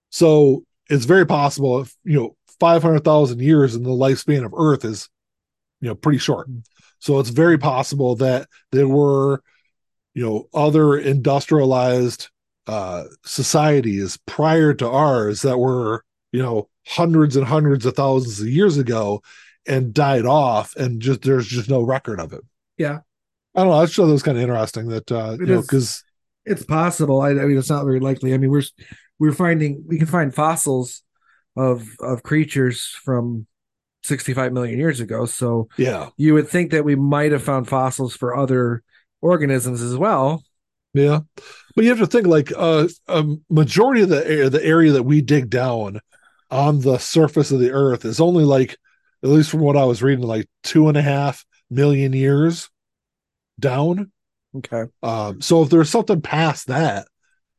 so 0.09 0.63
it's 0.89 1.05
very 1.05 1.25
possible 1.25 1.81
if 1.81 1.95
you 2.03 2.19
know 2.19 2.35
500,000 2.59 3.39
years 3.41 3.75
in 3.75 3.83
the 3.83 3.89
lifespan 3.89 4.45
of 4.45 4.53
Earth 4.57 4.85
is 4.85 5.09
you 5.81 5.87
know 5.87 5.95
pretty 5.95 6.19
short. 6.19 6.47
So 6.99 7.19
it's 7.19 7.29
very 7.29 7.57
possible 7.57 8.15
that 8.17 8.47
there 8.71 8.87
were 8.87 9.41
you 10.13 10.25
know 10.25 10.47
other 10.53 10.97
industrialized 10.97 12.29
uh 12.67 13.05
societies 13.25 14.17
prior 14.27 14.73
to 14.75 14.87
ours 14.89 15.41
that 15.43 15.57
were 15.57 16.03
you 16.31 16.41
know 16.41 16.69
hundreds 16.87 17.35
and 17.35 17.45
hundreds 17.47 17.85
of 17.85 17.95
thousands 17.95 18.39
of 18.41 18.47
years 18.47 18.77
ago 18.77 19.21
and 19.67 19.93
died 19.93 20.25
off 20.25 20.75
and 20.75 21.01
just 21.01 21.21
there's 21.21 21.47
just 21.47 21.69
no 21.69 21.81
record 21.81 22.19
of 22.19 22.33
it. 22.33 22.41
Yeah. 22.77 22.99
I 23.55 23.61
don't 23.61 23.69
know. 23.69 23.79
I 23.79 23.85
just 23.85 23.95
thought 23.95 24.05
that 24.07 24.11
was 24.13 24.23
kind 24.23 24.37
of 24.37 24.43
interesting 24.43 24.87
that 24.89 25.11
uh 25.11 25.37
It 25.39 25.47
you 25.47 25.47
know 25.47 25.61
because 25.61 26.03
It's 26.45 26.63
possible. 26.65 27.21
I, 27.21 27.29
I 27.31 27.45
mean, 27.45 27.57
it's 27.57 27.69
not 27.69 27.85
very 27.85 27.99
likely. 27.99 28.33
I 28.33 28.37
mean, 28.37 28.49
we're 28.49 28.63
we're 29.19 29.33
finding 29.33 29.83
we 29.87 29.97
can 29.97 30.07
find 30.07 30.33
fossils 30.33 31.03
of 31.59 31.87
of 31.99 32.23
creatures 32.23 32.95
from 33.03 33.45
65 34.03 34.53
million 34.53 34.79
years 34.79 34.99
ago. 34.99 35.25
So 35.25 35.67
yeah 35.77 36.09
you 36.17 36.33
would 36.33 36.47
think 36.47 36.71
that 36.71 36.85
we 36.85 36.95
might 36.95 37.31
have 37.31 37.43
found 37.43 37.67
fossils 37.67 38.15
for 38.15 38.35
other 38.35 38.81
organisms 39.21 39.81
as 39.81 39.95
well. 39.95 40.43
Yeah, 40.93 41.19
but 41.75 41.83
you 41.83 41.89
have 41.91 41.99
to 41.99 42.07
think 42.07 42.25
like 42.25 42.51
uh, 42.55 42.87
a 43.07 43.23
majority 43.49 44.01
of 44.01 44.09
the 44.09 44.25
area, 44.25 44.49
the 44.49 44.65
area 44.65 44.91
that 44.93 45.03
we 45.03 45.21
dig 45.21 45.49
down 45.49 45.99
on 46.49 46.81
the 46.81 46.97
surface 46.97 47.51
of 47.51 47.59
the 47.59 47.71
Earth 47.71 48.05
is 48.05 48.19
only 48.19 48.43
like, 48.43 48.75
at 49.23 49.29
least 49.29 49.51
from 49.51 49.59
what 49.59 49.77
I 49.77 49.85
was 49.85 50.01
reading, 50.01 50.25
like 50.25 50.47
two 50.63 50.87
and 50.87 50.97
a 50.97 51.01
half 51.01 51.45
million 51.69 52.13
years 52.13 52.69
down. 53.59 54.11
Okay. 54.57 54.85
Um, 55.03 55.41
so 55.41 55.61
if 55.61 55.69
there's 55.69 55.91
something 55.91 56.21
past 56.21 56.67
that, 56.67 57.07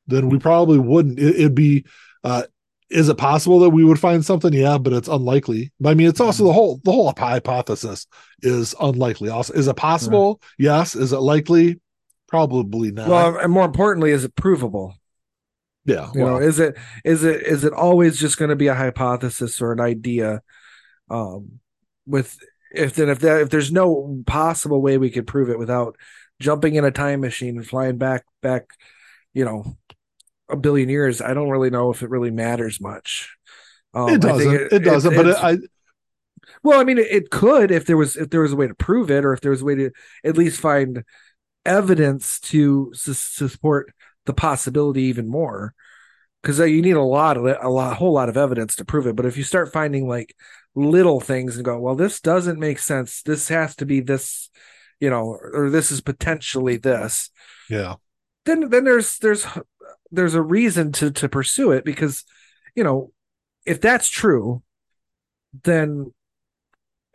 then 0.08 0.28
we 0.28 0.40
probably 0.40 0.78
wouldn't. 0.78 1.18
It, 1.18 1.36
it'd 1.36 1.54
be. 1.54 1.84
Uh, 2.24 2.42
is 2.90 3.08
it 3.08 3.16
possible 3.16 3.60
that 3.60 3.70
we 3.70 3.84
would 3.84 4.00
find 4.00 4.24
something? 4.24 4.52
Yeah, 4.52 4.78
but 4.78 4.92
it's 4.92 5.08
unlikely. 5.08 5.72
I 5.84 5.94
mean, 5.94 6.08
it's 6.08 6.20
also 6.20 6.44
the 6.44 6.52
whole 6.52 6.80
the 6.84 6.92
whole 6.92 7.12
hypothesis 7.16 8.06
is 8.42 8.74
unlikely. 8.80 9.30
Also, 9.30 9.54
is 9.54 9.68
it 9.68 9.76
possible? 9.76 10.40
Yes. 10.58 10.96
Is 10.96 11.12
it 11.12 11.20
likely? 11.20 11.80
Probably 12.28 12.90
not. 12.90 13.08
Well, 13.08 13.38
and 13.38 13.52
more 13.52 13.64
importantly, 13.64 14.10
is 14.10 14.24
it 14.24 14.34
provable? 14.34 14.94
yeah. 15.84 16.10
You 16.14 16.24
well, 16.24 16.34
know, 16.34 16.46
is 16.46 16.58
it 16.58 16.76
is 17.04 17.24
it 17.24 17.42
is 17.42 17.64
it 17.64 17.72
always 17.72 18.18
just 18.18 18.38
going 18.38 18.50
to 18.50 18.56
be 18.56 18.66
a 18.68 18.74
hypothesis 18.74 19.60
or 19.60 19.72
an 19.72 19.80
idea? 19.80 20.42
Um, 21.08 21.60
with 22.06 22.38
if 22.72 22.94
then 22.94 23.08
if 23.08 23.20
that 23.20 23.42
if 23.42 23.50
there's 23.50 23.72
no 23.72 24.22
possible 24.26 24.80
way 24.80 24.98
we 24.98 25.10
could 25.10 25.26
prove 25.26 25.50
it 25.50 25.58
without 25.58 25.96
jumping 26.40 26.74
in 26.74 26.84
a 26.84 26.90
time 26.90 27.20
machine 27.20 27.56
and 27.56 27.66
flying 27.66 27.98
back 27.98 28.24
back, 28.42 28.66
you 29.32 29.44
know, 29.44 29.76
a 30.50 30.56
billion 30.56 30.88
years, 30.88 31.20
I 31.20 31.34
don't 31.34 31.50
really 31.50 31.70
know 31.70 31.90
if 31.90 32.02
it 32.02 32.10
really 32.10 32.30
matters 32.30 32.80
much. 32.80 33.36
Um, 33.94 34.10
it 34.10 34.20
doesn't. 34.20 34.72
It, 34.72 34.78
doesn't. 34.80 35.14
but 35.14 35.26
it, 35.26 35.36
I 35.36 35.58
well, 36.62 36.80
I 36.80 36.84
mean, 36.84 36.98
it, 36.98 37.10
it 37.10 37.30
could 37.30 37.70
if 37.70 37.86
there 37.86 37.96
was 37.96 38.16
if 38.16 38.30
there 38.30 38.42
was 38.42 38.52
a 38.52 38.56
way 38.56 38.68
to 38.68 38.74
prove 38.74 39.10
it, 39.10 39.24
or 39.24 39.32
if 39.32 39.40
there 39.40 39.50
was 39.50 39.62
a 39.62 39.64
way 39.64 39.74
to 39.76 39.90
at 40.24 40.36
least 40.36 40.60
find 40.60 41.04
evidence 41.64 42.40
to, 42.40 42.92
to 43.04 43.14
support 43.14 43.92
the 44.26 44.32
possibility 44.32 45.02
even 45.02 45.28
more. 45.28 45.74
Because 46.42 46.58
you 46.58 46.80
need 46.80 46.92
a 46.96 47.02
lot 47.02 47.36
of 47.36 47.44
a 47.44 47.68
lot, 47.68 47.92
a 47.92 47.94
whole 47.96 48.12
lot 48.12 48.30
of 48.30 48.36
evidence 48.36 48.76
to 48.76 48.84
prove 48.84 49.06
it. 49.06 49.14
But 49.14 49.26
if 49.26 49.36
you 49.36 49.44
start 49.44 49.72
finding 49.72 50.08
like 50.08 50.34
little 50.74 51.20
things 51.20 51.56
and 51.56 51.64
go, 51.64 51.78
well, 51.78 51.94
this 51.94 52.20
doesn't 52.20 52.58
make 52.58 52.78
sense. 52.78 53.22
This 53.22 53.48
has 53.48 53.76
to 53.76 53.84
be 53.84 54.00
this, 54.00 54.48
you 55.00 55.10
know, 55.10 55.38
or 55.52 55.68
this 55.68 55.90
is 55.90 56.00
potentially 56.00 56.78
this. 56.78 57.30
yeah. 57.68 57.96
Then 58.46 58.70
then 58.70 58.84
there's 58.84 59.18
there's 59.18 59.46
there's 60.10 60.34
a 60.34 60.42
reason 60.42 60.92
to 60.92 61.10
to 61.10 61.28
pursue 61.28 61.72
it 61.72 61.84
because, 61.84 62.24
you 62.74 62.84
know, 62.84 63.12
if 63.66 63.80
that's 63.80 64.08
true, 64.08 64.62
then 65.64 66.12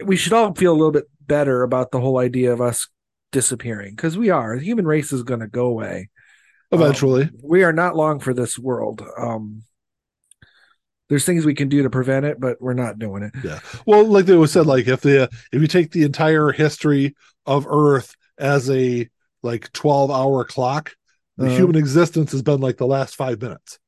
we 0.03 0.15
should 0.15 0.33
all 0.33 0.53
feel 0.53 0.71
a 0.71 0.77
little 0.77 0.91
bit 0.91 1.09
better 1.21 1.63
about 1.63 1.91
the 1.91 1.99
whole 1.99 2.19
idea 2.19 2.51
of 2.51 2.61
us 2.61 2.87
disappearing 3.31 3.95
because 3.95 4.17
we 4.17 4.29
are. 4.29 4.57
The 4.57 4.65
human 4.65 4.85
race 4.85 5.11
is 5.11 5.23
going 5.23 5.39
to 5.39 5.47
go 5.47 5.65
away. 5.65 6.09
Eventually. 6.71 7.23
Um, 7.23 7.31
we 7.43 7.63
are 7.63 7.73
not 7.73 7.95
long 7.95 8.19
for 8.19 8.33
this 8.33 8.57
world. 8.57 9.03
Um, 9.17 9.63
there's 11.09 11.25
things 11.25 11.45
we 11.45 11.53
can 11.53 11.69
do 11.69 11.83
to 11.83 11.89
prevent 11.89 12.25
it, 12.25 12.39
but 12.39 12.59
we're 12.59 12.73
not 12.73 12.97
doing 12.97 13.23
it. 13.23 13.33
Yeah. 13.43 13.59
Well, 13.85 14.05
like 14.05 14.25
they 14.25 14.35
was 14.35 14.51
said, 14.51 14.65
like 14.65 14.87
if 14.87 15.01
the 15.01 15.29
if 15.51 15.61
you 15.61 15.67
take 15.67 15.91
the 15.91 16.03
entire 16.03 16.51
history 16.51 17.15
of 17.45 17.67
Earth 17.69 18.15
as 18.37 18.69
a 18.69 19.07
like 19.43 19.71
twelve 19.71 20.09
hour 20.09 20.43
clock, 20.43 20.95
the 21.37 21.47
Uh-huh. 21.47 21.55
human 21.55 21.75
existence 21.75 22.31
has 22.31 22.41
been 22.41 22.61
like 22.61 22.77
the 22.77 22.87
last 22.87 23.15
five 23.15 23.41
minutes. 23.41 23.79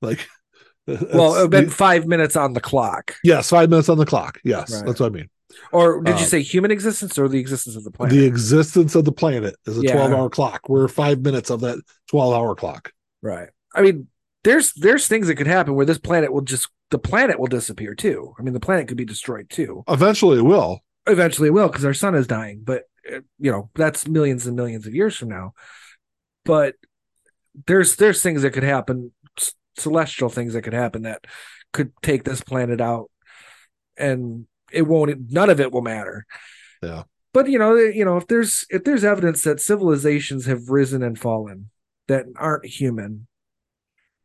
Like, 0.00 0.26
Well, 0.86 1.36
it's 1.36 1.48
been 1.48 1.70
five 1.70 2.06
minutes 2.06 2.34
on 2.36 2.54
the 2.54 2.60
clock. 2.60 3.14
yes, 3.22 3.50
five 3.50 3.70
minutes 3.70 3.88
on 3.88 3.98
the 3.98 4.06
clock. 4.06 4.40
Yes, 4.44 4.72
Right. 4.74 4.86
that's 4.86 5.00
what 5.00 5.06
I 5.12 5.14
mean. 5.14 5.28
Or 5.70 6.00
did 6.02 6.16
you 6.16 6.24
Um, 6.24 6.28
say 6.30 6.42
human 6.42 6.70
existence 6.70 7.18
or 7.18 7.28
the 7.28 7.38
existence 7.38 7.76
of 7.76 7.84
the 7.84 7.90
planet? 7.90 8.14
The 8.16 8.24
existence 8.24 8.94
of 8.94 9.04
the 9.04 9.12
planet 9.12 9.54
is 9.66 9.78
a 9.78 9.82
Yeah. 9.82 9.92
twelve 9.92 10.12
hour 10.12 10.30
clock. 10.30 10.68
We're 10.68 10.88
five 10.88 11.20
minutes 11.20 11.50
of 11.50 11.60
that 11.60 11.78
twelve 12.08 12.34
hour 12.34 12.54
clock. 12.54 12.92
right. 13.22 13.48
I 13.74 13.82
mean, 13.82 14.08
there's 14.44 14.72
there's 14.74 15.06
things 15.06 15.26
that 15.28 15.36
could 15.36 15.46
happen 15.46 15.74
where 15.74 15.86
this 15.86 15.98
planet 15.98 16.32
will 16.32 16.40
just 16.42 16.68
the 16.90 16.98
planet 16.98 17.38
will 17.38 17.46
disappear 17.46 17.94
too. 17.94 18.34
I 18.38 18.42
mean, 18.42 18.52
the 18.54 18.60
planet 18.60 18.88
could 18.88 18.96
be 18.96 19.04
destroyed 19.04 19.48
too. 19.50 19.84
Eventually, 19.88 20.38
it 20.38 20.42
will. 20.42 20.80
Eventually, 21.06 21.48
it 21.48 21.52
will 21.52 21.68
because 21.68 21.84
our 21.84 21.94
sun 21.94 22.14
is 22.14 22.26
dying. 22.26 22.62
But 22.64 22.84
uh, 23.10 23.20
you 23.38 23.50
know, 23.52 23.70
that's 23.74 24.08
millions 24.08 24.46
and 24.46 24.56
millions 24.56 24.86
of 24.86 24.94
years 24.94 25.16
from 25.16 25.28
now. 25.28 25.52
But 26.44 26.74
there's 27.66 27.96
there's 27.96 28.22
things 28.22 28.42
that 28.42 28.52
could 28.52 28.62
happen, 28.62 29.12
celestial 29.78 30.28
things 30.28 30.54
that 30.54 30.62
could 30.62 30.72
happen 30.72 31.02
that 31.02 31.26
could 31.72 31.92
take 32.02 32.24
this 32.24 32.40
planet 32.40 32.80
out, 32.80 33.10
and 33.96 34.46
it 34.72 34.82
won't. 34.82 35.30
None 35.30 35.50
of 35.50 35.60
it 35.60 35.72
will 35.72 35.82
matter. 35.82 36.26
Yeah. 36.82 37.04
But 37.32 37.48
you 37.48 37.58
know, 37.58 37.76
eh, 37.76 37.92
you 37.94 38.04
know, 38.04 38.16
if 38.16 38.26
there's 38.26 38.66
if 38.70 38.84
there's 38.84 39.04
evidence 39.04 39.42
that 39.42 39.60
civilizations 39.60 40.46
have 40.46 40.68
risen 40.68 41.02
and 41.02 41.18
fallen 41.18 41.70
that 42.08 42.26
aren't 42.36 42.66
human, 42.66 43.26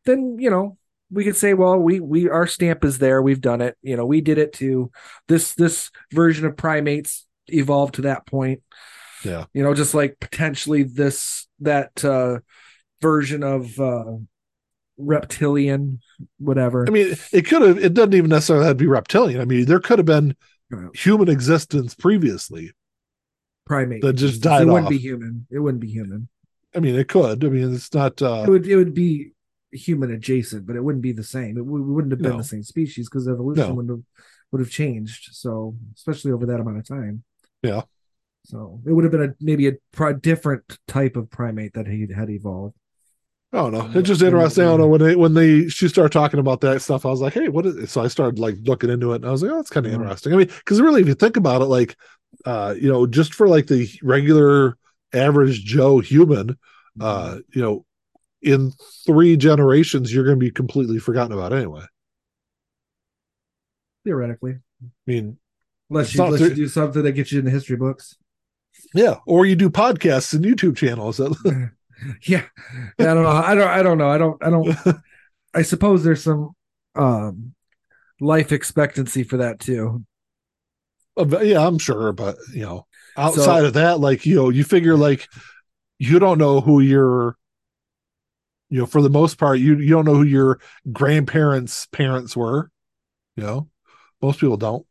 then 0.06 0.38
you 0.40 0.50
know 0.50 0.78
we 1.10 1.24
could 1.24 1.38
say, 1.38 1.54
well, 1.54 1.78
we 1.78 2.00
we 2.00 2.30
our 2.30 2.48
stamp 2.48 2.84
is 2.84 2.98
there. 3.00 3.22
We've 3.22 3.42
done 3.42 3.62
it. 3.62 3.78
You 3.82 3.96
know, 3.96 4.06
we 4.06 4.22
did 4.22 4.38
it 4.38 4.54
to 4.54 4.92
This 5.28 5.54
this 5.54 5.90
version 6.12 6.46
of 6.46 6.58
primates 6.58 7.26
evolved 7.48 7.96
to 7.96 8.02
that 8.04 8.26
point. 8.26 8.62
Yeah. 9.24 9.46
You 9.54 9.64
know, 9.64 9.74
just 9.74 9.94
like 9.94 10.20
potentially 10.20 10.84
this 10.84 11.48
that 11.60 12.04
uh 12.06 12.40
version 13.02 13.44
of 13.44 13.80
uh 13.80 14.18
reptilian, 14.98 16.00
whatever. 16.40 16.86
I 16.88 16.92
mean, 16.92 17.16
it 17.32 17.44
could 17.44 17.62
have. 17.62 17.78
It 17.78 17.94
doesn't 17.94 18.14
even 18.14 18.30
necessarily 18.30 18.66
have 18.66 18.78
to 18.78 18.84
be 18.84 18.88
reptilian. 18.88 19.42
I 19.42 19.46
mean, 19.46 19.66
there 19.66 19.80
could 19.80 20.00
have 20.00 20.06
been 20.06 20.36
human 20.96 21.30
existence 21.30 21.96
previously. 21.96 22.72
primate 23.66 24.02
that 24.02 24.14
just 24.14 24.42
died. 24.42 24.64
It 24.64 24.66
wouldn't 24.72 24.90
be 24.90 24.98
human. 24.98 25.48
It 25.52 25.60
wouldn't 25.60 25.82
be 25.82 25.90
human. 25.90 26.30
I 26.76 26.80
mean, 26.80 26.96
it 26.96 27.08
could. 27.08 27.44
I 27.44 27.50
mean, 27.50 27.74
it's 27.74 27.94
not. 27.94 28.14
it 28.22 28.26
uh 28.26 28.46
would 28.48 28.68
it 28.68 28.76
would 28.76 28.94
be 28.94 29.32
human 29.72 30.12
adjacent, 30.12 30.66
but 30.66 30.76
it 30.76 30.84
wouldn't 30.84 31.02
be 31.04 31.12
the 31.12 31.24
same. 31.24 31.58
It 31.58 31.66
w- 31.66 31.84
wouldn't 31.84 32.12
have 32.12 32.22
been 32.22 32.32
No. 32.32 32.38
the 32.38 32.44
same 32.44 32.64
species 32.64 33.08
because 33.10 33.28
evolution 33.28 33.68
No. 33.70 33.74
would 33.76 33.90
have 33.90 34.02
would 34.52 34.62
have 34.62 34.70
changed. 34.70 35.30
So 35.34 35.76
especially 35.96 36.32
over 36.32 36.46
that 36.48 36.60
amount 36.60 36.78
of 36.80 36.88
time. 36.88 37.24
Yeah. 37.62 37.82
So 38.48 38.80
it 38.86 38.94
would 38.94 39.04
have 39.04 39.12
been 39.12 39.24
a 39.30 39.36
maybe 39.42 39.68
a 39.68 39.74
pri- 39.92 40.14
different 40.14 40.80
type 40.88 41.18
of 41.18 41.30
primate 41.30 41.74
that 41.74 41.86
he 41.86 42.08
had 42.16 42.30
evolved. 42.30 42.76
I 43.52 43.58
don't 43.58 43.74
know. 43.74 43.92
It's 43.94 44.08
just 44.08 44.22
interesting. 44.22 44.64
I 44.64 44.68
don't 44.68 44.80
know 44.80 44.88
when 44.88 45.02
they 45.02 45.16
when 45.18 45.34
they 45.34 45.68
she 45.68 45.90
started 45.90 46.14
talking 46.14 46.40
about 46.40 46.62
that 46.62 46.82
stuff. 46.82 47.06
I 47.06 47.10
was 47.10 47.20
like, 47.20 47.34
hey, 47.34 47.50
what 47.50 47.66
is 47.66 47.76
it? 47.76 47.90
So 47.90 48.02
I 48.02 48.08
started 48.08 48.40
like 48.40 48.56
looking 48.64 48.90
into 48.90 49.12
it, 49.12 49.18
and 49.18 49.26
I 49.26 49.32
was 49.32 49.44
like, 49.44 49.52
oh, 49.52 49.60
it's 49.60 49.70
kind 49.70 49.86
of 49.86 49.92
Yeah. 49.92 49.98
interesting. 49.98 50.34
I 50.34 50.38
mean, 50.38 50.48
because 50.48 50.80
really, 50.80 51.02
if 51.02 51.08
you 51.08 51.14
think 51.14 51.36
about 51.36 51.62
it, 51.62 51.66
like, 51.66 51.98
uh, 52.46 52.74
you 52.80 52.90
know, 52.90 53.06
just 53.06 53.34
for 53.34 53.50
like 53.50 53.68
the 53.68 53.90
regular 54.02 54.78
average 55.14 55.66
Joe 55.66 56.00
human, 56.00 56.58
uh, 57.02 57.40
you 57.54 57.62
know, 57.62 57.86
in 58.42 58.72
three 59.06 59.36
generations, 59.36 60.14
you're 60.14 60.24
going 60.24 60.40
to 60.40 60.46
be 60.46 60.52
completely 60.52 61.00
forgotten 61.00 61.34
about 61.34 61.52
anyway. 61.52 61.84
Theoretically, 64.06 64.54
I 64.84 64.88
mean, 65.06 65.38
unless 65.90 66.08
It's 66.08 66.16
you 66.16 66.24
unless 66.24 66.40
thir- 66.40 66.48
you 66.50 66.56
do 66.56 66.68
something 66.70 67.04
that 67.04 67.12
gets 67.12 67.34
you 67.34 67.40
in 67.40 67.46
the 67.46 67.52
history 67.52 67.76
books. 67.76 68.16
Yeah, 68.94 69.16
or 69.26 69.46
you 69.46 69.56
do 69.56 69.70
podcasts 69.70 70.34
and 70.34 70.44
YouTube 70.44 70.78
channels. 70.78 71.20
Yeah, 72.28 72.44
I 73.00 73.04
don't 73.04 73.24
know. 73.24 73.30
I 73.30 73.56
don't. 73.56 73.68
I 73.68 73.82
don't 73.82 73.98
know. 73.98 74.10
I 74.10 74.18
don't. 74.20 74.44
I 74.44 74.50
don't. 74.52 74.78
I 75.56 75.64
suppose 75.64 76.04
there's 76.04 76.24
some 76.24 76.52
um 76.94 77.56
life 78.22 78.52
expectancy 78.52 79.24
for 79.24 79.38
that 79.38 79.60
too. 79.60 80.06
yeah, 81.18 81.66
I'm 81.66 81.80
sure, 81.80 82.12
but 82.14 82.38
you 82.54 82.62
know, 82.62 82.86
outside 83.18 83.66
of 83.66 83.74
that, 83.74 84.00
like 84.00 84.26
you 84.26 84.36
know, 84.36 84.50
you 84.50 84.64
figure 84.64 84.96
like 84.96 85.28
you 85.98 86.20
don't 86.20 86.38
know 86.38 86.62
who 86.62 86.82
your 86.82 87.36
you 88.70 88.80
know, 88.80 88.86
for 88.86 89.02
the 89.02 89.10
most 89.10 89.38
part, 89.38 89.60
you 89.60 89.78
you 89.78 89.90
don't 89.90 90.06
know 90.06 90.16
who 90.16 90.24
your 90.24 90.60
grandparents' 90.92 91.88
parents 91.88 92.36
were. 92.36 92.70
You 93.36 93.44
know, 93.44 93.70
most 94.22 94.40
people 94.40 94.58
don't, 94.58 94.86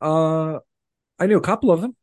Uh, 0.00 0.60
I 1.18 1.26
knew 1.26 1.38
a 1.38 1.42
couple 1.42 1.70
of 1.70 1.80
them. 1.80 1.96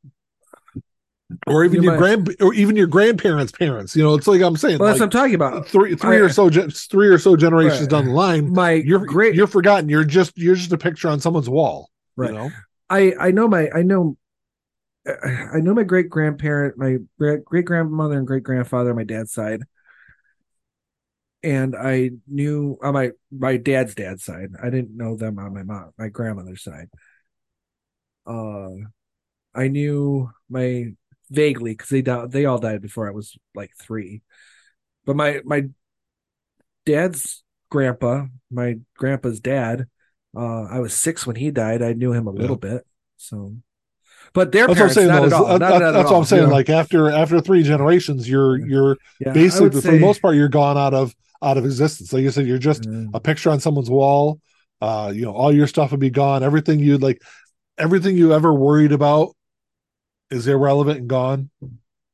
Or 1.48 1.64
even 1.64 1.82
You 1.84 1.90
your 1.90 1.98
grand, 1.98 2.36
or 2.40 2.54
even 2.54 2.76
your 2.76 2.88
grandparents' 2.88 3.52
parents. 3.52 3.96
You 3.96 4.04
know, 4.04 4.14
it's 4.16 4.28
like 4.28 4.42
I'm 4.42 4.56
saying, 4.58 4.80
Well, 4.80 4.88
that's 4.90 5.00
like, 5.00 5.08
what 5.14 5.16
I'm 5.16 5.22
talking 5.22 5.36
about. 5.36 5.68
three 5.68 5.96
three 5.96 6.18
I- 6.18 6.20
or 6.20 6.30
so 6.30 6.50
three 6.50 7.08
or 7.08 7.18
so 7.18 7.36
generations 7.36 7.82
Right. 7.82 7.90
down 7.90 8.06
the 8.06 8.12
line, 8.12 8.52
My 8.54 8.72
you're 8.72 9.06
great. 9.06 9.36
you're 9.36 9.48
forgotten. 9.48 9.90
You're 9.90 10.04
just 10.04 10.38
you're 10.38 10.56
just 10.56 10.72
a 10.72 10.78
picture 10.78 11.08
on 11.10 11.20
someone's 11.20 11.50
wall. 11.50 11.90
Right. 12.16 12.30
You 12.32 12.36
know, 12.38 12.50
I 12.90 13.14
I 13.20 13.32
know 13.32 13.48
my 13.48 13.70
I 13.74 13.82
know. 13.84 14.18
I 15.08 15.60
know 15.62 15.74
my 15.74 15.82
great 15.84 16.10
grandparent, 16.10 16.78
my 16.78 16.98
great 17.18 17.66
grandmother 17.66 18.18
and 18.20 18.28
great 18.28 18.44
grandfather 18.44 18.92
on 18.92 18.96
my 18.96 19.04
dad's 19.04 19.32
side, 19.32 19.64
and 21.42 21.76
I 21.76 22.12
knew 22.28 22.78
on 22.84 22.94
my 22.94 23.12
my 23.32 23.58
dad's 23.58 23.96
dad's 23.96 24.24
side. 24.24 24.50
I 24.62 24.70
didn't 24.70 24.96
know 24.96 25.16
them 25.16 25.40
on 25.40 25.54
my 25.56 25.64
mom 25.64 25.92
my 25.98 26.10
grandmother's 26.10 26.64
side. 26.64 26.90
Uh, 28.28 28.70
I 29.56 29.68
knew 29.70 30.30
my 30.50 30.94
vaguely 31.32 31.72
because 31.72 31.90
they 31.90 32.02
died. 32.04 32.32
They 32.32 32.46
all 32.46 32.60
died 32.60 32.82
before 32.82 33.08
I 33.08 33.12
was 33.12 33.36
like 33.56 33.72
three, 33.82 34.22
but 35.06 35.16
my 35.16 35.42
my 35.46 35.64
dad's 36.86 37.44
grandpa, 37.70 38.26
my 38.52 38.76
grandpa's 38.98 39.40
dad, 39.40 39.88
uh, 40.36 40.64
I 40.64 40.80
was 40.80 40.94
six 40.94 41.26
when 41.26 41.36
he 41.36 41.52
died. 41.52 41.82
I 41.82 41.94
knew 41.94 42.14
him 42.14 42.28
a 42.28 42.32
little 42.32 42.58
bit, 42.58 42.86
so. 43.18 43.56
But 44.34 44.52
their 44.52 44.68
that's 44.68 44.80
what 44.80 44.90
I'm 44.90 44.94
parents, 44.94 44.96
saying. 44.96 45.08
not 45.08 45.20
though, 45.22 45.26
at 45.26 45.34
all. 45.34 45.46
that- 45.48 45.60
Not- 45.60 45.60
that- 45.60 45.80
not 45.80 45.88
at 45.88 45.92
that's 45.94 46.04
what 46.06 46.14
all, 46.14 46.20
I'm 46.22 46.26
saying. 46.26 46.50
Like 46.50 46.70
after 46.70 47.10
after 47.10 47.42
three 47.42 47.64
generations, 47.64 48.30
you're 48.30 48.58
you're 48.58 48.98
Yeah, 49.20 49.34
basically 49.34 49.72
for 49.72 49.82
say- 49.82 49.92
the 49.92 50.00
most 50.00 50.22
part 50.22 50.36
you're 50.36 50.48
gone 50.50 50.78
out 50.78 50.94
of 50.94 51.14
out 51.44 51.58
of 51.58 51.66
existence 51.66 52.14
like 52.14 52.22
you 52.22 52.30
said 52.30 52.46
you're 52.46 52.60
just 52.60 52.86
a 53.16 53.20
picture 53.20 53.50
on 53.50 53.60
someone's 53.60 53.90
wall 53.90 54.40
uh 54.80 55.12
you 55.12 55.24
know 55.26 55.32
all 55.32 55.52
your 55.52 55.66
stuff 55.66 55.90
would 55.90 56.00
be 56.00 56.12
gone 56.12 56.44
everything 56.44 56.80
you'd 56.80 57.02
like 57.02 57.20
everything 57.80 58.16
you 58.16 58.32
ever 58.32 58.54
worried 58.54 58.92
about 58.92 59.36
is 60.32 60.48
irrelevant 60.48 61.00
and 61.00 61.08
gone 61.08 61.50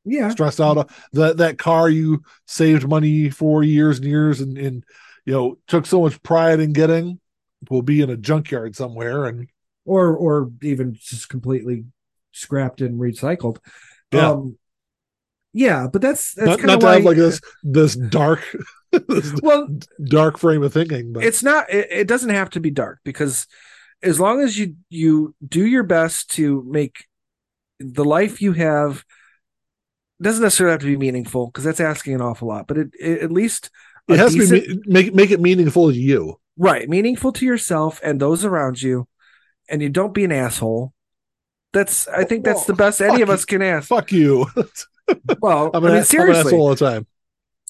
yeah, 0.07 0.29
stressed 0.29 0.61
out 0.61 0.89
that 1.13 1.37
that 1.37 1.57
car 1.57 1.89
you 1.89 2.23
saved 2.45 2.87
money 2.87 3.29
for 3.29 3.63
years 3.63 3.97
and 3.97 4.07
years 4.07 4.39
and, 4.39 4.57
and 4.57 4.83
you 5.25 5.33
know 5.33 5.57
took 5.67 5.85
so 5.85 6.01
much 6.01 6.21
pride 6.23 6.59
in 6.59 6.73
getting 6.73 7.19
will 7.69 7.81
be 7.81 8.01
in 8.01 8.09
a 8.09 8.17
junkyard 8.17 8.75
somewhere 8.75 9.25
and 9.25 9.49
or 9.85 10.15
or 10.15 10.51
even 10.61 10.93
just 10.93 11.29
completely 11.29 11.85
scrapped 12.31 12.81
and 12.81 12.99
recycled. 12.99 13.57
Yeah. 14.11 14.31
Um, 14.31 14.57
yeah, 15.53 15.87
but 15.91 16.01
that's 16.01 16.33
that's 16.33 16.47
not, 16.47 16.59
kind 16.59 16.67
not 16.67 16.73
of 16.75 16.79
to 16.81 16.85
why. 16.85 16.93
have 16.95 17.03
like 17.03 17.17
this 17.17 17.41
this 17.63 17.95
dark 17.95 18.41
this 18.91 19.33
well, 19.41 19.67
dark 20.05 20.37
frame 20.37 20.63
of 20.63 20.71
thinking 20.71 21.11
but 21.13 21.23
it's 21.23 21.43
not. 21.43 21.69
It, 21.69 21.87
it 21.91 22.07
doesn't 22.07 22.29
have 22.29 22.49
to 22.51 22.59
be 22.59 22.71
dark 22.71 22.99
because 23.03 23.47
as 24.01 24.19
long 24.19 24.41
as 24.41 24.57
you 24.57 24.75
you 24.89 25.35
do 25.45 25.65
your 25.65 25.83
best 25.83 26.31
to 26.31 26.63
make 26.69 27.05
the 27.79 28.05
life 28.05 28.41
you 28.41 28.53
have 28.53 29.03
doesn't 30.21 30.41
necessarily 30.43 30.71
have 30.73 30.81
to 30.81 30.87
be 30.87 30.97
meaningful 30.97 31.47
because 31.47 31.63
that's 31.63 31.79
asking 31.79 32.15
an 32.15 32.21
awful 32.21 32.47
lot. 32.47 32.67
But 32.67 32.77
it, 32.77 32.87
it 32.99 33.21
at 33.21 33.31
least 33.31 33.69
it 34.07 34.17
has 34.17 34.33
to 34.35 34.47
be 34.47 34.79
make 34.87 35.13
make 35.13 35.31
it 35.31 35.39
meaningful 35.39 35.91
to 35.91 35.97
you 35.97 36.39
Right, 36.59 36.89
meaningful 36.89 37.31
to 37.33 37.45
yourself 37.45 37.99
and 38.03 38.19
those 38.19 38.43
around 38.43 38.81
you, 38.81 39.07
and 39.69 39.81
you 39.81 39.89
don't 39.89 40.13
be 40.13 40.23
an 40.23 40.31
asshole. 40.31 40.93
That's 41.73 42.07
I 42.07 42.23
think 42.23 42.43
that's 42.45 42.65
the 42.65 42.73
best 42.73 43.01
any 43.01 43.21
of 43.21 43.29
us 43.29 43.45
can 43.45 43.61
ask. 43.61 43.87
Fuck 43.87 44.11
you. 44.11 44.47
Well, 45.41 45.71
I'm 45.73 45.83
I 45.83 45.87
an, 45.87 45.93
mean 45.93 45.97
I'm 45.97 45.99
an 46.01 46.05
seriously, 46.05 46.53
all 46.53 46.69
the 46.69 46.75
time. 46.75 47.07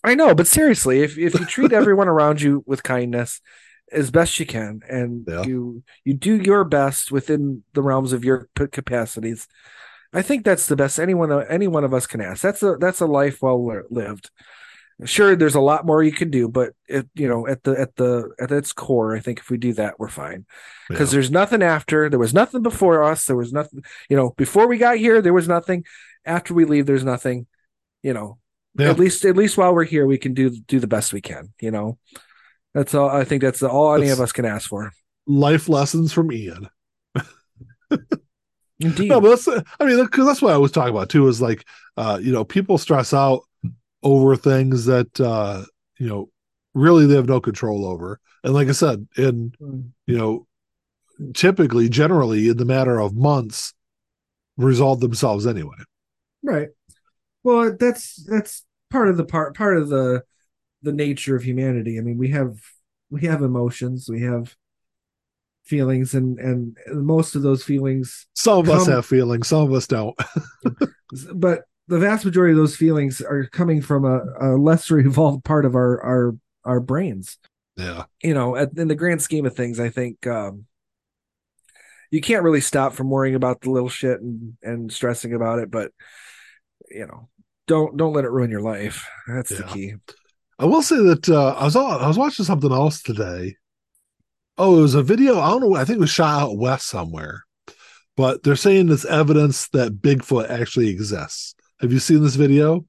I 0.03 0.15
know, 0.15 0.33
but 0.35 0.47
seriously, 0.47 1.01
if 1.01 1.17
if 1.17 1.39
you 1.39 1.45
treat 1.45 1.73
everyone 1.73 2.07
around 2.07 2.41
you 2.41 2.63
with 2.65 2.83
kindness 2.83 3.41
as 3.91 4.11
best 4.11 4.39
you 4.39 4.45
can, 4.45 4.81
and 4.89 5.27
Yeah. 5.27 5.43
you 5.43 5.83
you 6.05 6.13
do 6.13 6.35
your 6.35 6.63
best 6.63 7.11
within 7.11 7.63
the 7.73 7.81
realms 7.81 8.13
of 8.13 8.23
your 8.23 8.47
capacities, 8.55 9.47
I 10.13 10.21
think 10.21 10.43
that's 10.45 10.67
the 10.67 10.75
best 10.75 10.99
anyone 10.99 11.31
any 11.49 11.67
one 11.67 11.83
of 11.83 11.93
us 11.93 12.07
can 12.07 12.21
ask. 12.21 12.41
That's 12.41 12.63
a 12.63 12.77
that's 12.79 13.01
a 13.01 13.05
life 13.05 13.41
well 13.41 13.63
lived. 13.89 14.29
Sure, 15.05 15.35
there's 15.35 15.53
a 15.55 15.59
lot 15.61 15.85
more 15.85 16.01
you 16.01 16.11
can 16.11 16.31
do, 16.31 16.47
but 16.47 16.73
it 16.87 17.07
you 17.13 17.27
know 17.27 17.45
at 17.47 17.63
the 17.63 17.79
at 17.79 17.95
the 17.97 18.31
at 18.39 18.51
its 18.51 18.73
core, 18.73 19.15
I 19.15 19.19
think 19.19 19.39
if 19.39 19.49
we 19.49 19.57
do 19.57 19.73
that, 19.73 19.99
we're 19.99 20.07
fine. 20.09 20.45
Because 20.89 21.11
Yeah. 21.11 21.17
there's 21.17 21.31
nothing 21.31 21.61
after. 21.61 22.09
There 22.09 22.17
was 22.19 22.33
nothing 22.33 22.63
before 22.63 23.03
us. 23.03 23.25
There 23.25 23.35
was 23.35 23.53
nothing. 23.53 23.83
You 24.09 24.17
know, 24.17 24.33
before 24.37 24.67
we 24.67 24.77
got 24.77 24.97
here, 24.97 25.21
there 25.21 25.33
was 25.33 25.47
nothing. 25.47 25.85
After 26.25 26.53
we 26.53 26.65
leave, 26.65 26.85
there's 26.87 27.03
nothing. 27.03 27.45
You 28.01 28.13
know, 28.13 28.39
Yeah. 28.75 28.89
at 28.89 28.97
least 28.99 29.23
at 29.25 29.35
least 29.37 29.57
while 29.57 29.73
we're 29.75 29.83
here 29.83 30.05
we 30.07 30.17
can 30.17 30.33
do 30.33 30.49
do 30.49 30.79
the 30.79 30.87
best 30.87 31.11
we 31.13 31.19
can 31.21 31.51
you 31.59 31.71
know 31.71 31.97
that's 32.75 32.93
all 32.93 33.09
i 33.09 33.23
think 33.23 33.41
that's 33.41 33.63
all 33.63 33.93
any 33.95 34.01
That's- 34.05 34.19
of 34.19 34.23
us 34.23 34.31
can 34.31 34.45
ask 34.45 34.69
for 34.69 34.91
Life 35.25 35.67
lessons 35.67 36.13
from 36.13 36.31
Ian. 36.31 36.69
indeed 38.79 39.09
No, 39.09 39.21
but 39.21 39.29
that's 39.29 39.47
I 39.79 39.85
mean 39.85 40.03
because 40.03 40.25
that's 40.25 40.41
what 40.41 40.53
I 40.53 40.57
was 40.57 40.71
talking 40.71 40.93
about 40.93 41.09
too. 41.09 41.27
Is 41.27 41.41
like 41.41 41.65
uh, 41.97 42.19
you 42.21 42.31
know 42.31 42.43
people 42.43 42.77
stress 42.77 43.13
out 43.13 43.41
over 44.03 44.35
things 44.35 44.85
that 44.85 45.19
uh, 45.19 45.63
you 45.97 46.07
know 46.07 46.29
really 46.73 47.05
they 47.05 47.15
have 47.15 47.27
no 47.27 47.41
control 47.41 47.85
over, 47.85 48.19
and 48.43 48.53
like 48.53 48.67
I 48.67 48.73
said, 48.73 49.07
in 49.17 49.53
you 49.61 50.17
know 50.17 50.47
typically 51.33 51.89
generally 51.89 52.47
in 52.49 52.57
the 52.57 52.65
matter 52.65 52.99
of 52.99 53.15
months 53.15 53.73
resolve 54.55 54.99
themselves 54.99 55.47
anyway. 55.47 55.75
right 56.43 56.69
well 57.43 57.75
that's 57.79 58.23
that's 58.25 58.63
part 58.89 59.09
of 59.09 59.17
the 59.17 59.25
part 59.25 59.55
part 59.55 59.77
of 59.77 59.89
the 59.89 60.23
the 60.83 60.91
nature 60.91 61.35
of 61.35 61.43
humanity 61.43 61.97
i 61.97 62.01
mean 62.01 62.17
we 62.17 62.29
have 62.29 62.55
we 63.09 63.25
have 63.25 63.41
emotions 63.41 64.07
we 64.09 64.21
have 64.21 64.55
feelings 65.67 66.13
and 66.13 66.39
and 66.39 66.77
most 66.87 67.35
of 67.35 67.41
those 67.41 67.63
feelings 67.63 68.25
Some 68.33 68.59
of 68.59 68.69
us 68.69 68.87
have 68.87 69.05
feelings, 69.05 69.47
some 69.47 69.63
of 69.63 69.73
us 69.73 69.87
don't. 69.87 70.17
but 71.33 71.63
the 71.87 71.99
vast 71.99 72.25
majority 72.25 72.51
of 72.51 72.57
those 72.57 72.75
feelings 72.75 73.21
are 73.21 73.47
coming 73.47 73.81
from 73.81 74.05
a, 74.05 74.21
a 74.41 74.57
lesser 74.57 74.99
evolved 75.07 75.43
part 75.43 75.65
of 75.65 75.75
our 75.75 76.03
our 76.03 76.35
our 76.65 76.79
brains 76.79 77.37
yeah, 77.77 78.05
you 78.23 78.33
know, 78.33 78.55
at, 78.55 78.75
in 78.75 78.87
the 78.87 78.95
grand 78.95 79.21
scheme 79.21 79.45
of 79.45 79.55
things, 79.55 79.79
I 79.79 79.89
think 79.89 80.25
um, 80.25 80.65
you 82.09 82.21
can't 82.21 82.43
really 82.43 82.61
stop 82.61 82.93
from 82.93 83.09
worrying 83.09 83.35
about 83.35 83.61
the 83.61 83.69
little 83.69 83.87
shit 83.87 84.19
and, 84.19 84.57
and 84.63 84.91
stressing 84.91 85.33
about 85.33 85.59
it. 85.59 85.69
But 85.69 85.91
you 86.89 87.05
know, 87.05 87.29
don't 87.67 87.95
don't 87.95 88.13
let 88.13 88.25
it 88.25 88.31
ruin 88.31 88.49
your 88.49 88.61
life. 88.61 89.07
That's 89.27 89.55
the 89.55 89.63
key. 89.63 89.93
I 90.57 90.65
will 90.65 90.81
say 90.81 90.97
that 90.97 91.29
uh, 91.29 91.53
I 91.53 91.65
was 91.65 91.75
I 91.75 92.07
was 92.07 92.17
watching 92.17 92.45
something 92.45 92.71
else 92.71 93.03
today. 93.03 93.55
Oh, 94.57 94.79
it 94.79 94.81
was 94.81 94.95
a 94.95 95.03
video. 95.03 95.39
I 95.39 95.49
don't 95.49 95.61
know. 95.61 95.75
I 95.75 95.85
think 95.85 95.97
it 95.97 96.01
was 96.01 96.09
shot 96.09 96.41
out 96.41 96.57
west 96.57 96.87
somewhere, 96.87 97.43
but 98.15 98.43
they're 98.43 98.55
saying 98.55 98.89
it's 98.91 99.05
evidence 99.05 99.67
that 99.69 100.01
Bigfoot 100.01 100.49
actually 100.49 100.89
exists. 100.89 101.55
Have 101.79 101.93
you 101.93 101.99
seen 101.99 102.23
this 102.23 102.35
video? 102.35 102.85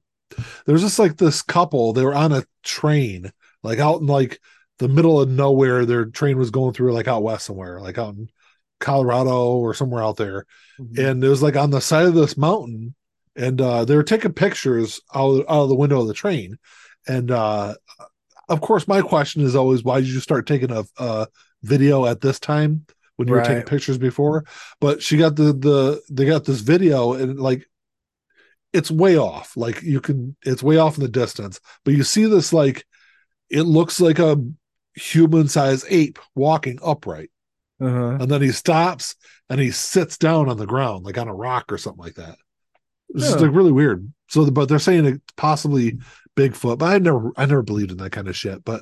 There's 0.65 0.81
just 0.81 0.99
like 0.99 1.17
this 1.17 1.41
couple. 1.41 1.93
They 1.93 2.03
were 2.03 2.15
on 2.15 2.31
a 2.31 2.43
train, 2.63 3.31
like 3.61 3.79
out 3.79 4.01
in 4.01 4.07
like 4.07 4.39
the 4.79 4.87
middle 4.87 5.21
of 5.21 5.29
nowhere. 5.29 5.85
Their 5.85 6.05
train 6.05 6.37
was 6.37 6.51
going 6.51 6.73
through 6.73 6.93
like 6.93 7.07
out 7.07 7.23
west 7.23 7.45
somewhere, 7.45 7.79
like 7.79 7.97
out 7.97 8.15
in 8.15 8.29
Colorado 8.79 9.57
or 9.57 9.73
somewhere 9.73 10.03
out 10.03 10.17
there 10.17 10.45
and 10.97 11.23
it 11.23 11.27
was 11.27 11.41
like 11.43 11.55
on 11.55 11.69
the 11.69 11.81
side 11.81 12.05
of 12.05 12.13
this 12.13 12.37
mountain 12.37 12.95
and 13.35 13.59
uh 13.59 13.83
they 13.85 13.95
were 13.95 14.03
taking 14.03 14.33
pictures 14.33 15.01
out, 15.13 15.41
out 15.49 15.63
of 15.63 15.69
the 15.69 15.75
window 15.75 16.01
of 16.01 16.07
the 16.07 16.13
train 16.13 16.57
and 17.07 17.31
uh 17.31 17.73
of 18.47 18.61
course 18.61 18.87
my 18.87 19.01
question 19.01 19.41
is 19.41 19.55
always 19.55 19.83
why 19.83 19.99
did 19.99 20.09
you 20.09 20.19
start 20.19 20.47
taking 20.47 20.71
a, 20.71 20.83
a 20.97 21.27
video 21.63 22.05
at 22.05 22.21
this 22.21 22.39
time 22.39 22.85
when 23.17 23.27
you 23.27 23.33
were 23.33 23.41
taking 23.43 23.63
pictures 23.63 23.97
before 23.97 24.45
but 24.79 25.01
she 25.01 25.17
got 25.17 25.35
the 25.35 25.51
the 25.53 26.01
they 26.09 26.25
got 26.25 26.45
this 26.45 26.61
video 26.61 27.13
and 27.13 27.39
like 27.39 27.65
it's 28.71 28.91
way 28.91 29.17
off. 29.17 29.57
Like 29.57 29.81
you 29.81 29.99
can 29.99 30.35
it's 30.43 30.61
way 30.61 30.77
off 30.77 30.95
in 30.97 31.01
the 31.03 31.09
distance 31.09 31.59
but 31.83 31.95
you 31.95 32.03
see 32.03 32.25
this 32.25 32.53
like 32.53 32.85
it 33.49 33.63
looks 33.63 33.99
like 33.99 34.19
a 34.19 34.37
human 34.95 35.47
sized 35.47 35.85
ape 35.89 36.19
walking 36.35 36.79
upright. 36.83 37.31
Uh-huh. 37.81 38.17
and 38.19 38.29
then 38.29 38.41
he 38.41 38.51
stops 38.51 39.15
and 39.49 39.57
he 39.57 39.71
sits 39.71 40.17
down 40.17 40.49
on 40.49 40.57
the 40.57 40.65
ground 40.67 41.05
like 41.05 41.17
on 41.17 41.29
a 41.29 41.33
rock 41.33 41.71
or 41.71 41.77
something 41.77 42.03
like 42.03 42.15
that. 42.15 42.35
It's 43.09 43.23
just 43.23 43.39
Yeah. 43.39 43.47
like 43.47 43.55
really 43.55 43.71
weird. 43.71 44.11
So 44.27 44.49
but 44.51 44.67
they're 44.69 44.79
saying 44.79 45.05
it 45.05 45.21
possibly 45.35 45.97
bigfoot 46.35 46.77
but 46.77 46.85
i 46.85 46.97
never 46.99 47.31
i 47.37 47.45
never 47.45 47.63
believed 47.63 47.91
in 47.91 47.97
that 47.97 48.11
kind 48.11 48.27
of 48.29 48.35
shit 48.35 48.63
but 48.63 48.81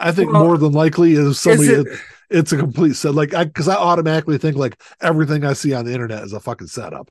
i 0.00 0.12
think 0.12 0.30
Well, 0.32 0.44
more 0.44 0.58
than 0.58 0.72
likely 0.72 1.12
is 1.12 1.38
somebody 1.38 1.70
Is 1.70 1.78
it, 1.80 1.86
it, 1.86 2.00
it's 2.30 2.52
a 2.52 2.56
complete 2.56 2.94
set 2.96 3.14
like 3.14 3.34
i 3.34 3.44
because 3.44 3.68
i 3.68 3.74
automatically 3.74 4.38
think 4.38 4.56
like 4.56 4.80
everything 5.00 5.44
i 5.44 5.52
see 5.52 5.72
on 5.74 5.84
the 5.84 5.92
internet 5.92 6.22
is 6.24 6.32
a 6.32 6.40
fucking 6.40 6.68
setup 6.68 7.10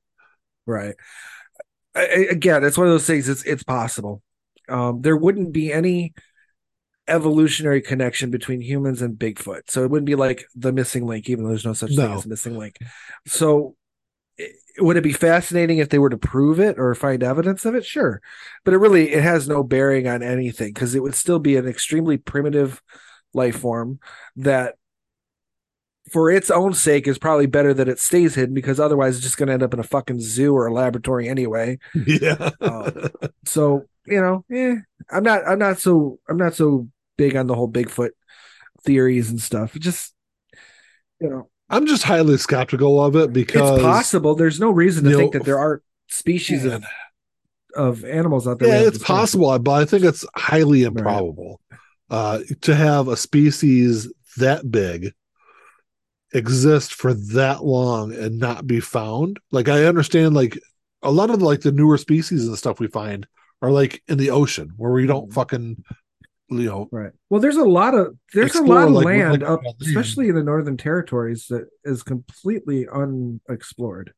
right? 0.66 0.96
I, 1.96 2.02
I- 2.02 2.28
again, 2.32 2.64
it's 2.64 2.78
one 2.78 2.88
of 2.88 2.94
those 2.94 3.08
things. 3.08 3.28
It's 3.28 3.44
it's 3.44 3.64
possible. 3.64 4.22
Um, 4.68 5.02
there 5.02 5.18
wouldn't 5.18 5.52
be 5.52 5.74
any 5.74 6.14
evolutionary 7.08 7.82
connection 7.82 8.30
between 8.30 8.62
humans 8.62 9.02
and 9.02 9.18
Bigfoot, 9.18 9.64
so 9.70 9.84
it 9.84 9.90
wouldn't 9.90 10.06
be 10.06 10.16
like 10.16 10.46
the 10.56 10.72
missing 10.72 11.08
link, 11.08 11.30
even 11.30 11.44
though 11.44 11.50
there's 11.50 11.66
no 11.66 11.74
such 11.74 11.98
thing 11.98 12.14
as 12.14 12.26
a 12.26 12.30
missing 12.30 12.58
link. 12.58 12.78
So, 13.28 13.76
i- 13.78 13.79
would 14.82 14.98
it 14.98 15.04
be 15.04 15.14
fascinating 15.14 15.80
if 15.80 15.90
they 15.90 16.00
were 16.00 16.10
to 16.10 16.18
prove 16.18 16.60
it 16.60 16.80
or 16.80 16.94
find 16.96 17.24
evidence 17.24 17.66
of 17.66 17.76
it? 17.76 17.86
Sure, 17.86 18.22
but 18.66 18.74
it 18.74 18.78
really 18.78 19.12
it 19.12 19.24
has 19.24 19.48
no 19.48 19.64
bearing 19.64 20.08
on 20.08 20.24
anything 20.24 20.74
because 20.74 20.96
it 20.96 21.04
would 21.04 21.16
still 21.16 21.40
be 21.40 21.56
an 21.58 21.68
extremely 21.68 22.18
primitive 22.18 22.82
life 23.34 23.60
form 23.60 24.00
that 24.38 24.76
for 26.12 26.32
its 26.32 26.50
own 26.50 26.74
sake 26.74 27.08
is 27.08 27.20
probably 27.20 27.46
better 27.46 27.74
that 27.74 27.88
it 27.88 28.00
stays 28.00 28.34
hidden 28.36 28.54
because 28.56 28.80
otherwise 28.80 29.16
it's 29.16 29.24
just 29.24 29.38
going 29.38 29.48
to 29.48 29.54
end 29.54 29.64
up 29.64 29.74
in 29.74 29.80
a 29.80 29.84
fucking 29.84 30.20
zoo 30.20 30.56
or 30.56 30.66
a 30.66 30.74
laboratory 30.74 31.30
anyway. 31.30 31.78
yeah 31.94 32.50
Uh, 32.62 32.90
so 33.46 33.86
you 34.06 34.22
know, 34.22 34.44
eh, 34.52 34.76
I'm 35.12 35.24
not, 35.24 35.48
I'm 35.48 35.60
not 35.60 35.80
so, 35.80 36.20
I'm 36.28 36.38
not 36.38 36.56
so 36.56 36.88
big 37.18 37.36
on 37.36 37.46
the 37.46 37.54
whole 37.56 37.72
Bigfoot 37.72 38.12
theories 38.84 39.30
and 39.30 39.42
stuff. 39.42 39.74
Just, 39.76 40.16
you 41.20 41.30
know, 41.30 41.50
i'm 41.70 41.86
just 41.86 42.04
highly 42.04 42.38
skeptical 42.38 43.04
of 43.04 43.16
it 43.16 43.32
because 43.34 43.70
it's 43.72 43.82
possible. 43.84 44.36
There's 44.36 44.60
no 44.60 44.72
reason 44.72 45.04
to 45.06 45.16
think 45.16 45.34
know, 45.34 45.40
that 45.40 45.46
there 45.46 45.60
aren't 45.60 45.84
species 46.08 46.66
of 46.66 46.84
of 47.76 48.04
animals 48.04 48.48
out 48.48 48.60
there. 48.60 48.68
yeah 48.82 48.88
it's 48.88 48.98
possible 49.04 49.58
but 49.60 49.72
i 49.72 49.86
think 49.86 50.04
it's 50.04 50.26
highly 50.36 50.84
improbable 50.84 51.62
uh 52.10 52.40
to 52.62 52.76
have 52.76 53.08
a 53.08 53.16
species 53.16 54.12
that 54.38 54.72
big 54.72 55.14
exist 56.34 56.94
for 56.94 57.14
that 57.14 57.64
long 57.64 58.14
and 58.14 58.40
not 58.40 58.66
be 58.68 58.80
found 58.80 59.40
like 59.52 59.68
i 59.68 59.86
understand 59.86 60.34
like 60.36 60.60
a 61.04 61.12
lot 61.12 61.30
of 61.30 61.42
like 61.42 61.62
the 61.62 61.72
newer 61.72 61.98
species 61.98 62.48
and 62.48 62.58
stuff 62.58 62.80
we 62.80 62.88
find 62.88 63.26
are 63.62 63.72
like 63.72 64.02
in 64.08 64.18
the 64.18 64.30
ocean 64.32 64.72
where 64.78 64.92
we 64.92 65.06
don't 65.06 65.30
Mhm. 65.30 65.34
fucking 65.34 65.84
you 66.50 66.64
know 66.66 66.90
Right. 66.92 67.12
Well, 67.30 67.42
there's 67.42 67.58
a 67.58 67.64
lot 67.64 67.94
of 67.96 68.16
there's 68.34 68.56
a 68.56 68.64
lot 68.64 68.88
of 68.88 68.94
like, 68.94 69.06
land 69.06 69.42
like- 69.42 69.50
up, 69.52 69.64
like- 69.64 69.76
especially 69.82 70.30
in 70.30 70.36
the 70.36 70.44
northern 70.44 70.78
territories, 70.78 71.48
that 71.50 71.68
is 71.84 72.04
completely 72.04 72.88
unexplored, 72.88 74.14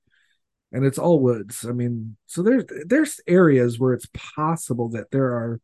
and 0.72 0.86
it's 0.86 0.98
all 0.98 1.20
woods. 1.20 1.66
I 1.68 1.72
mean, 1.74 2.16
so 2.28 2.42
there's 2.44 2.64
there's 2.86 3.20
areas 3.28 3.80
where 3.80 3.94
it's 3.94 4.08
possible 4.14 4.90
that 4.90 5.12
there 5.12 5.28
are 5.34 5.60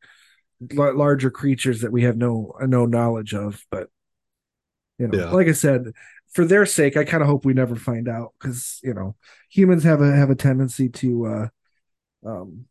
la- 0.74 0.92
larger 0.92 1.30
creatures 1.32 1.82
that 1.82 1.92
we 1.92 2.04
have 2.04 2.18
no 2.18 2.54
no 2.62 2.86
knowledge 2.86 3.34
of, 3.34 3.64
but 3.72 3.90
you 5.00 5.08
know, 5.08 5.18
Yeah. 5.20 5.30
like 5.32 5.48
I 5.48 5.52
said, 5.54 5.92
for 6.34 6.44
their 6.44 6.66
sake, 6.66 6.98
I 6.98 7.04
kind 7.06 7.22
of 7.22 7.30
hope 7.30 7.46
we 7.46 7.54
never 7.54 7.76
find 7.76 8.10
out 8.10 8.34
because 8.40 8.80
you 8.84 8.94
know 8.94 9.16
humans 9.50 9.84
have 9.84 10.02
a 10.02 10.12
have 10.16 10.30
a 10.32 10.36
tendency 10.36 10.90
to 10.90 11.26
uh, 11.26 11.48
um, 12.26 12.66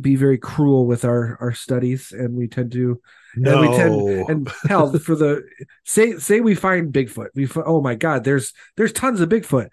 be 0.00 0.16
very 0.16 0.38
cruel 0.38 0.86
with 0.86 1.04
our 1.04 1.36
our 1.40 1.52
studies, 1.52 2.12
and 2.12 2.34
we 2.34 2.48
tend 2.48 2.72
to 2.72 3.00
no 3.36 3.60
we 3.60 3.68
tend- 3.68 4.30
and 4.30 4.50
hell 4.68 4.92
for 4.98 5.14
the 5.14 5.42
say 5.84 6.16
say 6.18 6.40
we 6.40 6.54
find 6.54 6.92
bigfoot 6.92 7.28
we 7.34 7.48
oh 7.64 7.80
my 7.80 7.94
god 7.94 8.24
there's 8.24 8.52
there's 8.76 8.92
tons 8.92 9.20
of 9.20 9.28
bigfoot. 9.28 9.68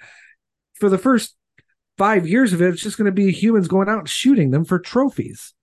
For 0.76 0.90
the 0.90 0.98
first 0.98 1.36
five 1.98 2.28
years 2.28 2.54
of 2.54 2.62
it 2.62 2.70
it's 2.70 2.82
just 2.82 2.98
going 2.98 3.06
to 3.06 3.12
be 3.12 3.32
humans 3.32 3.68
going 3.68 3.88
out 3.88 4.00
and 4.00 4.10
shooting 4.10 4.52
them 4.52 4.66
for 4.66 4.80
trophies. 4.80 5.54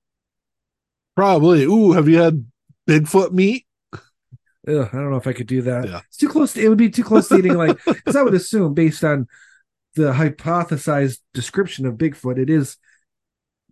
Probably. 1.17 1.65
Ooh 1.65 1.93
have 1.93 2.09
you 2.09 2.19
had 2.19 2.47
bigfoot 2.89 3.33
meat? 3.33 3.67
Ugh, 4.69 4.89
i 4.93 4.97
don't 4.97 5.11
know 5.11 5.17
if 5.17 5.27
i 5.27 5.33
could 5.33 5.47
do 5.47 5.63
that. 5.63 5.89
Yeah. 5.89 6.01
it's 6.07 6.17
too 6.17 6.29
close 6.29 6.53
to, 6.53 6.63
it 6.63 6.69
would 6.69 6.79
be 6.79 6.91
too 6.91 7.05
close 7.05 7.29
to 7.29 7.37
eating 7.39 7.55
like 7.55 7.83
because 7.87 8.17
i 8.17 8.23
would 8.23 8.35
assume 8.35 8.75
based 8.75 9.05
on 9.05 9.27
the 9.97 10.13
hypothesized 10.13 11.19
description 11.35 11.87
of 11.87 11.95
bigfoot 11.95 12.39
it 12.39 12.51
is 12.51 12.77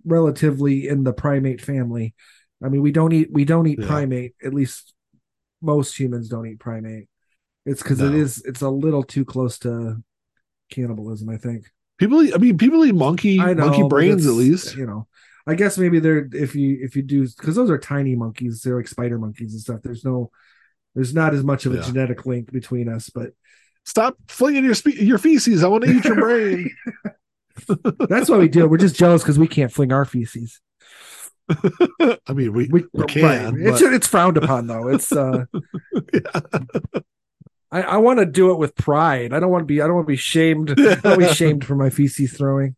relatively 0.09 0.89
in 0.89 1.05
the 1.05 1.13
primate 1.13 1.61
family 1.61 2.15
i 2.65 2.69
mean 2.69 2.83
we 2.83 2.93
don't 2.93 3.13
eat 3.13 3.29
we 3.33 3.45
don't 3.45 3.67
eat 3.67 3.79
Yeah. 3.81 3.87
primate 3.87 4.35
at 4.45 4.53
least 4.55 4.95
most 5.61 5.99
humans 5.99 6.29
don't 6.29 6.47
eat 6.47 6.61
primate. 6.61 7.09
It's 7.67 7.83
because 7.83 8.01
it 8.01 8.11
No. 8.11 8.17
is 8.17 8.41
it's 8.45 8.63
a 8.63 8.71
little 8.71 9.03
too 9.03 9.25
close 9.25 9.59
to 9.61 10.03
cannibalism. 10.71 11.29
I 11.29 11.37
think. 11.37 11.65
People, 11.99 12.23
eat, 12.23 12.33
I 12.33 12.39
mean, 12.39 12.57
people 12.57 12.85
eat 12.85 12.95
monkey 12.95 13.39
know 13.39 13.55
monkey 13.55 13.83
brains 13.89 14.25
at 14.27 14.35
least. 14.35 14.77
You 14.77 14.87
know, 14.87 15.09
I 15.49 15.57
guess 15.57 15.77
maybe 15.77 15.99
they're 15.99 16.29
if 16.33 16.55
you 16.55 16.79
if 16.81 16.95
you 16.95 17.03
do 17.03 17.27
because 17.27 17.57
those 17.57 17.71
are 17.71 17.77
tiny 17.79 18.15
monkeys. 18.15 18.63
They're 18.63 18.77
like 18.77 18.87
spider 18.87 19.19
monkeys 19.19 19.53
and 19.53 19.61
stuff. 19.61 19.81
There's 19.83 20.05
no 20.05 20.31
there's 20.95 21.13
not 21.13 21.35
as 21.35 21.43
much 21.43 21.67
of 21.67 21.73
a 21.75 21.79
Yeah. 21.79 21.83
genetic 21.83 22.25
link 22.25 22.53
between 22.53 22.89
us, 22.89 23.11
but 23.11 23.33
Stop 23.85 24.17
flinging 24.29 24.65
your 24.65 24.75
spe- 24.75 25.01
your 25.01 25.19
feces. 25.19 25.65
I 25.65 25.69
want 25.69 25.83
to 25.85 25.91
eat 25.91 26.05
your 26.05 26.15
brain. 26.17 26.71
that's 28.09 28.29
why 28.29 28.39
we 28.39 28.49
do 28.49 28.65
it. 28.65 28.71
We're 28.71 28.77
just 28.79 28.97
jealous 28.97 29.23
because 29.23 29.39
we 29.39 29.49
can't 29.49 29.73
fling 29.73 29.93
our 29.93 30.05
feces. 30.05 30.61
I 31.51 32.33
mean, 32.35 32.53
we 32.53 32.69
We, 32.69 32.85
We 32.93 33.01
right. 33.01 33.09
can, 33.09 33.57
It's 33.61 33.81
but- 33.83 33.93
it's 33.95 34.07
frowned 34.07 34.37
upon 34.37 34.67
though. 34.67 34.89
It's 34.89 35.11
uh 35.13 35.45
yeah. 36.13 36.41
I, 37.71 37.83
I 37.83 37.97
want 37.99 38.19
to 38.19 38.27
do 38.27 38.51
it 38.53 38.59
with 38.59 38.75
pride. 38.75 39.33
I 39.35 39.41
don't 39.41 39.51
want 39.51 39.63
to 39.63 39.67
be 39.67 39.81
I 39.81 39.87
don't 39.87 39.97
want 39.97 40.07
to 40.07 40.13
be 40.13 40.17
shamed. 40.17 40.71
I 40.71 40.75
don't 40.75 41.05
want 41.05 41.21
to 41.23 41.29
be 41.29 41.35
shamed 41.35 41.65
for 41.65 41.75
my 41.75 41.91
feces 41.91 42.33
throwing. 42.33 42.77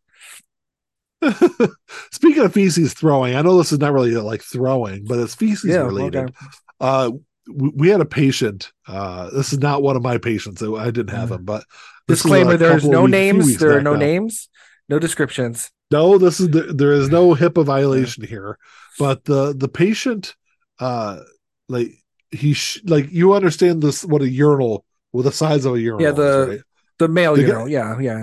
Speaking 2.11 2.43
of 2.43 2.53
feces 2.53 2.93
throwing, 2.93 3.35
I 3.35 3.41
know 3.41 3.57
this 3.57 3.71
is 3.71 3.79
not 3.79 3.93
really 3.93 4.11
like 4.15 4.41
throwing, 4.41 5.05
but 5.05 5.19
it's 5.19 5.35
feces 5.35 5.69
Yeah, 5.69 5.81
related. 5.83 6.23
okay. 6.23 6.33
Uh, 6.79 7.11
we, 7.47 7.69
we 7.75 7.89
had 7.89 8.01
a 8.01 8.05
patient. 8.05 8.71
Uh, 8.87 9.29
this 9.29 9.53
is 9.53 9.59
not 9.59 9.83
one 9.83 9.95
of 9.95 10.01
my 10.01 10.17
patients. 10.17 10.63
I 10.63 10.85
didn't 10.85 11.09
have 11.15 11.31
Uh, 11.31 11.35
him, 11.35 11.45
but 11.45 11.63
is 12.07 12.17
Disclaimer: 12.17 12.57
There's 12.57 12.85
no 12.87 13.05
of 13.05 13.11
week- 13.11 13.13
few 13.13 13.33
names. 13.33 13.57
There 13.57 13.77
are 13.77 13.81
no 13.83 13.93
now. 13.93 13.99
names, 13.99 14.49
no 14.91 14.99
descriptions. 14.99 15.71
No, 15.89 16.17
this 16.17 16.39
is 16.39 16.49
the, 16.49 16.61
there 16.73 16.91
is 16.91 17.09
no 17.09 17.33
HIPAA 17.35 17.65
violation 17.65 18.23
here, 18.23 18.57
but 18.99 19.25
the 19.25 19.53
the 19.57 19.67
patient, 19.67 20.35
uh, 20.79 21.19
like 21.67 21.89
he 22.31 22.53
sh- 22.53 22.81
like 22.85 23.11
you 23.11 23.33
understand 23.33 23.81
this 23.81 24.05
what 24.05 24.21
a 24.21 24.29
urinal 24.29 24.85
with 25.11 25.25
the 25.25 25.31
size 25.31 25.65
of 25.65 25.73
a 25.75 25.79
urinal. 25.81 26.03
Yeah, 26.05 26.11
the- 26.11 26.47
right? 26.49 26.61
The 26.99 27.07
male, 27.07 27.35
The 27.35 27.41
you 27.41 27.47
guy- 27.47 27.65
yeah, 27.67 27.99
yeah, 27.99 28.19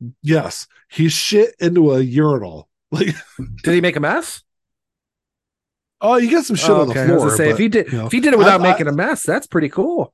yeah. 0.00 0.08
yes, 0.22 0.66
he 0.88 1.08
shit 1.08 1.54
into 1.60 1.92
a 1.92 2.00
urinal. 2.00 2.68
Like 2.92 3.14
Did 3.62 3.74
he 3.74 3.80
make 3.80 3.94
a 3.94 4.00
mess? 4.00 4.42
oh, 6.00 6.16
you 6.16 6.28
get 6.28 6.44
some 6.44 6.56
shit 6.56 6.70
Oh, 6.70 6.80
on 6.80 6.88
the 6.88 6.92
okay, 7.00 7.12
I 7.12 7.16
was 7.16 7.36
say 7.36 7.46
but 7.46 7.52
if 7.52 7.58
he 7.58 7.68
did, 7.68 7.92
you 7.92 7.98
know, 7.98 8.06
if 8.06 8.12
he 8.12 8.18
did 8.20 8.32
it 8.32 8.38
without 8.38 8.60
I- 8.60 8.64
I- 8.68 8.72
making 8.72 8.88
a 8.88 8.92
mess, 8.92 9.22
that's 9.22 9.46
pretty 9.46 9.68
cool. 9.68 10.12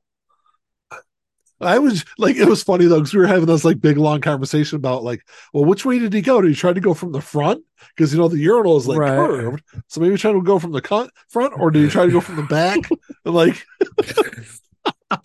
I 1.59 1.79
was 1.79 2.05
like, 2.19 2.35
it 2.35 2.45
was 2.47 2.61
funny 2.63 2.85
though 2.85 2.99
because 2.99 3.13
we 3.13 3.19
were 3.19 3.27
having 3.27 3.47
this 3.47 3.65
like 3.65 3.81
big 3.81 3.97
long 3.97 4.21
conversation 4.21 4.75
about 4.75 5.03
like, 5.03 5.25
well, 5.53 5.65
which 5.65 5.85
way 5.85 5.97
did 5.99 6.13
he 6.13 6.21
go? 6.21 6.39
Did 6.41 6.49
he 6.49 6.55
try 6.55 6.71
to 6.73 6.79
go 6.79 6.93
from 6.93 7.11
the 7.13 7.21
front 7.21 7.63
because 7.95 8.13
you 8.13 8.19
know 8.19 8.27
the 8.27 8.37
urinal 8.37 8.77
is 8.77 8.87
like 8.87 8.99
Right. 8.99 9.15
curved, 9.15 9.63
so 9.87 9.99
maybe 10.01 10.17
try 10.17 10.31
to 10.31 10.41
go 10.41 10.59
from 10.59 10.71
the 10.71 10.81
con- 10.81 11.09
front, 11.29 11.53
or 11.57 11.71
did 11.71 11.83
he 11.83 11.89
try 11.89 12.05
to 12.05 12.11
go 12.11 12.21
from 12.21 12.35
the 12.35 12.43
back? 12.43 12.77
And, 13.25 13.33
like, 13.35 13.65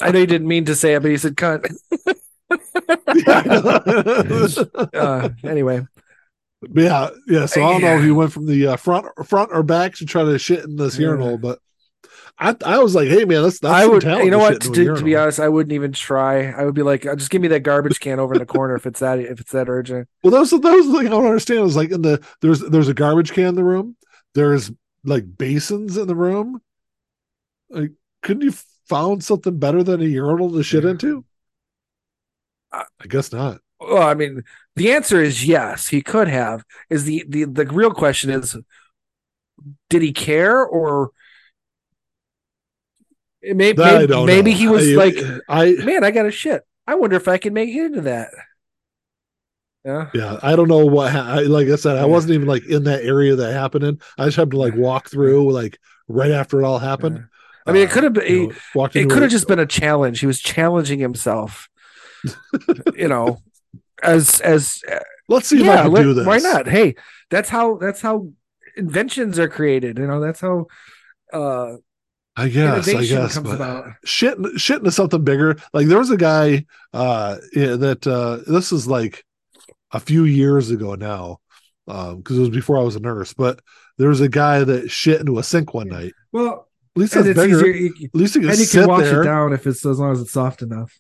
I 0.01 0.11
know 0.11 0.21
you 0.21 0.27
didn't 0.27 0.49
mean 0.49 0.65
to 0.67 0.75
say 0.75 0.95
it, 0.95 1.03
but 1.03 1.11
he 1.11 1.19
said 1.19 1.37
cunt. 1.37 1.67
Uh, 4.95 5.29
anyway, 5.45 5.83
yeah, 6.75 7.09
yeah. 7.27 7.47
So 7.47 7.63
I 7.63 7.73
don't 7.73 7.83
know 7.83 7.97
if 7.99 8.05
he 8.05 8.11
went 8.11 8.33
from 8.33 8.47
the 8.47 8.69
uh, 8.69 8.77
front, 8.77 9.07
front 9.27 9.51
or 9.53 9.63
back 9.63 9.95
to 9.97 10.07
try 10.07 10.23
to 10.25 10.39
shit 10.39 10.65
in 10.65 10.77
this 10.77 10.99
Yeah. 10.99 11.09
urinal, 11.09 11.39
but 11.39 11.59
I, 12.39 12.57
I 12.65 12.79
was 12.79 12.95
like, 12.95 13.09
hey 13.09 13.25
man, 13.25 13.43
that's 13.43 13.61
that's 13.61 13.73
I 13.73 13.87
would. 13.87 14.03
You 14.03 14.31
know 14.31 14.39
what? 14.39 14.61
To, 14.63 14.73
to, 14.73 15.03
be 15.03 15.15
honest, 15.15 15.39
I 15.39 15.49
wouldn't 15.49 15.73
even 15.73 15.93
try. 15.93 16.51
I 16.51 16.65
would 16.65 16.75
be 16.75 16.83
like, 16.83 17.07
"Uh, 17.07 17.15
just 17.15 17.31
give 17.31 17.43
me 17.43 17.49
that 17.49 17.61
garbage 17.61 18.01
can 18.01 18.19
over 18.19 18.35
in 18.35 18.41
the 18.41 18.47
corner 18.47 18.75
if 18.75 18.87
it's 18.87 19.01
that 19.01 19.21
if 19.21 19.41
it's 19.41 19.53
that 19.53 19.69
urgent. 19.69 20.09
Well, 20.23 20.33
that 20.33 20.41
was 20.41 20.51
that 20.51 20.61
was 20.61 20.87
the 20.87 20.99
thing 20.99 21.07
I 21.07 21.11
don't 21.11 21.27
understand 21.27 21.61
is 21.67 21.77
like 21.77 21.91
in 21.91 22.03
the 22.03 22.25
there's 22.41 22.61
there's 22.61 22.89
a 22.89 22.95
garbage 22.95 23.33
can 23.33 23.47
in 23.49 23.55
the 23.55 23.65
room. 23.65 23.97
There's 24.35 24.73
like 25.05 25.25
basins 25.37 25.97
in 25.97 26.09
the 26.09 26.17
room. 26.17 26.61
Like, 27.69 27.93
couldn't 28.23 28.43
you 28.43 28.53
found 28.89 29.23
something 29.23 29.59
better 29.59 29.83
than 29.83 30.01
a 30.01 30.05
urinal 30.05 30.51
to 30.53 30.63
shit 30.63 30.85
Yeah. 30.85 30.91
into? 30.91 31.25
Uh, 32.73 32.85
I 33.01 33.07
guess 33.07 33.33
not. 33.33 33.61
Well, 33.81 34.03
I 34.03 34.15
mean, 34.15 34.43
the 34.77 34.93
answer 34.93 35.21
is 35.21 35.45
yes. 35.47 35.89
He 35.89 36.03
could 36.03 36.29
have. 36.29 36.65
Is 36.89 37.05
the 37.05 37.25
the 37.29 37.45
the 37.45 37.67
real 37.67 37.93
question 37.93 38.31
is, 38.31 38.57
did 39.91 40.03
he 40.03 40.13
care 40.13 40.65
or? 40.65 41.11
Maybe 43.43 43.83
maybe, 43.83 44.25
maybe 44.25 44.53
he 44.53 44.69
was 44.69 44.89
I- 44.93 44.95
like, 44.95 45.17
I 45.49 45.73
man, 45.85 46.05
I 46.05 46.11
got 46.13 46.27
a 46.27 46.31
shit. 46.31 46.63
I 46.87 46.95
wonder 46.95 47.17
if 47.17 47.27
I 47.29 47.39
can 47.39 47.53
make 47.53 47.69
it 47.71 47.85
into 47.87 48.03
that. 48.03 48.29
Yeah. 49.85 50.11
yeah, 50.15 50.39
I 50.45 50.55
don't 50.55 50.69
know 50.69 50.87
what. 50.87 51.11
Ha- 51.11 51.27
I, 51.39 51.41
like 51.43 51.67
I 51.67 51.75
said, 51.75 51.97
I 51.99 52.05
wasn't 52.05 52.35
even 52.35 52.47
like 52.47 52.65
in 52.67 52.85
that 52.85 53.03
area 53.03 53.35
that 53.35 53.53
happened 53.53 53.83
in. 53.85 54.01
I 54.17 54.27
just 54.27 54.37
happened 54.37 54.53
to 54.53 54.59
like 54.59 54.77
walk 54.77 55.09
through 55.11 55.51
like 55.51 55.77
right 56.07 56.31
after 56.31 56.61
it 56.61 56.65
all 56.65 56.79
happened. 56.79 57.25
I 57.67 57.73
mean, 57.73 57.83
it 57.83 57.91
Uh, 57.91 57.93
could 57.95 58.05
have 58.05 58.13
been. 58.13 58.33
you 58.33 58.53
know, 58.77 58.85
it 58.95 59.11
could 59.11 59.23
have 59.23 59.31
just 59.31 59.49
been 59.49 59.59
a 59.59 59.67
challenge. 59.67 60.21
He 60.21 60.27
was 60.27 60.39
challenging 60.41 61.01
himself. 61.01 61.69
you 62.95 63.09
know, 63.09 63.39
as 64.03 64.41
as 64.41 64.81
Let's 65.29 65.49
see 65.49 65.63
if 65.63 65.69
I 65.69 65.83
can 65.83 65.93
let- 65.93 66.03
do 66.03 66.15
this. 66.15 66.27
why 66.27 66.39
not? 66.39 66.69
Hey, 66.69 66.95
that's 67.31 67.49
how 67.49 67.77
that's 67.79 68.01
how 68.01 68.29
inventions 68.77 69.39
are 69.41 69.49
created. 69.49 69.99
You 69.99 70.07
know, 70.07 70.21
that's 70.21 70.41
how 70.41 70.67
uh 71.33 71.77
I 72.37 72.49
guess. 72.49 72.89
I 72.89 73.05
guess. 73.05 73.35
comes 73.35 73.49
but- 73.49 73.55
about. 73.57 73.93
shit 74.05 74.39
shit 74.57 74.79
into 74.79 74.91
something 74.91 75.23
bigger. 75.23 75.57
Like 75.73 75.87
there 75.87 75.99
was 75.99 76.11
a 76.11 76.17
guy 76.17 76.65
uh 76.93 77.37
yeah, 77.53 77.77
that 77.77 78.07
uh 78.07 78.39
this 78.51 78.73
is 78.73 78.87
like 78.87 79.25
a 79.91 80.01
few 80.01 80.25
years 80.25 80.71
ago 80.71 80.95
now. 80.95 81.39
Um, 81.89 82.19
because 82.19 82.37
it 82.39 82.41
was 82.41 82.51
before 82.51 82.79
I 82.79 82.83
was 82.83 82.95
a 82.97 83.01
nurse, 83.01 83.35
but 83.35 83.59
there 83.99 84.09
was 84.09 84.21
a 84.21 84.29
guy 84.29 84.63
that 84.63 84.89
shit 84.91 85.19
into 85.21 85.39
a 85.39 85.43
sink 85.43 85.75
one 85.75 85.89
night. 85.89 86.13
Well, 86.31 86.69
At 86.95 87.01
least 87.01 87.17
it's 87.17 87.27
bigger. 87.27 87.67
easier, 87.67 87.67
you, 87.75 88.09
At 88.15 88.15
least 88.15 88.35
you 88.37 88.41
can 88.43 88.51
and 88.51 88.59
you 88.61 88.67
can 88.69 88.87
wash 88.87 89.03
there. 89.03 89.23
it 89.23 89.25
down 89.25 89.53
if 89.53 89.67
it's 89.67 89.85
as 89.85 89.99
long 89.99 90.13
as 90.13 90.21
it's 90.21 90.31
soft 90.33 90.63
enough. 90.63 90.97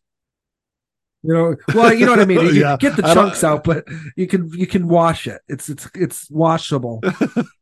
You 1.22 1.34
know, 1.34 1.56
well, 1.72 1.94
you 1.94 2.04
know 2.04 2.12
what 2.12 2.20
I 2.20 2.24
mean. 2.24 2.40
You 2.46 2.50
Yeah, 2.62 2.76
get 2.80 2.96
the 2.96 3.02
chunks 3.02 3.44
out, 3.44 3.62
but 3.62 3.84
you 4.16 4.26
can 4.26 4.48
you 4.54 4.66
can 4.66 4.88
wash 4.88 5.28
it. 5.28 5.40
It's 5.46 5.68
it's 5.68 5.88
it's 5.94 6.28
washable. 6.30 7.00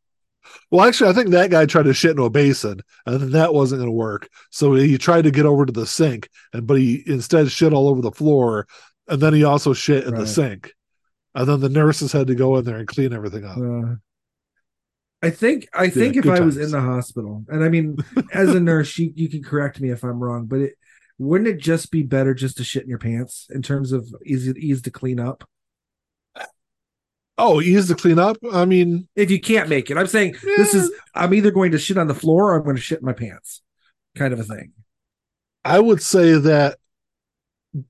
Well, 0.69 0.85
actually, 0.85 1.09
I 1.09 1.13
think 1.13 1.29
that 1.29 1.51
guy 1.51 1.65
tried 1.65 1.83
to 1.83 1.93
shit 1.93 2.11
into 2.11 2.23
a 2.23 2.29
basin, 2.29 2.81
and 3.05 3.19
then 3.19 3.31
that 3.31 3.53
wasn't 3.53 3.79
going 3.79 3.89
to 3.89 3.95
work. 3.95 4.29
So 4.49 4.73
he 4.73 4.97
tried 4.97 5.23
to 5.23 5.31
get 5.31 5.45
over 5.45 5.65
to 5.65 5.73
the 5.73 5.85
sink, 5.85 6.29
and 6.53 6.65
but 6.65 6.77
he 6.77 7.03
instead 7.05 7.51
shit 7.51 7.73
all 7.73 7.87
over 7.87 8.01
the 8.01 8.11
floor, 8.11 8.67
and 9.07 9.21
then 9.21 9.33
he 9.33 9.43
also 9.43 9.73
shit 9.73 10.05
in 10.05 10.15
the 10.15 10.27
sink, 10.27 10.73
and 11.35 11.47
then 11.47 11.59
the 11.59 11.69
nurses 11.69 12.11
had 12.11 12.27
to 12.27 12.35
go 12.35 12.57
in 12.57 12.65
there 12.65 12.77
and 12.77 12.87
clean 12.87 13.13
everything 13.13 13.45
up. 13.45 13.57
Uh, 13.57 13.95
I 15.21 15.29
think 15.29 15.67
I 15.73 15.89
think 15.89 16.15
if 16.15 16.23
good 16.23 16.39
I 16.39 16.43
was 16.43 16.57
in 16.57 16.71
the 16.71 16.81
hospital, 16.81 17.45
and 17.47 17.63
I 17.63 17.69
mean, 17.69 17.97
as 18.33 18.55
a 18.55 18.59
nurse, 18.59 18.97
you, 18.97 19.11
you 19.15 19.29
can 19.29 19.43
correct 19.43 19.79
me 19.79 19.91
if 19.91 20.03
I'm 20.03 20.19
wrong, 20.19 20.45
but 20.45 20.59
it 20.59 20.73
wouldn't 21.19 21.49
it 21.49 21.59
just 21.59 21.91
be 21.91 22.01
better 22.01 22.33
just 22.33 22.57
to 22.57 22.63
shit 22.63 22.83
in 22.83 22.89
your 22.89 22.97
pants 22.97 23.47
in 23.51 23.61
terms 23.61 23.91
of 23.91 24.11
easy 24.25 24.53
ease 24.57 24.81
to 24.81 24.91
clean 24.91 25.19
up 25.19 25.47
Oh, 27.43 27.59
easy 27.59 27.93
to 27.93 27.99
clean 27.99 28.19
up. 28.19 28.37
I 28.53 28.65
mean, 28.65 29.07
if 29.15 29.31
you 29.31 29.39
can't 29.41 29.67
make 29.67 29.89
it. 29.89 29.97
I'm 29.97 30.05
saying 30.07 30.35
this 30.57 30.73
is 30.75 30.91
I'm 31.15 31.33
either 31.33 31.49
going 31.51 31.71
to 31.71 31.79
shit 31.79 31.97
on 31.97 32.07
the 32.07 32.13
floor 32.13 32.51
or 32.51 32.57
I'm 32.57 32.63
going 32.63 32.75
to 32.75 32.81
shit 32.81 32.99
in 32.99 33.05
my 33.05 33.13
pants, 33.13 33.61
kind 34.15 34.31
of 34.33 34.39
a 34.39 34.43
thing. 34.43 34.73
I 35.65 35.79
would 35.79 36.01
say 36.01 36.33
that 36.33 36.77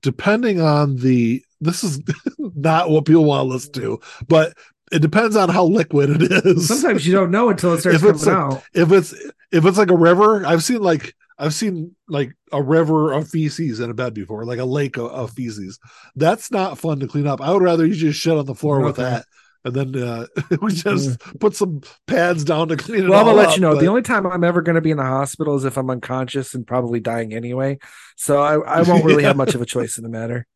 depending 0.00 0.60
on 0.60 0.96
the 0.96 1.44
this 1.60 1.84
is 1.84 2.00
not 2.38 2.90
what 2.90 3.04
people 3.04 3.24
want 3.24 3.40
to 3.46 3.52
listen 3.52 3.72
to, 3.74 4.00
but 4.28 4.54
it 4.90 5.00
depends 5.00 5.36
on 5.36 5.48
how 5.48 5.64
liquid 5.64 6.22
it 6.22 6.32
is. 6.46 6.68
Sometimes 6.68 7.06
you 7.06 7.12
don't 7.14 7.30
know 7.30 7.48
until 7.48 7.74
it 7.74 7.80
starts 7.80 8.02
If 8.02 8.08
it's 8.10 8.24
coming 8.24 8.50
like- 8.50 8.56
out. 8.58 8.64
if 8.74 8.92
it's 8.92 9.12
if 9.52 9.64
it's 9.66 9.78
like 9.78 9.90
a 9.90 9.96
river, 9.96 10.44
I've 10.46 10.64
seen 10.64 10.80
like 10.80 11.14
I've 11.38 11.54
seen 11.54 11.96
like 12.08 12.32
a 12.52 12.62
river 12.62 13.12
of 13.12 13.28
feces 13.28 13.80
in 13.80 13.90
a 13.90 13.94
bed 13.94 14.14
before, 14.14 14.44
like 14.44 14.58
a 14.60 14.64
lake 14.64 14.96
of, 14.96 15.06
of 15.06 15.30
feces. 15.32 15.78
That's 16.14 16.50
not 16.50 16.78
fun 16.78 17.00
to 17.00 17.08
clean 17.08 17.26
up. 17.26 17.40
I 17.40 17.52
would 17.52 17.62
rather 17.62 17.84
you 17.86 17.94
just 17.94 18.20
shit 18.20 18.36
on 18.36 18.46
the 18.46 18.54
floor 18.54 18.80
with 18.80 18.96
that, 18.96 19.24
and 19.64 19.74
then 19.74 20.02
uh, 20.02 20.26
we 20.60 20.72
just 20.72 21.20
put 21.38 21.54
some 21.54 21.80
pads 22.06 22.44
down 22.44 22.68
to 22.68 22.76
clean 22.76 23.00
it. 23.00 23.04
Up. 23.06 23.10
Well, 23.10 23.20
I'm 23.20 23.28
all 23.28 23.34
gonna 23.34 23.38
let 23.46 23.48
up, 23.50 23.54
you 23.56 23.60
know. 23.62 23.74
but- 23.74 23.80
The 23.80 23.86
only 23.88 24.02
time 24.02 24.26
I'm 24.26 24.44
ever 24.44 24.62
going 24.62 24.74
to 24.74 24.80
be 24.80 24.90
in 24.90 24.96
the 24.96 25.02
hospital 25.04 25.54
is 25.56 25.64
if 25.64 25.76
I'm 25.76 25.90
unconscious 25.90 26.54
and 26.54 26.66
probably 26.66 27.00
dying 27.00 27.32
anyway. 27.34 27.78
So 28.16 28.40
I, 28.40 28.54
I 28.58 28.82
won't 28.88 29.04
really 29.04 29.24
have 29.24 29.36
much 29.36 29.54
of 29.54 29.62
a 29.62 29.66
choice 29.66 29.96
in 29.98 30.02
the 30.04 30.10
matter 30.10 30.46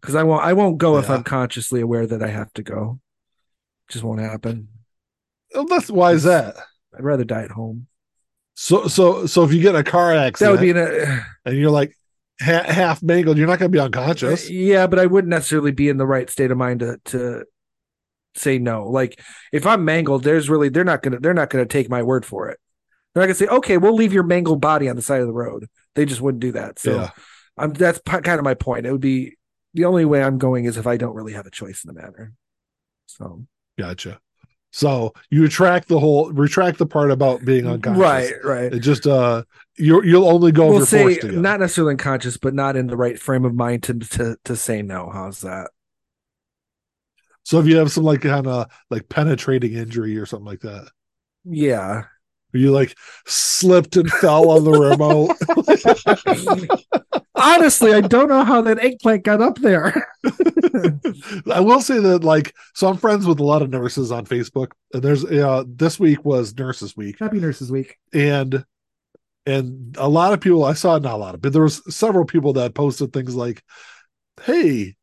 because 0.00 0.14
I 0.14 0.22
won't 0.22 0.44
I 0.44 0.52
won't 0.52 0.78
go 0.78 0.98
if 0.98 1.08
I'm 1.10 1.24
consciously 1.24 1.80
aware 1.80 2.06
that 2.06 2.22
I 2.22 2.28
have 2.28 2.52
to 2.54 2.62
go. 2.62 3.00
It 3.88 3.92
Just 3.92 4.04
won't 4.04 4.20
happen. 4.20 4.68
Oh, 5.54 5.66
that's 5.68 5.90
why 5.90 6.12
is 6.12 6.22
that? 6.24 6.56
I'd 6.96 7.04
rather 7.04 7.24
die 7.24 7.42
at 7.42 7.50
home. 7.50 7.86
So 8.54 8.86
so 8.86 9.26
so 9.26 9.44
if 9.44 9.52
you 9.52 9.60
get 9.62 9.74
in 9.74 9.80
a 9.80 9.84
car 9.84 10.12
accident, 10.14 10.38
That 10.38 10.50
would 10.52 10.60
be 10.64 10.70
in 10.70 10.76
a 10.76 11.24
and 11.44 11.56
you're 11.56 11.70
like 11.70 11.96
ha- 12.40 12.64
half 12.64 13.02
mangled, 13.02 13.38
you're 13.38 13.46
not 13.46 13.58
going 13.58 13.70
to 13.70 13.76
be 13.76 13.80
unconscious. 13.80 14.48
yeah, 14.50 14.86
but 14.86 14.98
I 14.98 15.06
wouldn't 15.06 15.30
necessarily 15.30 15.72
be 15.72 15.88
in 15.88 15.96
the 15.96 16.06
right 16.06 16.28
state 16.28 16.50
of 16.50 16.58
mind 16.58 16.80
to 16.80 16.98
to 17.06 17.44
say 18.34 18.58
no. 18.58 18.88
Like 18.88 19.20
if 19.52 19.66
I'm 19.66 19.84
mangled, 19.84 20.24
there's 20.24 20.48
really 20.50 20.68
they're 20.68 20.84
not 20.84 21.02
gonna 21.02 21.20
they're 21.20 21.34
not 21.34 21.50
gonna 21.50 21.66
take 21.66 21.88
my 21.90 22.02
word 22.02 22.24
for 22.24 22.48
it. 22.48 22.58
They're 23.14 23.22
not 23.22 23.26
gonna 23.26 23.34
say, 23.34 23.46
okay, 23.46 23.76
we'll 23.78 23.94
leave 23.94 24.12
your 24.12 24.22
mangled 24.22 24.60
body 24.60 24.88
on 24.88 24.96
the 24.96 25.02
side 25.02 25.20
of 25.20 25.26
the 25.26 25.32
road. 25.32 25.68
They 25.94 26.04
just 26.04 26.20
wouldn't 26.20 26.40
do 26.40 26.52
that. 26.52 26.78
So 26.78 26.94
yeah, 26.94 27.10
I'm 27.58 27.72
that's 27.72 27.98
p- 27.98 28.20
kind 28.20 28.38
of 28.38 28.44
my 28.44 28.54
point. 28.54 28.86
It 28.86 28.92
would 28.92 29.00
be 29.00 29.36
the 29.74 29.84
only 29.84 30.04
way 30.04 30.22
I'm 30.22 30.38
going 30.38 30.64
is 30.64 30.76
if 30.76 30.86
I 30.86 30.96
don't 30.96 31.14
really 31.14 31.32
have 31.34 31.46
a 31.46 31.50
choice 31.50 31.84
in 31.84 31.94
the 31.94 32.00
matter. 32.00 32.32
So 33.06 33.44
gotcha. 33.78 34.18
So 34.74 35.12
you 35.28 35.42
retract 35.42 35.88
the 35.88 35.98
whole 36.00 36.32
retract 36.32 36.78
the 36.78 36.86
part 36.86 37.10
about 37.10 37.44
being 37.44 37.66
unconscious. 37.66 38.00
Right, 38.00 38.32
right. 38.42 38.72
It 38.72 38.80
just 38.80 39.06
uh 39.06 39.42
you 39.76 40.02
you'll 40.02 40.26
only 40.26 40.50
go 40.50 40.64
if 40.64 40.70
We'll 40.70 40.78
you're 40.78 40.86
say 40.86 41.02
forced 41.02 41.20
to 41.22 41.28
go. 41.32 41.40
not 41.40 41.60
necessarily 41.60 41.92
unconscious, 41.92 42.38
but 42.38 42.54
not 42.54 42.76
in 42.76 42.86
the 42.86 42.96
right 42.96 43.18
frame 43.18 43.44
of 43.44 43.54
mind 43.54 43.82
to 43.82 43.98
to 43.98 44.36
to 44.46 44.56
say 44.56 44.80
no. 44.80 45.10
How's 45.12 45.42
that? 45.42 45.68
So 47.44 47.58
if 47.58 47.66
you 47.66 47.76
have 47.76 47.90
some 47.92 48.04
like 48.04 48.22
kind 48.22 48.46
of 48.46 48.66
like 48.90 49.08
penetrating 49.08 49.72
injury 49.74 50.16
or 50.16 50.26
something 50.26 50.46
like 50.46 50.60
that. 50.60 50.88
Yeah. 51.44 52.04
You 52.52 52.70
like 52.70 52.96
slipped 53.26 53.96
and 53.96 54.10
fell 54.10 54.50
on 54.50 54.64
the 54.64 54.72
remote. 54.72 55.36
Honestly, 57.34 57.94
I 57.94 58.02
don't 58.02 58.28
know 58.28 58.44
how 58.44 58.60
that 58.62 58.78
eggplant 58.78 59.24
got 59.24 59.40
up 59.40 59.58
there. 59.58 60.06
I 61.50 61.60
will 61.60 61.80
say 61.80 61.98
that, 61.98 62.22
like, 62.22 62.54
so 62.74 62.88
I'm 62.88 62.98
friends 62.98 63.26
with 63.26 63.40
a 63.40 63.44
lot 63.44 63.62
of 63.62 63.70
nurses 63.70 64.12
on 64.12 64.26
Facebook, 64.26 64.72
and 64.92 65.02
there's 65.02 65.24
uh 65.24 65.64
this 65.66 65.98
week 65.98 66.24
was 66.24 66.56
Nurses 66.56 66.96
Week, 66.96 67.18
Happy 67.18 67.40
Nurses 67.40 67.72
Week. 67.72 67.96
and 68.12 68.64
and 69.46 69.96
a 69.98 70.08
lot 70.08 70.32
of 70.32 70.40
people 70.40 70.64
I 70.64 70.74
saw 70.74 70.98
not 70.98 71.14
a 71.14 71.16
lot 71.16 71.34
of, 71.34 71.40
but 71.40 71.52
there 71.52 71.62
was 71.62 71.82
several 71.94 72.26
people 72.26 72.52
that 72.54 72.74
posted 72.74 73.12
things 73.12 73.34
like, 73.34 73.62
"Hey, 74.42 74.94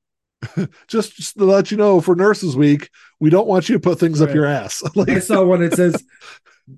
just, 0.88 1.16
just 1.16 1.38
to 1.38 1.46
let 1.46 1.72
you 1.72 1.78
know, 1.78 2.02
for 2.02 2.16
Nurses 2.16 2.56
Week, 2.56 2.90
we 3.20 3.30
don't 3.30 3.48
want 3.48 3.70
you 3.70 3.76
to 3.76 3.80
put 3.80 4.00
things 4.00 4.22
up 4.22 4.34
your 4.34 4.46
ass." 4.46 4.82
like, 4.96 5.10
I 5.10 5.20
saw 5.20 5.44
one 5.44 5.62
that 5.62 5.74
says, 5.74 6.04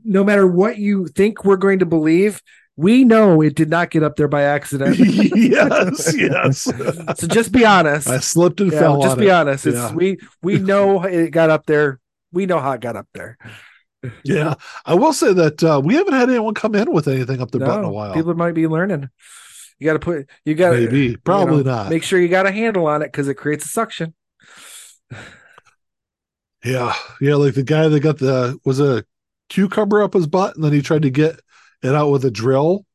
"No 0.03 0.23
matter 0.23 0.47
what 0.47 0.77
you 0.77 1.07
think 1.07 1.43
we're 1.45 1.57
going 1.57 1.79
to 1.79 1.85
believe, 1.85 2.41
we 2.75 3.03
know 3.03 3.41
it 3.41 3.55
did 3.55 3.69
not 3.69 3.91
get 3.91 4.03
up 4.03 4.15
there 4.15 4.27
by 4.27 4.43
accident." 4.43 4.97
yes, 4.99 6.13
yes. 6.17 6.61
so 6.61 7.27
just 7.27 7.51
be 7.51 7.65
honest. 7.65 8.07
I 8.07 8.19
slipped 8.19 8.61
and 8.61 8.71
Yeah, 8.71 8.79
fell. 8.79 9.01
just 9.01 9.17
be 9.17 9.27
it. 9.27 9.31
honest. 9.31 9.67
It's 9.67 9.75
Yeah. 9.77 9.93
we 9.93 10.17
we 10.41 10.57
know 10.59 11.03
it 11.03 11.31
got 11.31 11.49
up 11.49 11.65
there. 11.65 11.99
We 12.31 12.45
know 12.45 12.59
how 12.59 12.71
it 12.71 12.81
got 12.81 12.95
up 12.95 13.07
there. 13.13 13.37
Yeah, 14.23 14.55
I 14.83 14.95
will 14.95 15.13
say 15.13 15.31
that 15.31 15.63
uh, 15.63 15.79
we 15.83 15.93
haven't 15.93 16.13
had 16.13 16.29
anyone 16.29 16.55
come 16.55 16.73
in 16.73 16.91
with 16.91 17.07
anything 17.07 17.39
up 17.39 17.51
their 17.51 17.61
butt 17.61 17.79
in 17.79 17.85
a 17.85 17.91
while. 17.91 18.13
People 18.15 18.33
might 18.33 18.53
be 18.53 18.65
learning. 18.65 19.09
You 19.81 19.85
got 19.85 19.93
to 19.93 19.99
put. 19.99 20.29
You 20.45 20.53
got 20.53 20.73
Maybe, 20.73 21.17
probably 21.17 21.63
not. 21.63 21.89
Make 21.89 22.03
sure 22.03 22.19
you 22.19 22.27
got 22.27 22.45
a 22.45 22.51
handle 22.51 22.85
on 22.85 23.01
it 23.01 23.07
because 23.07 23.27
it 23.27 23.33
creates 23.33 23.65
a 23.65 23.69
suction. 23.69 24.13
Yeah, 26.63 26.93
yeah, 27.19 27.33
like 27.33 27.55
the 27.55 27.63
guy 27.63 27.87
that 27.87 27.99
got 28.01 28.19
the 28.19 28.59
was 28.63 28.79
a 28.79 29.03
cucumber 29.49 30.03
up 30.03 30.13
his 30.13 30.27
butt, 30.27 30.53
and 30.55 30.63
then 30.63 30.71
he 30.71 30.83
tried 30.83 31.01
to 31.01 31.09
get 31.09 31.39
it 31.81 31.95
out 31.95 32.11
with 32.11 32.23
a 32.25 32.29
drill. 32.29 32.85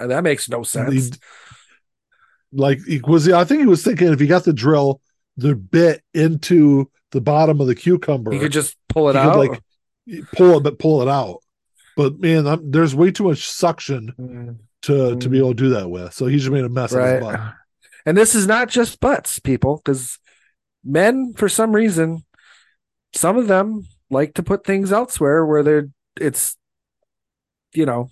And 0.00 0.10
that 0.10 0.24
makes 0.24 0.48
no 0.48 0.58
He- 0.60 0.64
sense. 0.64 1.16
like 2.52 2.80
he 2.84 3.00
was, 3.06 3.28
I 3.28 3.44
think 3.44 3.60
he 3.60 3.66
was 3.66 3.84
thinking 3.84 4.12
if 4.12 4.18
he 4.18 4.26
got 4.26 4.42
the 4.44 4.52
drill, 4.52 5.00
the 5.36 5.54
bit 5.54 6.02
into 6.12 6.90
the 7.12 7.20
bottom 7.20 7.60
of 7.60 7.68
the 7.68 7.76
cucumber, 7.76 8.34
You 8.34 8.40
could 8.40 8.50
just 8.52 8.76
pull 8.88 9.08
it 9.10 9.12
he 9.12 9.18
out. 9.20 9.36
like 9.36 9.62
pull 10.32 10.56
it, 10.56 10.62
but 10.64 10.80
pull 10.80 11.02
it 11.02 11.08
out. 11.08 11.38
But 11.96 12.18
man, 12.18 12.48
I'm, 12.48 12.68
there's 12.68 12.96
way 12.96 13.12
too 13.12 13.24
much 13.24 13.48
suction 13.48 14.12
Mm, 14.18 14.58
to 14.82 15.16
to 15.16 15.28
be 15.28 15.38
mm. 15.38 15.40
able 15.40 15.50
to 15.50 15.62
do 15.62 15.68
that 15.70 15.90
with. 15.90 16.12
So 16.14 16.26
he 16.26 16.38
just 16.38 16.50
made 16.50 16.64
a 16.64 16.68
mess 16.68 16.92
of 16.92 17.04
his 17.04 17.20
butt. 17.20 17.40
And 18.06 18.16
this 18.16 18.34
is 18.34 18.46
not 18.46 18.70
just 18.70 19.00
butts, 19.00 19.38
people, 19.38 19.82
because 19.84 20.18
men, 20.82 21.34
for 21.36 21.46
some 21.46 21.74
reason, 21.74 22.24
some 23.14 23.36
of 23.36 23.48
them 23.48 23.86
like 24.08 24.32
to 24.34 24.42
put 24.42 24.64
things 24.64 24.92
elsewhere 24.92 25.44
where 25.44 25.62
they're 25.62 25.90
it's, 26.18 26.56
you 27.74 27.84
know. 27.84 28.10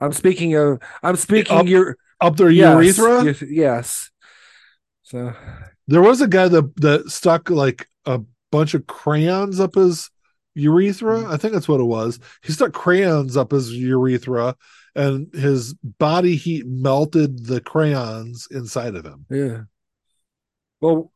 I'm 0.00 0.12
speaking 0.12 0.56
of. 0.56 0.80
I'm 1.02 1.16
speaking 1.16 1.56
Up- 1.56 1.66
your 1.66 1.96
Up 2.20 2.36
their 2.36 2.50
yes, 2.50 2.98
urethra. 2.98 3.24
yes, 3.24 3.42
yes. 3.42 4.10
So 5.02 5.34
There 5.86 6.02
was 6.02 6.20
a 6.20 6.28
guy 6.28 6.48
that 6.48 6.76
that 6.76 7.10
stuck 7.10 7.50
like 7.50 7.88
a 8.06 8.20
bunch 8.50 8.74
of 8.74 8.86
crayons 8.86 9.60
up 9.60 9.76
his 9.76 10.10
urethra. 10.54 11.20
Mm. 11.20 11.30
I 11.32 11.36
think 11.36 11.52
that's 11.52 11.68
what 11.68 11.80
it 11.80 11.84
was. 11.84 12.18
He 12.42 12.52
stuck 12.52 12.72
crayons 12.72 13.36
up 13.36 13.52
his 13.52 13.72
urethra, 13.72 14.56
and 14.94 15.32
his 15.34 15.74
body 15.74 16.36
heat 16.36 16.66
melted 16.66 17.46
the 17.46 17.60
crayons 17.60 18.46
inside 18.50 18.94
of 18.94 19.04
him. 19.04 19.26
yeah. 19.30 19.62
Well, 20.80 21.12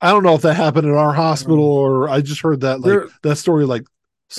I 0.00 0.10
don't 0.12 0.22
know 0.22 0.34
if 0.34 0.42
that 0.42 0.54
happened 0.54 0.86
in 0.86 0.94
our 0.94 1.12
hospital 1.12 1.64
um, 1.84 1.84
or 1.84 2.08
I 2.08 2.20
just 2.20 2.40
heard 2.42 2.60
that 2.60 2.80
like 2.80 2.88
There- 2.88 3.08
that 3.22 3.36
story 3.36 3.66
like. 3.66 3.84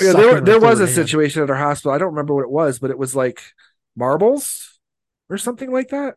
yeah, 0.02 0.14
there 0.14 0.42
there 0.42 0.60
was 0.60 0.80
a 0.80 0.86
hand. 0.86 0.96
situation 0.96 1.44
at 1.44 1.50
our 1.50 1.56
hospital. 1.58 1.92
I 1.92 1.98
don't 1.98 2.10
remember 2.12 2.34
what 2.34 2.44
it 2.44 2.50
was, 2.52 2.80
but 2.80 2.90
it 2.90 2.98
was 2.98 3.16
like 3.16 3.42
marbles 3.96 4.80
or 5.30 5.38
something 5.38 5.72
like 5.72 5.90
that. 5.90 6.16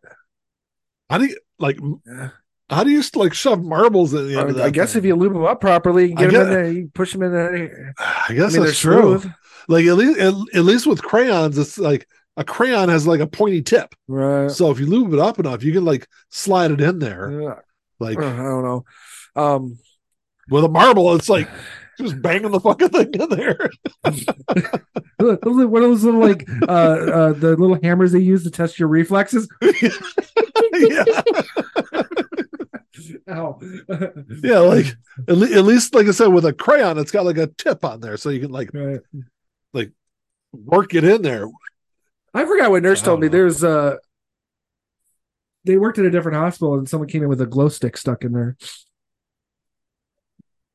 How 1.11 1.19
do 1.19 1.27
you 1.27 1.37
like? 1.59 1.79
Yeah. 2.07 2.31
How 2.71 2.83
do 2.85 2.91
you 2.91 3.03
like 3.15 3.35
shove 3.35 3.63
marbles 3.63 4.15
in 4.15 4.27
the 4.29 4.39
end 4.41 4.51
of 4.51 4.57
I, 4.57 4.59
that 4.61 4.65
I 4.67 4.71
guess 4.71 4.93
thing? 4.95 5.01
if 5.01 5.05
you 5.05 5.17
lube 5.17 5.35
them 5.35 5.45
up 5.45 5.61
properly, 5.61 6.09
you 6.11 6.15
I 6.17 6.21
get 6.23 6.33
them 6.33 6.43
in 6.43 6.51
there, 6.51 6.73
you 6.73 6.91
push 6.95 7.13
them 7.13 7.23
in 7.23 7.33
there. 7.33 7.95
I 7.99 8.25
I 8.31 8.35
guess 8.35 8.53
mean, 8.53 8.63
they're 8.63 8.67
that's 8.71 8.79
true. 8.79 9.19
smooth, 9.21 9.33
Like 9.69 9.85
at 9.85 9.97
least 9.97 10.19
at, 10.19 10.35
at 10.55 10.65
least 10.65 10.87
with 10.87 11.03
crayons, 11.03 11.59
it's 11.59 11.79
like 11.79 12.07
a 12.37 12.45
crayon 12.45 12.89
has 12.89 13.07
like 13.07 13.21
a 13.21 13.27
pointy 13.27 13.63
tip. 13.63 13.95
right? 14.09 14.51
So 14.51 14.71
if 14.71 14.81
you 14.81 14.87
lube 14.87 15.13
it 15.13 15.21
up 15.21 15.39
enough, 15.39 15.63
you 15.63 15.73
can 15.73 15.85
like 15.85 16.09
slide 16.31 16.71
it 16.73 16.81
in 16.81 16.99
there. 16.99 17.41
Yeah. 17.41 17.59
Like 18.01 18.19
I 18.19 18.23
don't 18.37 18.65
know. 18.65 18.85
Um, 19.37 19.79
with 20.51 20.65
a 20.65 20.69
marble, 20.69 21.15
it's 21.15 21.29
like 21.29 21.49
just 21.99 22.21
banging 22.21 22.51
the 22.51 22.61
fucking 22.61 22.89
thing 22.89 23.15
in 23.15 23.29
there. 23.29 23.71
what 25.17 25.39
are 25.47 25.81
those 25.81 26.05
little 26.05 26.21
like 26.21 26.47
uh, 26.69 26.73
uh 26.73 27.33
the 27.33 27.57
little 27.57 27.79
hammers 27.83 28.13
they 28.13 28.19
use 28.19 28.43
to 28.45 28.51
test 28.51 28.79
your 28.79 28.89
reflexes? 28.89 29.49
yeah, 29.63 31.05
Ow. 33.31 33.61
yeah. 34.43 34.59
Like 34.59 34.87
at, 35.29 35.37
le- 35.37 35.51
at 35.57 35.65
least, 35.65 35.95
like 35.95 36.07
I 36.07 36.11
said, 36.11 36.29
with 36.29 36.45
a 36.47 36.53
crayon, 36.53 36.99
it's 36.99 37.11
got 37.11 37.25
like 37.25 37.39
a 37.39 37.47
tip 37.47 37.85
on 37.85 38.01
there, 38.01 38.17
so 38.17 38.31
you 38.31 38.41
can 38.41 38.51
like 38.51 38.71
Right. 38.75 39.01
work 40.53 40.95
it 40.95 41.05
in 41.05 41.23
there. 41.23 41.47
I 42.35 42.45
forgot 42.45 42.71
what 42.71 42.83
nurse 42.83 43.01
told 43.01 43.21
me. 43.21 43.29
know. 43.29 43.33
There's 43.33 43.63
uh 43.65 43.97
they 45.65 45.77
worked 45.79 45.99
at 45.99 46.05
a 46.05 46.11
different 46.11 46.37
hospital 46.37 46.75
and 46.75 46.89
someone 46.89 47.09
came 47.09 47.23
in 47.23 47.29
with 47.29 47.41
a 47.41 47.47
glow 47.47 47.69
stick 47.69 47.97
stuck 47.97 48.23
in 48.25 48.33
there. 48.33 48.57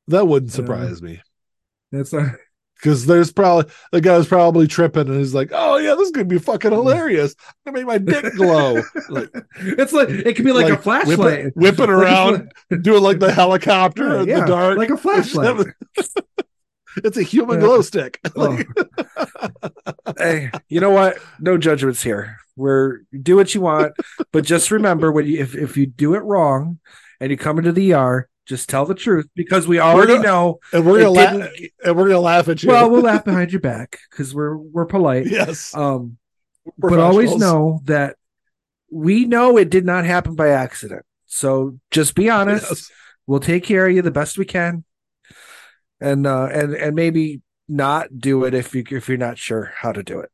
That 0.07 0.27
wouldn't 0.27 0.51
surprise 0.51 1.01
me 1.01 1.21
That's 1.91 2.13
uh, 2.13 2.31
because 2.75 3.05
there's 3.05 3.31
probably 3.31 3.71
the 3.91 4.01
guy 4.01 4.17
was 4.17 4.27
probably 4.27 4.65
tripping 4.67 5.07
and 5.07 5.19
he's 5.19 5.35
like, 5.35 5.51
"Oh 5.53 5.77
yeah, 5.77 5.93
this 5.95 6.05
is 6.07 6.11
gonna 6.11 6.25
be 6.25 6.39
fucking 6.39 6.71
hilarious. 6.71 7.35
I'm 7.67 7.73
gonna 7.73 7.85
make 7.85 8.07
my 8.07 8.11
dick 8.13 8.33
glow." 8.35 8.81
like 9.09 9.29
it's 9.57 9.93
like 9.93 10.09
it 10.09 10.35
could 10.35 10.45
be 10.45 10.51
like, 10.51 10.73
a 10.73 10.77
flashlight. 10.77 11.39
it- 11.47 11.53
whipping 11.55 11.89
around, 11.89 12.51
doing 12.81 13.03
like 13.03 13.19
the 13.19 13.31
helicopter 13.31 14.07
Yeah, 14.15 14.21
in 14.21 14.27
yeah, 14.29 14.39
the 14.39 14.45
dark, 14.47 14.77
like 14.79 14.89
a 14.89 14.97
flashlight. 14.97 15.67
It's 17.03 17.17
a 17.17 17.23
human 17.23 17.59
Yeah. 17.59 17.65
glow 17.67 17.81
stick. 17.81 18.19
Oh. 18.35 18.57
hey, 20.17 20.51
you 20.67 20.79
know 20.79 20.89
what? 20.91 21.17
No 21.39 21.57
judgments 21.57 22.01
here. 22.03 22.37
We're 22.55 22.99
do 23.21 23.35
what 23.35 23.53
you 23.55 23.61
want, 23.61 23.93
but 24.31 24.43
just 24.43 24.71
remember 24.71 25.11
when 25.11 25.25
you 25.25 25.39
if, 25.39 25.55
if 25.55 25.77
you 25.77 25.85
do 25.85 26.15
it 26.15 26.19
wrong 26.23 26.79
and 27.19 27.31
you 27.31 27.37
come 27.37 27.57
into 27.57 27.71
the 27.71 27.93
ER, 27.93 28.29
just 28.45 28.67
tell 28.69 28.85
the 28.85 28.95
truth 28.95 29.27
because 29.35 29.67
we 29.67 29.79
already 29.79 30.13
gonna- 30.15 30.23
know. 30.27 30.59
and 30.73 30.85
we're 30.85 30.99
gonna 30.99 31.11
laugh, 31.11 31.49
and 31.85 31.97
we're 31.97 32.07
gonna 32.09 32.19
laugh 32.19 32.47
at 32.49 32.61
you. 32.63 32.69
well, 32.69 32.89
we'll 32.89 33.01
laugh 33.01 33.23
behind 33.23 33.51
your 33.51 33.61
back 33.61 33.99
because 34.09 34.33
we're 34.35 34.57
we're 34.57 34.85
polite. 34.85 35.27
yes, 35.27 35.73
Um, 35.75 36.17
but 36.77 36.99
always 36.99 37.35
know 37.35 37.81
that 37.85 38.15
we 38.91 39.25
know 39.25 39.57
it 39.57 39.69
did 39.69 39.85
not 39.85 40.05
happen 40.05 40.35
by 40.35 40.49
accident. 40.49 41.05
So 41.27 41.77
just 41.91 42.15
be 42.15 42.29
honest. 42.29 42.65
Yes. 42.69 42.91
We'll 43.27 43.39
take 43.39 43.63
care 43.63 43.85
of 43.87 43.93
you 43.95 44.01
the 44.01 44.09
best 44.11 44.39
we 44.39 44.45
can, 44.45 44.83
and 46.01 46.25
uh, 46.27 46.45
and 46.51 46.73
and 46.73 46.95
maybe 46.95 47.41
not 47.67 48.17
do 48.17 48.43
it 48.45 48.53
if 48.53 48.73
you 48.75 48.83
if 48.91 49.07
you're 49.07 49.17
not 49.17 49.37
sure 49.37 49.71
how 49.75 49.91
to 49.91 50.03
do 50.03 50.19
it. 50.19 50.31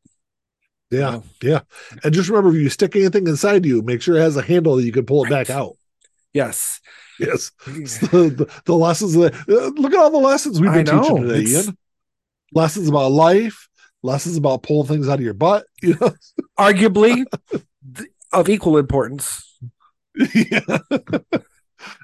Yeah, 0.91 1.21
yeah. 1.41 1.61
And 2.03 2.13
just 2.13 2.29
remember, 2.29 2.55
if 2.55 2.61
you 2.61 2.69
stick 2.69 2.95
anything 2.95 3.27
inside 3.27 3.65
you, 3.65 3.81
make 3.81 4.01
sure 4.01 4.15
it 4.17 4.21
has 4.21 4.37
a 4.37 4.41
handle 4.41 4.75
that 4.75 4.83
you 4.83 4.91
can 4.91 5.05
pull 5.05 5.25
it 5.25 5.29
back 5.29 5.49
out. 5.49 5.77
Yes. 6.33 6.79
Yes, 7.19 7.51
the, 7.65 8.33
the, 8.35 8.61
the 8.65 8.75
lessons. 8.75 9.13
That, 9.13 9.33
uh, 9.47 9.81
look 9.81 9.93
at 9.93 9.99
all 9.99 10.11
the 10.11 10.17
lessons 10.17 10.59
we've 10.59 10.71
been 10.73 10.85
teaching 10.85 11.21
today, 11.21 11.39
it's- 11.43 11.65
Ian. 11.67 11.77
Lessons 12.53 12.87
about 12.89 13.11
life, 13.11 13.67
lessons 14.03 14.37
about 14.37 14.63
pulling 14.63 14.87
things 14.87 15.09
out 15.09 15.19
of 15.19 15.25
your 15.25 15.33
butt. 15.33 15.65
You 15.81 15.95
know, 15.99 16.13
Arguably 16.59 17.25
th- 17.95 18.09
of 18.31 18.49
equal 18.49 18.77
importance. 18.77 19.57
yeah. 20.35 20.59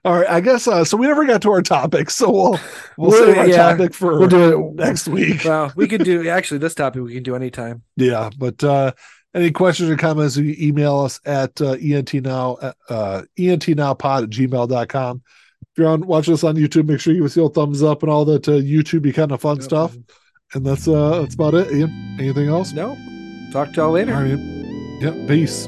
All 0.04 0.20
right, 0.20 0.30
I 0.30 0.42
guess 0.42 0.68
uh, 0.68 0.84
so. 0.84 0.98
We 0.98 1.08
never 1.08 1.26
got 1.26 1.42
to 1.44 1.52
our 1.52 1.62
topic, 1.62 2.10
so 2.10 2.32
we'll 2.32 2.60
we'll 2.98 3.12
save 3.12 3.38
our 3.38 3.48
yeah, 3.48 3.58
topic 3.72 3.94
for 3.94 4.20
We'll 4.20 4.28
do 4.28 4.70
it 4.70 4.76
next 4.76 5.08
week. 5.08 5.44
Well, 5.46 5.72
we 5.76 5.88
could 5.88 6.04
do 6.04 6.28
actually 6.30 6.60
this 6.60 6.76
topic 6.76 7.04
we 7.04 7.14
can 7.14 7.24
do 7.24 7.36
anytime. 7.36 7.84
Yeah, 7.96 8.30
but 8.38 8.64
uh 8.64 8.94
any 9.34 9.52
questions 9.52 9.90
or 9.90 9.96
comments, 9.96 10.36
you 10.36 10.56
email 10.60 11.00
us 11.00 11.20
at 11.26 11.62
uh, 11.62 11.76
entnow 11.76 12.74
uh 12.90 13.22
entnowpod 13.38 14.24
at 14.24 14.30
gmail.com. 14.30 15.22
If 15.62 15.78
you're 15.78 15.88
on 15.88 16.06
watching 16.06 16.34
us 16.34 16.44
on 16.44 16.56
YouTube, 16.56 16.88
make 16.88 17.00
sure 17.00 17.14
you 17.14 17.22
give 17.22 17.28
us 17.28 17.38
old 17.38 17.54
thumbs 17.54 17.82
up 17.82 18.04
and 18.04 18.12
all 18.12 18.26
that 18.26 18.48
uh, 18.48 18.54
YouTube 18.54 19.14
kind 19.14 19.32
of 19.32 19.42
fun 19.42 19.62
stuff. 19.62 19.96
And 20.54 20.66
that's 20.66 20.88
uh 20.88 21.22
that's 21.22 21.36
about 21.36 21.54
it. 21.54 21.72
Ian, 21.72 22.18
anything 22.20 22.50
else? 22.50 22.74
No. 22.74 22.98
Talk 23.52 23.70
to 23.74 23.82
y'all 23.82 23.92
later. 23.92 24.14
All 24.14 24.22
right. 24.24 24.40
Yeah, 25.02 25.28
peace. 25.28 25.68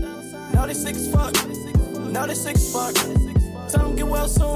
Know 0.53 0.67
they 0.67 0.73
sick 0.73 0.95
as 0.95 1.11
fuck. 1.11 1.33
Know 2.11 2.27
they 2.27 2.33
sick 2.33 2.55
as 2.55 2.71
fuck. 2.71 2.93
Tell 3.69 3.87
them 3.87 3.95
get 3.95 4.07
well 4.07 4.27
soon. 4.27 4.55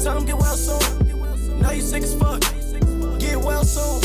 Tell 0.00 0.14
them 0.14 0.26
get 0.26 0.36
well 0.36 0.56
soon. 0.56 1.60
Know 1.60 1.70
you 1.70 1.82
sick 1.82 2.02
as 2.02 2.14
fuck. 2.14 2.40
Get 3.20 3.38
well 3.38 3.64
soon. 3.64 4.02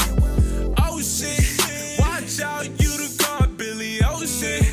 Oh 0.77 1.01
shit. 1.01 1.99
Watch 1.99 2.39
out, 2.41 2.65
you 2.81 2.89
the 2.89 3.15
god, 3.19 3.57
Billy. 3.57 3.99
Oh 4.05 4.25
shit. 4.25 4.63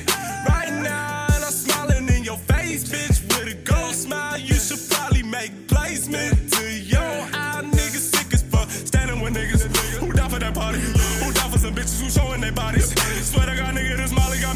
Right 0.49 0.71
now, 0.83 1.27
and 1.35 1.45
I'm 1.45 1.53
smiling 1.53 2.09
in 2.09 2.23
your 2.23 2.39
face, 2.39 2.85
bitch. 2.85 3.23
With 3.29 3.55
a 3.55 3.57
gold 3.65 3.95
smile, 3.95 4.39
you 4.39 4.55
should 4.55 4.81
probably 4.91 5.23
make 5.23 5.67
placement 5.69 6.53
to 6.53 6.71
your 6.71 7.01
eye. 7.03 7.63
Niggas 7.65 8.15
sick 8.15 8.33
as 8.35 8.43
fuck. 8.43 8.69
Standing 8.71 9.21
with 9.21 9.35
niggas. 9.35 9.65
Who 9.99 10.13
down 10.13 10.31
for 10.31 10.39
that 10.39 10.55
party? 10.55 10.79
Who 10.79 11.33
down 11.33 11.51
for 11.51 11.59
some 11.59 11.75
bitches 11.75 12.01
who 12.03 12.11
showing 12.11 12.41
their 12.41 12.53
bodies? 12.53 12.93
Swear 13.27 13.47
to 13.47 13.57
God, 13.57 13.75
nigga, 13.75 13.97
this 13.97 14.13
Molly 14.13 14.39
got 14.39 14.56